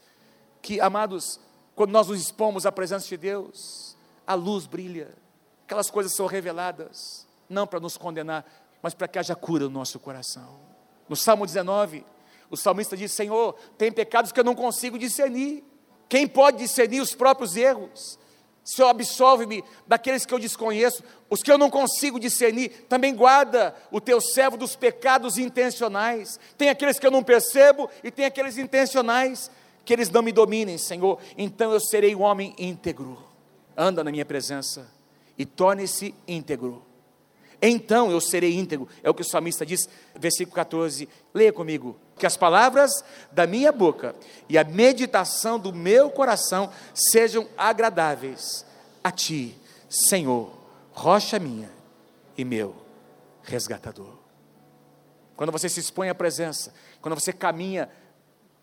que, 0.63 0.81
amados, 0.81 1.41
quando 1.79 1.93
nós 1.93 2.09
nos 2.09 2.21
expomos 2.21 2.67
à 2.67 2.73
presença 2.73 3.07
de 3.07 3.17
Deus, 3.17 3.97
a 4.27 4.35
luz 4.35 4.67
brilha, 4.67 5.15
aquelas 5.65 5.89
coisas 5.89 6.13
são 6.13 6.27
reveladas, 6.27 7.25
não 7.49 7.69
para 7.69 7.79
nos 7.79 7.97
condenar, 7.97 8.45
mas 8.83 8.95
para 8.95 9.07
que 9.07 9.17
haja 9.17 9.37
cura 9.37 9.67
no 9.67 9.71
nosso 9.71 10.01
coração. 10.01 10.59
No 11.09 11.15
Salmo 11.15 11.47
19, 11.47 12.05
o 12.51 12.57
salmista 12.57 12.97
diz: 12.97 13.13
Senhor, 13.13 13.55
tem 13.79 13.93
pecados 13.93 14.33
que 14.33 14.41
eu 14.41 14.45
não 14.45 14.57
consigo 14.57 14.99
discernir. 14.99 15.63
Quem 16.09 16.27
pode 16.27 16.59
discernir 16.59 17.01
os 17.01 17.15
próprios 17.15 17.57
erros? 17.57 18.19
Senhor, 18.65 18.89
absolve-me 18.89 19.63
daqueles 19.87 20.27
que 20.27 20.35
eu 20.35 20.39
desconheço, 20.41 21.05
os 21.31 21.45
que 21.45 21.53
eu 21.53 21.57
não 21.57 21.71
consigo 21.71 22.19
discernir, 22.19 22.87
também 22.89 23.15
guarda 23.15 23.73
o 23.93 24.01
teu 24.01 24.21
servo 24.21 24.57
dos 24.57 24.75
pecados 24.75 25.39
intencionais. 25.39 26.41
Tem 26.59 26.71
aqueles 26.71 26.99
que 26.99 27.07
eu 27.07 27.11
não 27.13 27.23
percebo 27.23 27.89
e 28.03 28.11
tem 28.11 28.25
aqueles 28.25 28.59
intencionais, 28.59 29.49
que 29.89 29.95
eles 29.95 30.11
não 30.11 30.21
me 30.21 30.33
dominem, 30.33 30.77
Senhor. 30.77 31.19
Então 31.35 31.73
eu 31.73 31.81
serei 31.81 32.15
um 32.15 32.21
homem 32.21 32.55
íntegro. 32.59 33.19
Anda 33.75 34.05
na 34.05 34.11
minha 34.11 34.27
presença 34.27 34.87
e 35.39 35.47
torne-se 35.47 36.15
íntegro. 36.27 36.83
Então 37.63 38.11
eu 38.11 38.21
serei 38.21 38.55
íntegro, 38.55 38.87
é 39.03 39.09
o 39.09 39.15
que 39.15 39.23
o 39.23 39.25
salmista 39.25 39.65
diz, 39.65 39.89
versículo 40.15 40.55
14. 40.55 41.09
Leia 41.33 41.55
comigo 41.55 41.97
que 42.19 42.27
as 42.27 42.37
palavras 42.37 43.03
da 43.33 43.47
minha 43.47 43.73
boca 43.73 44.15
e 44.47 44.59
a 44.59 44.63
meditação 44.63 45.59
do 45.59 45.73
meu 45.73 46.11
coração 46.11 46.71
sejam 46.93 47.49
agradáveis 47.57 48.67
a 49.03 49.11
ti, 49.11 49.57
Senhor, 49.89 50.53
rocha 50.93 51.39
minha 51.39 51.71
e 52.37 52.45
meu 52.45 52.77
resgatador. 53.43 54.19
Quando 55.35 55.51
você 55.51 55.67
se 55.67 55.81
expõe 55.81 56.11
à 56.11 56.15
presença, 56.15 56.75
quando 57.01 57.19
você 57.19 57.33
caminha 57.33 57.89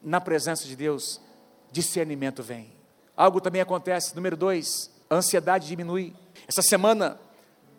na 0.05 0.21
presença 0.21 0.65
de 0.65 0.75
Deus, 0.75 1.19
discernimento 1.71 2.43
vem. 2.43 2.71
Algo 3.17 3.41
também 3.41 3.59
acontece. 3.59 4.15
Número 4.15 4.37
dois, 4.37 4.91
a 5.09 5.15
ansiedade 5.15 5.67
diminui. 5.67 6.15
Essa 6.47 6.61
semana, 6.61 7.19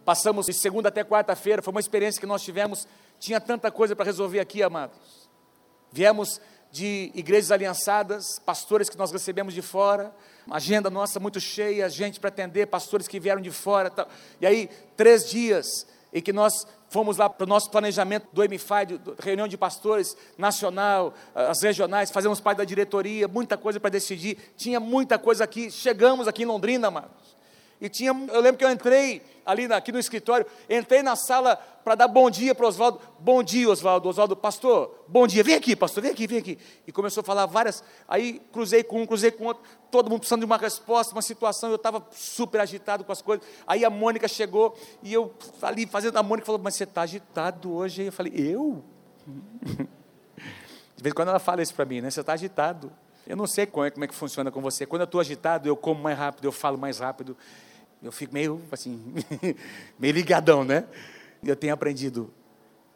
passamos 0.05 0.47
de 0.47 0.53
segunda 0.53 0.89
até 0.89 1.05
quarta-feira, 1.05 1.63
foi 1.63 1.73
uma 1.73 1.81
experiência 1.81 2.21
que 2.21 2.27
nós 2.27 2.43
tivemos. 2.43 2.89
Tinha 3.21 3.41
tanta 3.41 3.71
coisa 3.71 3.95
para 3.95 4.05
resolver 4.05 4.41
aqui, 4.41 4.61
amados. 4.61 5.31
Viemos 5.93 6.41
de 6.73 7.13
igrejas 7.15 7.53
aliançadas, 7.53 8.41
pastores 8.41 8.89
que 8.89 8.99
nós 8.99 9.13
recebemos 9.13 9.55
de 9.55 9.63
fora, 9.63 10.13
agenda 10.51 10.91
nossa 10.91 11.21
muito 11.21 11.41
cheia, 11.41 11.89
gente 11.89 12.19
para 12.19 12.29
atender, 12.29 12.67
pastores 12.67 13.07
que 13.07 13.21
vieram 13.21 13.41
de 13.41 13.53
fora. 13.53 13.89
Tal. 13.89 14.09
E 14.41 14.47
aí, 14.47 14.69
três 14.97 15.31
dias 15.31 15.87
em 16.13 16.21
que 16.21 16.33
nós 16.33 16.67
fomos 16.89 17.17
lá 17.17 17.29
para 17.29 17.45
o 17.45 17.47
nosso 17.47 17.71
planejamento 17.71 18.29
do 18.33 18.43
MFI, 18.43 19.01
reunião 19.19 19.49
de 19.49 19.57
pastores 19.57 20.17
nacional, 20.39 21.15
as 21.35 21.63
regionais, 21.63 22.11
fazemos 22.11 22.41
parte 22.41 22.59
da 22.59 22.65
diretoria, 22.65 23.29
muita 23.29 23.57
coisa 23.57 23.79
para 23.79 23.91
decidir, 23.91 24.39
tinha 24.57 24.81
muita 24.81 25.19
coisa 25.19 25.45
aqui, 25.45 25.71
chegamos 25.71 26.27
aqui 26.29 26.43
em 26.43 26.47
Londrina, 26.47 26.89
amados, 26.89 27.36
e 27.81 27.89
tinha, 27.89 28.11
eu 28.11 28.41
lembro 28.41 28.57
que 28.57 28.65
eu 28.65 28.71
entrei 28.71 29.23
ali 29.45 29.69
na, 29.69 29.77
aqui 29.77 29.93
no 29.93 29.99
escritório, 29.99 30.47
entrei 30.69 31.03
na 31.03 31.15
sala 31.15 31.57
para 31.85 31.95
dar 31.95 32.09
bom 32.09 32.29
dia 32.29 32.55
para 32.55 32.67
Oswaldo. 32.67 33.01
Bom 33.21 33.43
dia, 33.43 33.69
Oswaldo. 33.71 34.09
Oswaldo, 34.09 34.35
pastor, 34.35 35.05
bom 35.07 35.27
dia. 35.27 35.45
Vem 35.45 35.55
aqui, 35.55 35.77
pastor, 35.77 36.03
vem 36.03 36.11
aqui, 36.11 36.27
vem 36.27 36.39
aqui. 36.39 36.59
E 36.85 36.91
começou 36.91 37.21
a 37.21 37.25
falar 37.25 37.47
várias. 37.47 37.85
Aí 38.09 38.43
cruzei 38.53 38.83
com 38.83 39.03
um, 39.03 39.07
cruzei 39.07 39.31
com 39.31 39.45
outro, 39.45 39.63
todo 39.91 40.11
mundo 40.11 40.21
precisando 40.21 40.41
de 40.41 40.47
uma 40.47 40.57
resposta, 40.57 41.15
uma 41.15 41.23
situação. 41.23 41.71
Eu 41.71 41.77
estava 41.77 42.05
super 42.11 42.61
agitado 42.61 43.05
com 43.05 43.13
as 43.13 43.23
coisas. 43.23 43.47
Aí 43.67 43.85
a 43.85 43.91
Mônica 43.91 44.27
chegou 44.27 44.77
e 45.03 45.13
eu 45.13 45.33
ali 45.63 45.87
fazendo. 45.87 46.17
A 46.17 46.23
Mônica 46.23 46.47
falou: 46.47 46.61
Mas 46.61 46.75
você 46.75 46.85
está 46.85 47.03
agitado 47.03 47.73
hoje? 47.73 48.01
Aí 48.01 48.09
eu 48.09 48.13
falei: 48.13 48.33
Eu? 48.35 48.83
De 50.97 51.03
vez 51.03 51.13
em 51.13 51.15
quando 51.15 51.29
ela 51.29 51.39
fala 51.39 51.63
isso 51.63 51.75
para 51.75 51.85
mim, 51.85 52.01
né? 52.01 52.11
Você 52.11 52.21
está 52.21 52.33
agitado. 52.33 52.91
Eu 53.27 53.37
não 53.37 53.47
sei 53.47 53.67
como 53.67 53.85
é, 53.85 53.91
como 53.91 54.05
é 54.05 54.09
que 54.09 54.15
funciona 54.15 54.51
com 54.51 54.61
você. 54.61 54.87
Quando 54.87 55.03
eu 55.03 55.07
estou 55.07 55.21
agitado, 55.21 55.69
eu 55.69 55.77
como 55.77 56.03
mais 56.03 56.17
rápido, 56.19 56.45
eu 56.45 56.53
falo 56.53 56.79
mais 56.79 56.99
rápido 56.99 57.37
eu 58.03 58.13
fico 58.13 58.33
meio 58.33 58.63
assim, 58.71 59.15
meio 59.99 60.15
ligadão, 60.15 60.65
né? 60.65 60.87
Eu 61.43 61.57
tenho 61.57 61.73
aprendido 61.73 62.33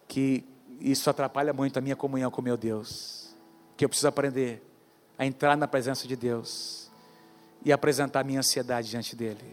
que 0.06 0.44
isso 0.80 1.08
atrapalha 1.08 1.52
muito 1.52 1.78
a 1.78 1.80
minha 1.80 1.96
comunhão 1.96 2.30
com 2.30 2.42
meu 2.42 2.56
Deus. 2.56 3.34
Que 3.76 3.84
eu 3.84 3.88
preciso 3.88 4.08
aprender 4.08 4.62
a 5.18 5.26
entrar 5.26 5.56
na 5.56 5.66
presença 5.66 6.06
de 6.06 6.16
Deus 6.16 6.90
e 7.64 7.72
apresentar 7.72 8.24
minha 8.24 8.38
ansiedade 8.38 8.88
diante 8.88 9.14
dele. 9.14 9.44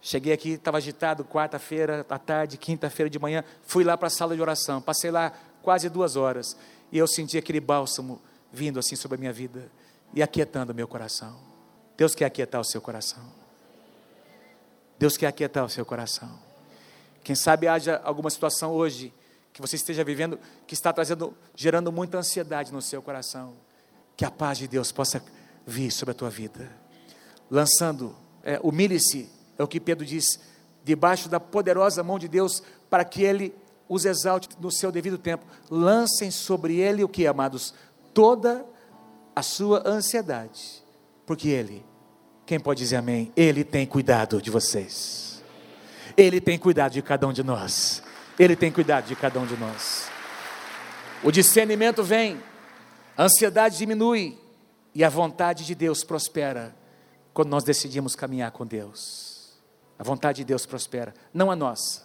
Cheguei 0.00 0.32
aqui, 0.32 0.50
estava 0.50 0.76
agitado, 0.76 1.24
quarta-feira 1.24 2.04
à 2.08 2.18
tarde, 2.18 2.58
quinta-feira 2.58 3.08
de 3.08 3.18
manhã, 3.18 3.42
fui 3.62 3.84
lá 3.84 3.96
para 3.96 4.08
a 4.08 4.10
sala 4.10 4.34
de 4.34 4.42
oração, 4.42 4.80
passei 4.80 5.10
lá 5.10 5.32
quase 5.62 5.88
duas 5.88 6.14
horas, 6.14 6.56
e 6.92 6.98
eu 6.98 7.06
senti 7.06 7.38
aquele 7.38 7.58
bálsamo 7.58 8.20
vindo 8.52 8.78
assim 8.78 8.96
sobre 8.96 9.16
a 9.16 9.18
minha 9.18 9.32
vida 9.32 9.70
e 10.14 10.22
aquietando 10.22 10.72
o 10.72 10.74
meu 10.74 10.86
coração. 10.86 11.36
Deus 11.96 12.14
quer 12.14 12.26
aquietar 12.26 12.60
o 12.60 12.64
seu 12.64 12.80
coração. 12.80 13.22
Deus 14.98 15.16
quer 15.16 15.26
aquietar 15.26 15.64
o 15.64 15.68
seu 15.68 15.84
coração. 15.84 16.38
Quem 17.22 17.34
sabe 17.34 17.66
haja 17.66 18.00
alguma 18.04 18.30
situação 18.30 18.72
hoje 18.72 19.12
que 19.52 19.60
você 19.60 19.76
esteja 19.76 20.02
vivendo 20.04 20.38
que 20.66 20.74
está 20.74 20.92
trazendo, 20.92 21.34
gerando 21.54 21.92
muita 21.92 22.18
ansiedade 22.18 22.72
no 22.72 22.82
seu 22.82 23.00
coração. 23.00 23.54
Que 24.16 24.24
a 24.24 24.30
paz 24.30 24.58
de 24.58 24.68
Deus 24.68 24.92
possa 24.92 25.22
vir 25.66 25.90
sobre 25.90 26.12
a 26.12 26.14
tua 26.14 26.30
vida, 26.30 26.70
lançando, 27.50 28.14
é, 28.42 28.60
humilhe-se 28.62 29.30
É 29.58 29.62
o 29.62 29.68
que 29.68 29.80
Pedro 29.80 30.04
diz, 30.04 30.40
debaixo 30.82 31.28
da 31.28 31.40
poderosa 31.40 32.02
mão 32.02 32.18
de 32.18 32.28
Deus, 32.28 32.62
para 32.90 33.04
que 33.04 33.22
ele 33.22 33.54
os 33.88 34.04
exalte 34.04 34.48
no 34.60 34.70
seu 34.70 34.90
devido 34.90 35.16
tempo. 35.16 35.46
Lancem 35.70 36.30
sobre 36.30 36.76
ele 36.76 37.04
o 37.04 37.08
que, 37.08 37.26
amados? 37.26 37.72
Toda 38.12 38.66
a 39.34 39.42
sua 39.42 39.82
ansiedade, 39.86 40.82
porque 41.26 41.48
ele, 41.48 41.84
quem 42.46 42.60
pode 42.60 42.80
dizer 42.80 42.96
amém? 42.96 43.32
Ele 43.36 43.64
tem 43.64 43.86
cuidado 43.86 44.40
de 44.40 44.50
vocês. 44.50 45.42
Ele 46.16 46.40
tem 46.40 46.58
cuidado 46.58 46.92
de 46.92 47.02
cada 47.02 47.26
um 47.26 47.32
de 47.32 47.42
nós. 47.42 48.02
Ele 48.38 48.54
tem 48.54 48.70
cuidado 48.70 49.06
de 49.06 49.16
cada 49.16 49.38
um 49.40 49.46
de 49.46 49.56
nós. 49.56 50.08
O 51.22 51.30
discernimento 51.30 52.02
vem, 52.02 52.40
a 53.16 53.24
ansiedade 53.24 53.78
diminui 53.78 54.38
e 54.94 55.02
a 55.02 55.08
vontade 55.08 55.64
de 55.64 55.74
Deus 55.74 56.04
prospera 56.04 56.76
quando 57.32 57.48
nós 57.48 57.64
decidimos 57.64 58.14
caminhar 58.14 58.50
com 58.52 58.66
Deus. 58.66 59.58
A 59.98 60.04
vontade 60.04 60.38
de 60.38 60.44
Deus 60.44 60.66
prospera, 60.66 61.14
não 61.32 61.50
a 61.50 61.56
nossa. 61.56 62.04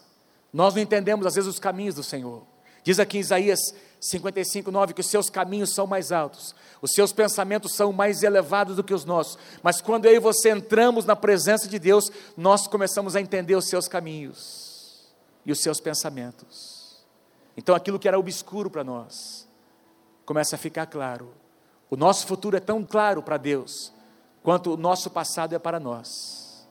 Nós 0.54 0.74
não 0.74 0.82
entendemos 0.82 1.26
às 1.26 1.36
vezes 1.36 1.50
os 1.50 1.60
caminhos 1.60 1.96
do 1.96 2.04
Senhor. 2.04 2.44
Diz 2.84 3.00
aqui 3.00 3.18
em 3.18 3.22
Isaías 3.22 3.60
55, 4.00 4.72
9 4.72 4.94
que 4.94 5.02
os 5.02 5.10
seus 5.10 5.30
caminhos 5.30 5.74
são 5.74 5.86
mais 5.86 6.12
altos, 6.12 6.56
os 6.82 6.92
seus 6.92 7.12
pensamentos 7.12 7.74
são 7.76 7.92
mais 7.92 8.24
elevados 8.24 8.76
do 8.76 8.84
que 8.84 8.94
os 8.94 9.04
nossos. 9.04 9.38
Mas 9.62 9.82
quando 9.82 10.06
eu 10.06 10.14
e 10.14 10.20
você 10.20 10.50
entramos 10.50 11.06
na 11.06 11.16
presença 11.16 11.68
de 11.68 11.78
Deus, 11.78 12.10
nós 12.38 12.66
começamos 12.68 13.16
a 13.16 13.22
entender 13.22 13.56
os 13.56 13.68
seus 13.68 13.88
caminhos 13.88 15.10
e 15.46 15.52
os 15.52 15.60
seus 15.60 15.80
pensamentos. 15.80 17.04
Então 17.58 17.76
aquilo 17.76 18.00
que 18.00 18.08
era 18.08 18.18
obscuro 18.18 18.70
para 18.70 18.84
nós 18.84 19.48
começa 20.26 20.56
a 20.56 20.60
ficar 20.60 20.86
claro. 20.86 21.34
O 21.90 21.98
nosso 21.98 22.26
futuro 22.26 22.56
é 22.56 22.60
tão 22.60 22.86
claro 22.86 23.22
para 23.22 23.36
Deus 23.36 23.92
quanto 24.42 24.74
o 24.74 24.78
nosso 24.78 25.10
passado 25.10 25.54
é 25.54 25.60
para 25.60 25.80
nós. 25.80 26.68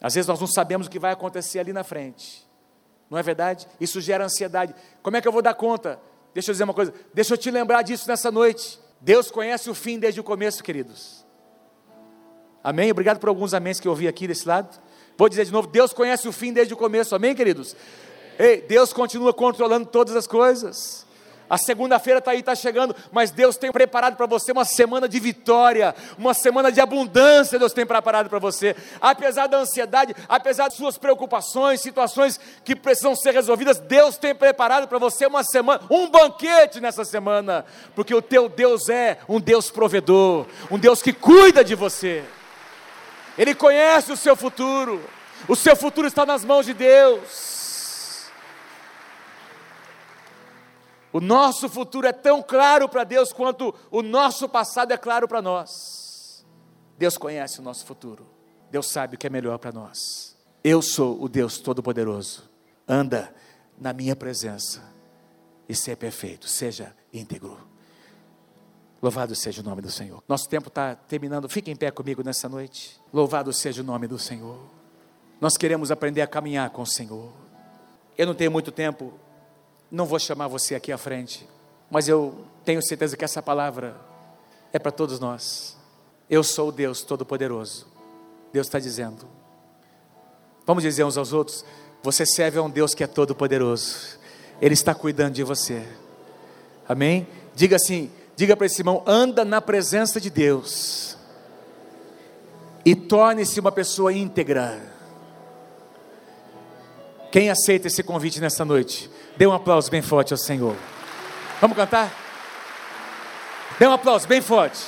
Às 0.00 0.14
vezes 0.14 0.28
nós 0.28 0.40
não 0.40 0.46
sabemos 0.46 0.88
o 0.88 0.90
que 0.90 0.98
vai 0.98 1.12
acontecer 1.12 1.58
ali 1.58 1.72
na 1.72 1.82
frente. 1.82 2.46
Não 3.08 3.16
é 3.16 3.22
verdade? 3.22 3.66
Isso 3.80 4.00
gera 4.00 4.24
ansiedade. 4.24 4.74
Como 5.02 5.16
é 5.16 5.22
que 5.22 5.28
eu 5.28 5.32
vou 5.32 5.40
dar 5.40 5.54
conta? 5.54 5.98
Deixa 6.36 6.50
eu 6.50 6.52
dizer 6.52 6.64
uma 6.64 6.74
coisa, 6.74 6.92
deixa 7.14 7.32
eu 7.32 7.38
te 7.38 7.50
lembrar 7.50 7.80
disso 7.80 8.06
nessa 8.06 8.30
noite. 8.30 8.78
Deus 9.00 9.30
conhece 9.30 9.70
o 9.70 9.74
fim 9.74 9.98
desde 9.98 10.20
o 10.20 10.22
começo, 10.22 10.62
queridos. 10.62 11.24
Amém? 12.62 12.90
Obrigado 12.90 13.18
por 13.18 13.30
alguns 13.30 13.54
améns 13.54 13.80
que 13.80 13.88
eu 13.88 13.92
ouvi 13.92 14.06
aqui 14.06 14.28
desse 14.28 14.46
lado. 14.46 14.78
Vou 15.16 15.30
dizer 15.30 15.46
de 15.46 15.50
novo: 15.50 15.66
Deus 15.66 15.94
conhece 15.94 16.28
o 16.28 16.32
fim 16.32 16.52
desde 16.52 16.74
o 16.74 16.76
começo, 16.76 17.14
amém, 17.14 17.34
queridos? 17.34 17.74
Ei, 18.38 18.60
Deus 18.60 18.92
continua 18.92 19.32
controlando 19.32 19.86
todas 19.86 20.14
as 20.14 20.26
coisas. 20.26 21.05
A 21.48 21.56
segunda-feira 21.56 22.18
está 22.18 22.32
aí, 22.32 22.40
está 22.40 22.54
chegando, 22.54 22.94
mas 23.12 23.30
Deus 23.30 23.56
tem 23.56 23.70
preparado 23.70 24.16
para 24.16 24.26
você 24.26 24.52
uma 24.52 24.64
semana 24.64 25.08
de 25.08 25.20
vitória, 25.20 25.94
uma 26.18 26.34
semana 26.34 26.72
de 26.72 26.80
abundância. 26.80 27.58
Deus 27.58 27.72
tem 27.72 27.86
preparado 27.86 28.28
para 28.28 28.38
você, 28.38 28.74
apesar 29.00 29.46
da 29.46 29.58
ansiedade, 29.58 30.14
apesar 30.28 30.68
de 30.68 30.74
suas 30.76 30.98
preocupações, 30.98 31.80
situações 31.80 32.40
que 32.64 32.74
precisam 32.74 33.14
ser 33.14 33.32
resolvidas. 33.32 33.78
Deus 33.78 34.16
tem 34.16 34.34
preparado 34.34 34.88
para 34.88 34.98
você 34.98 35.26
uma 35.26 35.44
semana, 35.44 35.80
um 35.88 36.08
banquete 36.08 36.80
nessa 36.80 37.04
semana, 37.04 37.64
porque 37.94 38.14
o 38.14 38.22
teu 38.22 38.48
Deus 38.48 38.88
é 38.88 39.18
um 39.28 39.40
Deus 39.40 39.70
provedor, 39.70 40.46
um 40.70 40.78
Deus 40.78 41.00
que 41.00 41.12
cuida 41.12 41.64
de 41.64 41.74
você. 41.74 42.24
Ele 43.38 43.54
conhece 43.54 44.10
o 44.10 44.16
seu 44.16 44.34
futuro, 44.34 45.02
o 45.46 45.54
seu 45.54 45.76
futuro 45.76 46.08
está 46.08 46.26
nas 46.26 46.44
mãos 46.44 46.66
de 46.66 46.74
Deus. 46.74 47.55
O 51.16 51.20
nosso 51.20 51.66
futuro 51.66 52.06
é 52.06 52.12
tão 52.12 52.42
claro 52.42 52.90
para 52.90 53.02
Deus 53.02 53.32
quanto 53.32 53.74
o 53.90 54.02
nosso 54.02 54.46
passado 54.46 54.92
é 54.92 54.98
claro 54.98 55.26
para 55.26 55.40
nós. 55.40 56.44
Deus 56.98 57.16
conhece 57.16 57.58
o 57.58 57.62
nosso 57.62 57.86
futuro. 57.86 58.26
Deus 58.70 58.88
sabe 58.88 59.16
o 59.16 59.18
que 59.18 59.26
é 59.26 59.30
melhor 59.30 59.58
para 59.58 59.72
nós. 59.72 60.36
Eu 60.62 60.82
sou 60.82 61.18
o 61.18 61.26
Deus 61.26 61.56
Todo-Poderoso. 61.56 62.42
Anda 62.86 63.34
na 63.78 63.94
minha 63.94 64.14
presença 64.14 64.82
e 65.66 65.74
seja 65.74 65.96
perfeito, 65.96 66.46
seja 66.46 66.94
íntegro. 67.10 67.66
Louvado 69.00 69.34
seja 69.34 69.62
o 69.62 69.64
nome 69.64 69.80
do 69.80 69.90
Senhor. 69.90 70.22
Nosso 70.28 70.46
tempo 70.50 70.68
está 70.68 70.94
terminando. 70.94 71.48
Fique 71.48 71.70
em 71.70 71.76
pé 71.76 71.90
comigo 71.90 72.22
nessa 72.22 72.46
noite. 72.46 73.00
Louvado 73.10 73.54
seja 73.54 73.80
o 73.80 73.86
nome 73.86 74.06
do 74.06 74.18
Senhor. 74.18 74.60
Nós 75.40 75.56
queremos 75.56 75.90
aprender 75.90 76.20
a 76.20 76.26
caminhar 76.26 76.68
com 76.68 76.82
o 76.82 76.86
Senhor. 76.86 77.32
Eu 78.18 78.26
não 78.26 78.34
tenho 78.34 78.50
muito 78.50 78.70
tempo 78.70 79.18
não 79.90 80.06
vou 80.06 80.18
chamar 80.18 80.48
você 80.48 80.74
aqui 80.74 80.92
à 80.92 80.98
frente, 80.98 81.48
mas 81.90 82.08
eu 82.08 82.44
tenho 82.64 82.82
certeza 82.82 83.16
que 83.16 83.24
essa 83.24 83.42
palavra 83.42 83.96
é 84.72 84.78
para 84.78 84.90
todos 84.90 85.20
nós. 85.20 85.76
Eu 86.28 86.42
sou 86.42 86.68
o 86.68 86.72
Deus 86.72 87.02
Todo-Poderoso. 87.02 87.86
Deus 88.52 88.66
está 88.66 88.78
dizendo. 88.78 89.26
Vamos 90.66 90.82
dizer 90.82 91.04
uns 91.04 91.16
aos 91.16 91.32
outros: 91.32 91.64
você 92.02 92.26
serve 92.26 92.58
a 92.58 92.62
um 92.62 92.70
Deus 92.70 92.94
que 92.94 93.04
é 93.04 93.06
todo-poderoso. 93.06 94.18
Ele 94.60 94.74
está 94.74 94.94
cuidando 94.94 95.34
de 95.34 95.44
você. 95.44 95.86
Amém? 96.88 97.26
Diga 97.54 97.76
assim: 97.76 98.10
diga 98.34 98.56
para 98.56 98.66
esse 98.66 98.80
irmão, 98.80 99.02
anda 99.06 99.44
na 99.44 99.60
presença 99.60 100.20
de 100.20 100.30
Deus. 100.30 101.16
E 102.84 102.94
torne-se 102.94 103.58
uma 103.60 103.72
pessoa 103.72 104.12
íntegra. 104.12 104.94
Quem 107.30 107.50
aceita 107.50 107.88
esse 107.88 108.02
convite 108.02 108.40
nessa 108.40 108.64
noite? 108.64 109.10
Dê 109.36 109.46
um 109.46 109.52
aplauso 109.52 109.90
bem 109.90 110.02
forte 110.02 110.32
ao 110.32 110.38
Senhor. 110.38 110.74
Vamos 111.60 111.76
cantar? 111.76 112.10
Dê 113.78 113.86
um 113.86 113.92
aplauso 113.92 114.26
bem 114.26 114.40
forte. 114.40 114.78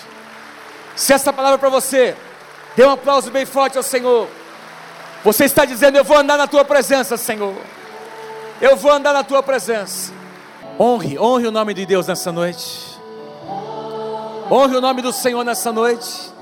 Se 0.96 1.12
essa 1.12 1.32
palavra 1.32 1.56
é 1.56 1.58
para 1.58 1.68
você, 1.68 2.16
dê 2.74 2.84
um 2.84 2.90
aplauso 2.90 3.30
bem 3.30 3.44
forte 3.44 3.76
ao 3.76 3.82
Senhor. 3.82 4.28
Você 5.22 5.44
está 5.44 5.64
dizendo: 5.64 5.96
Eu 5.96 6.04
vou 6.04 6.16
andar 6.16 6.38
na 6.38 6.46
tua 6.46 6.64
presença, 6.64 7.16
Senhor. 7.16 7.54
Eu 8.60 8.76
vou 8.76 8.90
andar 8.90 9.12
na 9.12 9.22
tua 9.22 9.42
presença. 9.42 10.12
Honre, 10.80 11.18
honre 11.18 11.46
o 11.46 11.50
nome 11.50 11.74
de 11.74 11.84
Deus 11.84 12.06
nessa 12.06 12.32
noite. 12.32 12.98
Honre 14.50 14.76
o 14.76 14.80
nome 14.80 15.02
do 15.02 15.12
Senhor 15.12 15.44
nessa 15.44 15.72
noite. 15.72 16.32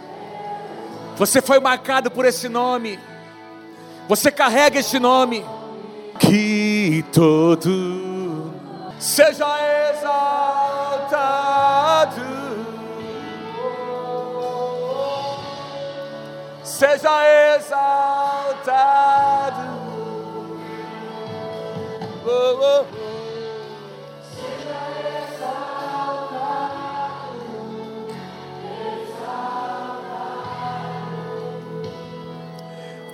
Você 1.16 1.42
foi 1.42 1.58
marcado 1.58 2.10
por 2.10 2.24
esse 2.24 2.48
nome. 2.48 3.00
Você 4.08 4.30
carrega 4.30 4.78
este 4.78 4.98
nome 4.98 5.44
que 6.18 6.65
todo 7.02 8.52
seja 8.98 9.46
exaltado, 9.90 10.22
seja 16.62 17.56
exaltado. 17.56 18.96
Oh, 22.24 22.30
oh, 22.30 22.82
oh. 22.82 23.06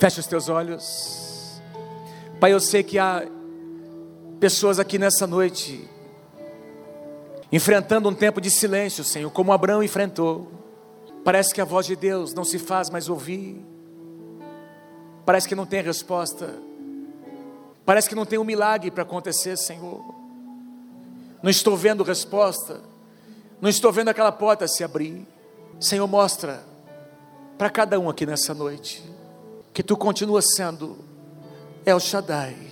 Feche 0.00 0.18
os 0.18 0.26
teus 0.26 0.48
olhos. 0.48 1.62
Pai, 2.40 2.52
eu 2.52 2.58
sei 2.58 2.82
que 2.82 2.98
há 2.98 3.24
pessoas 4.42 4.80
aqui 4.80 4.98
nessa 4.98 5.24
noite 5.24 5.88
enfrentando 7.52 8.08
um 8.08 8.14
tempo 8.14 8.40
de 8.40 8.50
silêncio, 8.50 9.04
Senhor, 9.04 9.30
como 9.30 9.52
Abraão 9.52 9.84
enfrentou. 9.84 10.50
Parece 11.22 11.54
que 11.54 11.60
a 11.60 11.64
voz 11.64 11.86
de 11.86 11.94
Deus 11.94 12.34
não 12.34 12.42
se 12.42 12.58
faz 12.58 12.90
mais 12.90 13.08
ouvir. 13.08 13.64
Parece 15.24 15.46
que 15.46 15.54
não 15.54 15.64
tem 15.64 15.80
resposta. 15.80 16.58
Parece 17.86 18.08
que 18.08 18.16
não 18.16 18.26
tem 18.26 18.36
um 18.36 18.42
milagre 18.42 18.90
para 18.90 19.04
acontecer, 19.04 19.56
Senhor. 19.56 20.04
Não 21.40 21.48
estou 21.48 21.76
vendo 21.76 22.02
resposta. 22.02 22.80
Não 23.60 23.70
estou 23.70 23.92
vendo 23.92 24.08
aquela 24.08 24.32
porta 24.32 24.66
se 24.66 24.82
abrir. 24.82 25.24
Senhor, 25.78 26.08
mostra 26.08 26.64
para 27.56 27.70
cada 27.70 27.96
um 28.00 28.10
aqui 28.10 28.26
nessa 28.26 28.52
noite 28.52 29.04
que 29.72 29.84
tu 29.84 29.96
continuas 29.96 30.46
sendo 30.56 30.98
El 31.86 32.00
Shaddai, 32.00 32.71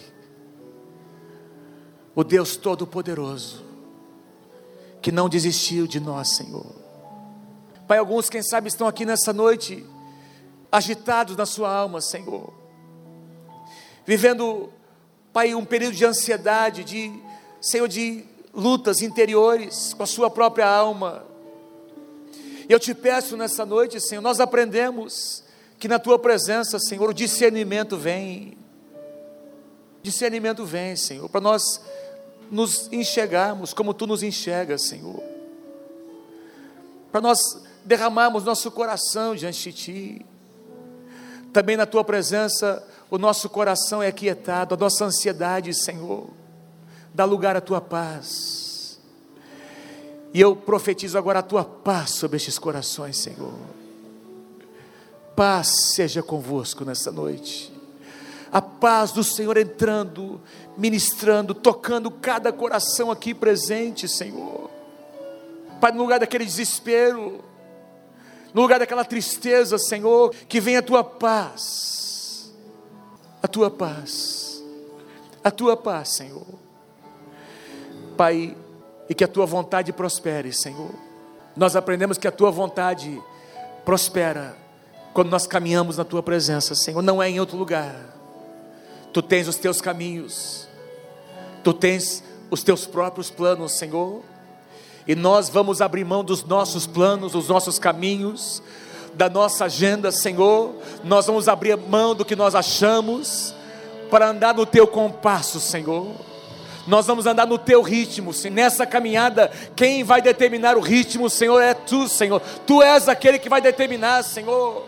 o 2.15 2.25
Deus 2.25 2.57
Todo-Poderoso, 2.57 3.65
que 5.01 5.13
não 5.13 5.29
desistiu 5.29 5.87
de 5.87 6.01
nós, 6.01 6.37
Senhor. 6.37 6.67
Pai, 7.87 7.99
alguns, 7.99 8.29
quem 8.29 8.43
sabe, 8.43 8.69
estão 8.69 8.87
aqui 8.87 9.05
nessa 9.05 9.33
noite, 9.33 9.85
agitados 10.71 11.37
na 11.37 11.47
sua 11.47 11.75
alma, 11.75 12.01
Senhor, 12.01 12.53
vivendo, 14.05 14.71
Pai, 15.33 15.55
um 15.55 15.65
período 15.65 15.95
de 15.95 16.05
ansiedade, 16.05 16.85
de, 16.85 17.13
Senhor, 17.61 17.89
de 17.89 18.25
lutas 18.53 19.01
interiores 19.01 19.95
com 19.95 20.03
a 20.03 20.07
sua 20.07 20.31
própria 20.31 20.69
alma. 20.69 21.25
Eu 22.69 22.79
te 22.79 22.95
peço 22.95 23.37
nessa 23.37 23.65
noite, 23.65 24.01
Senhor, 24.01 24.21
nós 24.21 24.41
aprendemos 24.41 25.45
que 25.79 25.89
na 25.89 25.99
tua 25.99 26.19
presença, 26.19 26.79
Senhor, 26.79 27.09
o 27.09 27.15
discernimento 27.15 27.97
vem. 27.97 28.60
Discernimento 30.03 30.65
vem, 30.65 30.97
Senhor, 30.97 31.29
para 31.29 31.41
nós 31.41 31.81
nos 32.51 32.91
enxergarmos 32.93 33.73
como 33.73 33.95
Tu 33.95 34.07
nos 34.07 34.23
enxergas, 34.23 34.83
Senhor. 34.83 35.23
Para 37.13 37.21
nós 37.21 37.39
derramarmos 37.85 38.45
nosso 38.45 38.71
coração 38.71 39.35
diante 39.35 39.71
de 39.71 39.73
Ti. 39.73 40.27
Também 41.53 41.77
na 41.77 41.87
tua 41.87 42.05
presença, 42.05 42.87
o 43.11 43.19
nosso 43.19 43.49
coração 43.49 44.03
é 44.03 44.09
aquietado, 44.09 44.75
a 44.75 44.79
nossa 44.79 45.05
ansiedade, 45.05 45.75
Senhor. 45.75 46.29
Dá 47.13 47.25
lugar 47.25 47.57
à 47.57 47.61
tua 47.61 47.81
paz. 47.81 49.01
E 50.33 50.41
eu 50.41 50.55
profetizo 50.55 51.19
agora 51.19 51.41
a 51.41 51.43
tua 51.43 51.65
paz 51.65 52.11
sobre 52.11 52.37
estes 52.37 52.59
corações, 52.59 53.17
Senhor. 53.17 53.53
Paz 55.35 55.93
seja 55.95 56.23
convosco 56.23 56.85
nesta 56.85 57.11
noite. 57.11 57.80
A 58.53 58.61
paz 58.61 59.13
do 59.13 59.23
Senhor 59.23 59.57
entrando, 59.57 60.41
ministrando, 60.77 61.55
tocando 61.55 62.11
cada 62.11 62.53
coração 62.53 63.11
aqui 63.11 63.33
presente, 63.33 64.09
Senhor. 64.09 64.69
Pai, 65.81 65.93
no 65.93 66.03
lugar 66.03 66.19
daquele 66.21 66.45
desespero, 66.45 67.45
no 68.53 68.63
lugar 68.63 68.79
daquela 68.81 69.05
tristeza, 69.05 69.79
Senhor, 69.79 70.35
que 70.49 70.61
venha 70.61 70.81
a 70.81 70.83
tua 70.83 71.05
paz, 71.05 72.53
a 73.43 73.49
tua 73.49 73.71
paz, 73.71 74.63
a 75.43 75.51
tua 75.51 75.77
paz, 75.77 76.17
Senhor. 76.17 76.47
Pai, 78.17 78.57
e 79.09 79.15
que 79.15 79.25
a 79.25 79.29
tua 79.29 79.47
vontade 79.47 79.93
prospere, 79.93 80.53
Senhor. 80.53 80.91
Nós 81.57 81.75
aprendemos 81.75 82.19
que 82.19 82.29
a 82.29 82.33
tua 82.33 82.51
vontade 82.51 83.21
prospera 83.85 84.57
quando 85.13 85.31
nós 85.31 85.47
caminhamos 85.47 85.97
na 85.97 86.05
tua 86.05 86.23
presença, 86.23 86.75
Senhor, 86.75 87.03
não 87.03 87.23
é 87.23 87.29
em 87.29 87.41
outro 87.41 87.57
lugar. 87.57 88.20
Tu 89.13 89.23
tens 89.23 89.49
os 89.49 89.57
teus 89.57 89.81
caminhos, 89.81 90.69
tu 91.65 91.73
tens 91.73 92.23
os 92.51 92.63
teus 92.63 92.87
próprios 92.87 93.31
planos, 93.31 93.73
Senhor 93.73 94.23
e 95.11 95.15
nós 95.17 95.49
vamos 95.49 95.81
abrir 95.81 96.05
mão 96.05 96.23
dos 96.23 96.45
nossos 96.45 96.87
planos, 96.87 97.33
dos 97.33 97.49
nossos 97.49 97.81
caminhos, 97.81 98.63
da 99.15 99.29
nossa 99.29 99.65
agenda, 99.65 100.13
Senhor. 100.13 100.75
Nós 101.03 101.27
vamos 101.27 101.49
abrir 101.49 101.77
mão 101.77 102.15
do 102.15 102.25
que 102.25 102.37
nós 102.37 102.55
achamos 102.55 103.53
para 104.09 104.29
andar 104.29 104.55
no 104.55 104.65
teu 104.65 104.87
compasso, 104.87 105.59
Senhor. 105.59 106.15
Nós 106.87 107.07
vamos 107.07 107.27
andar 107.27 107.45
no 107.45 107.59
teu 107.59 107.83
ritmo, 107.83 108.33
Senhor. 108.33 108.55
Nessa 108.55 108.87
caminhada, 108.87 109.51
quem 109.75 110.05
vai 110.05 110.23
determinar 110.23 110.77
o 110.77 110.81
ritmo, 110.81 111.29
Senhor, 111.29 111.61
é 111.61 111.75
tu, 111.75 112.07
Senhor. 112.07 112.41
Tu 112.67 112.81
és 112.81 113.09
aquele 113.09 113.41
que 113.41 113.49
vai 113.49 113.61
determinar, 113.61 114.23
Senhor, 114.23 114.87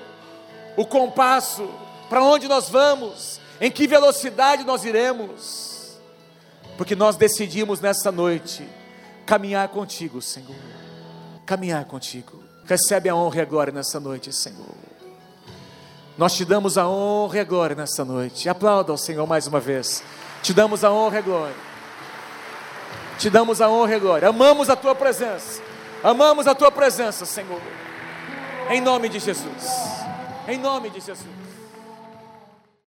o 0.76 0.86
compasso, 0.86 1.68
para 2.08 2.22
onde 2.22 2.46
nós 2.46 2.68
vamos, 2.68 3.40
em 3.62 3.70
que 3.70 3.86
velocidade 3.86 4.64
nós 4.64 4.84
iremos. 4.84 5.96
Porque 6.76 6.96
nós 6.96 7.14
decidimos 7.14 7.80
nessa 7.80 8.10
noite 8.10 8.68
caminhar 9.24 9.68
contigo, 9.68 10.20
Senhor. 10.20 10.56
Caminhar 11.46 11.84
contigo. 11.84 12.42
Recebe 12.64 13.08
a 13.08 13.14
honra 13.14 13.38
e 13.38 13.40
a 13.40 13.44
glória 13.44 13.72
nessa 13.72 14.00
noite, 14.00 14.32
Senhor. 14.32 14.74
Nós 16.18 16.34
te 16.34 16.44
damos 16.44 16.76
a 16.76 16.88
honra 16.88 17.36
e 17.36 17.40
a 17.40 17.44
glória 17.44 17.76
nessa 17.76 18.04
noite. 18.04 18.48
Aplauda 18.48 18.90
ao 18.90 18.98
Senhor 18.98 19.26
mais 19.28 19.46
uma 19.46 19.60
vez. 19.60 20.02
Te 20.42 20.52
damos 20.52 20.82
a 20.82 20.90
honra 20.90 21.16
e 21.16 21.18
a 21.18 21.22
glória. 21.22 21.56
Te 23.16 23.30
damos 23.30 23.60
a 23.60 23.68
honra 23.70 23.92
e 23.92 23.94
a 23.94 23.98
glória. 24.00 24.28
Amamos 24.28 24.68
a 24.68 24.74
tua 24.74 24.94
presença. 24.94 25.62
Amamos 26.02 26.48
a 26.48 26.54
tua 26.54 26.72
presença, 26.72 27.24
Senhor. 27.24 27.60
Em 28.70 28.80
nome 28.80 29.08
de 29.08 29.20
Jesus. 29.20 29.70
Em 30.48 30.58
nome 30.58 30.90
de 30.90 30.98
Jesus. 30.98 31.41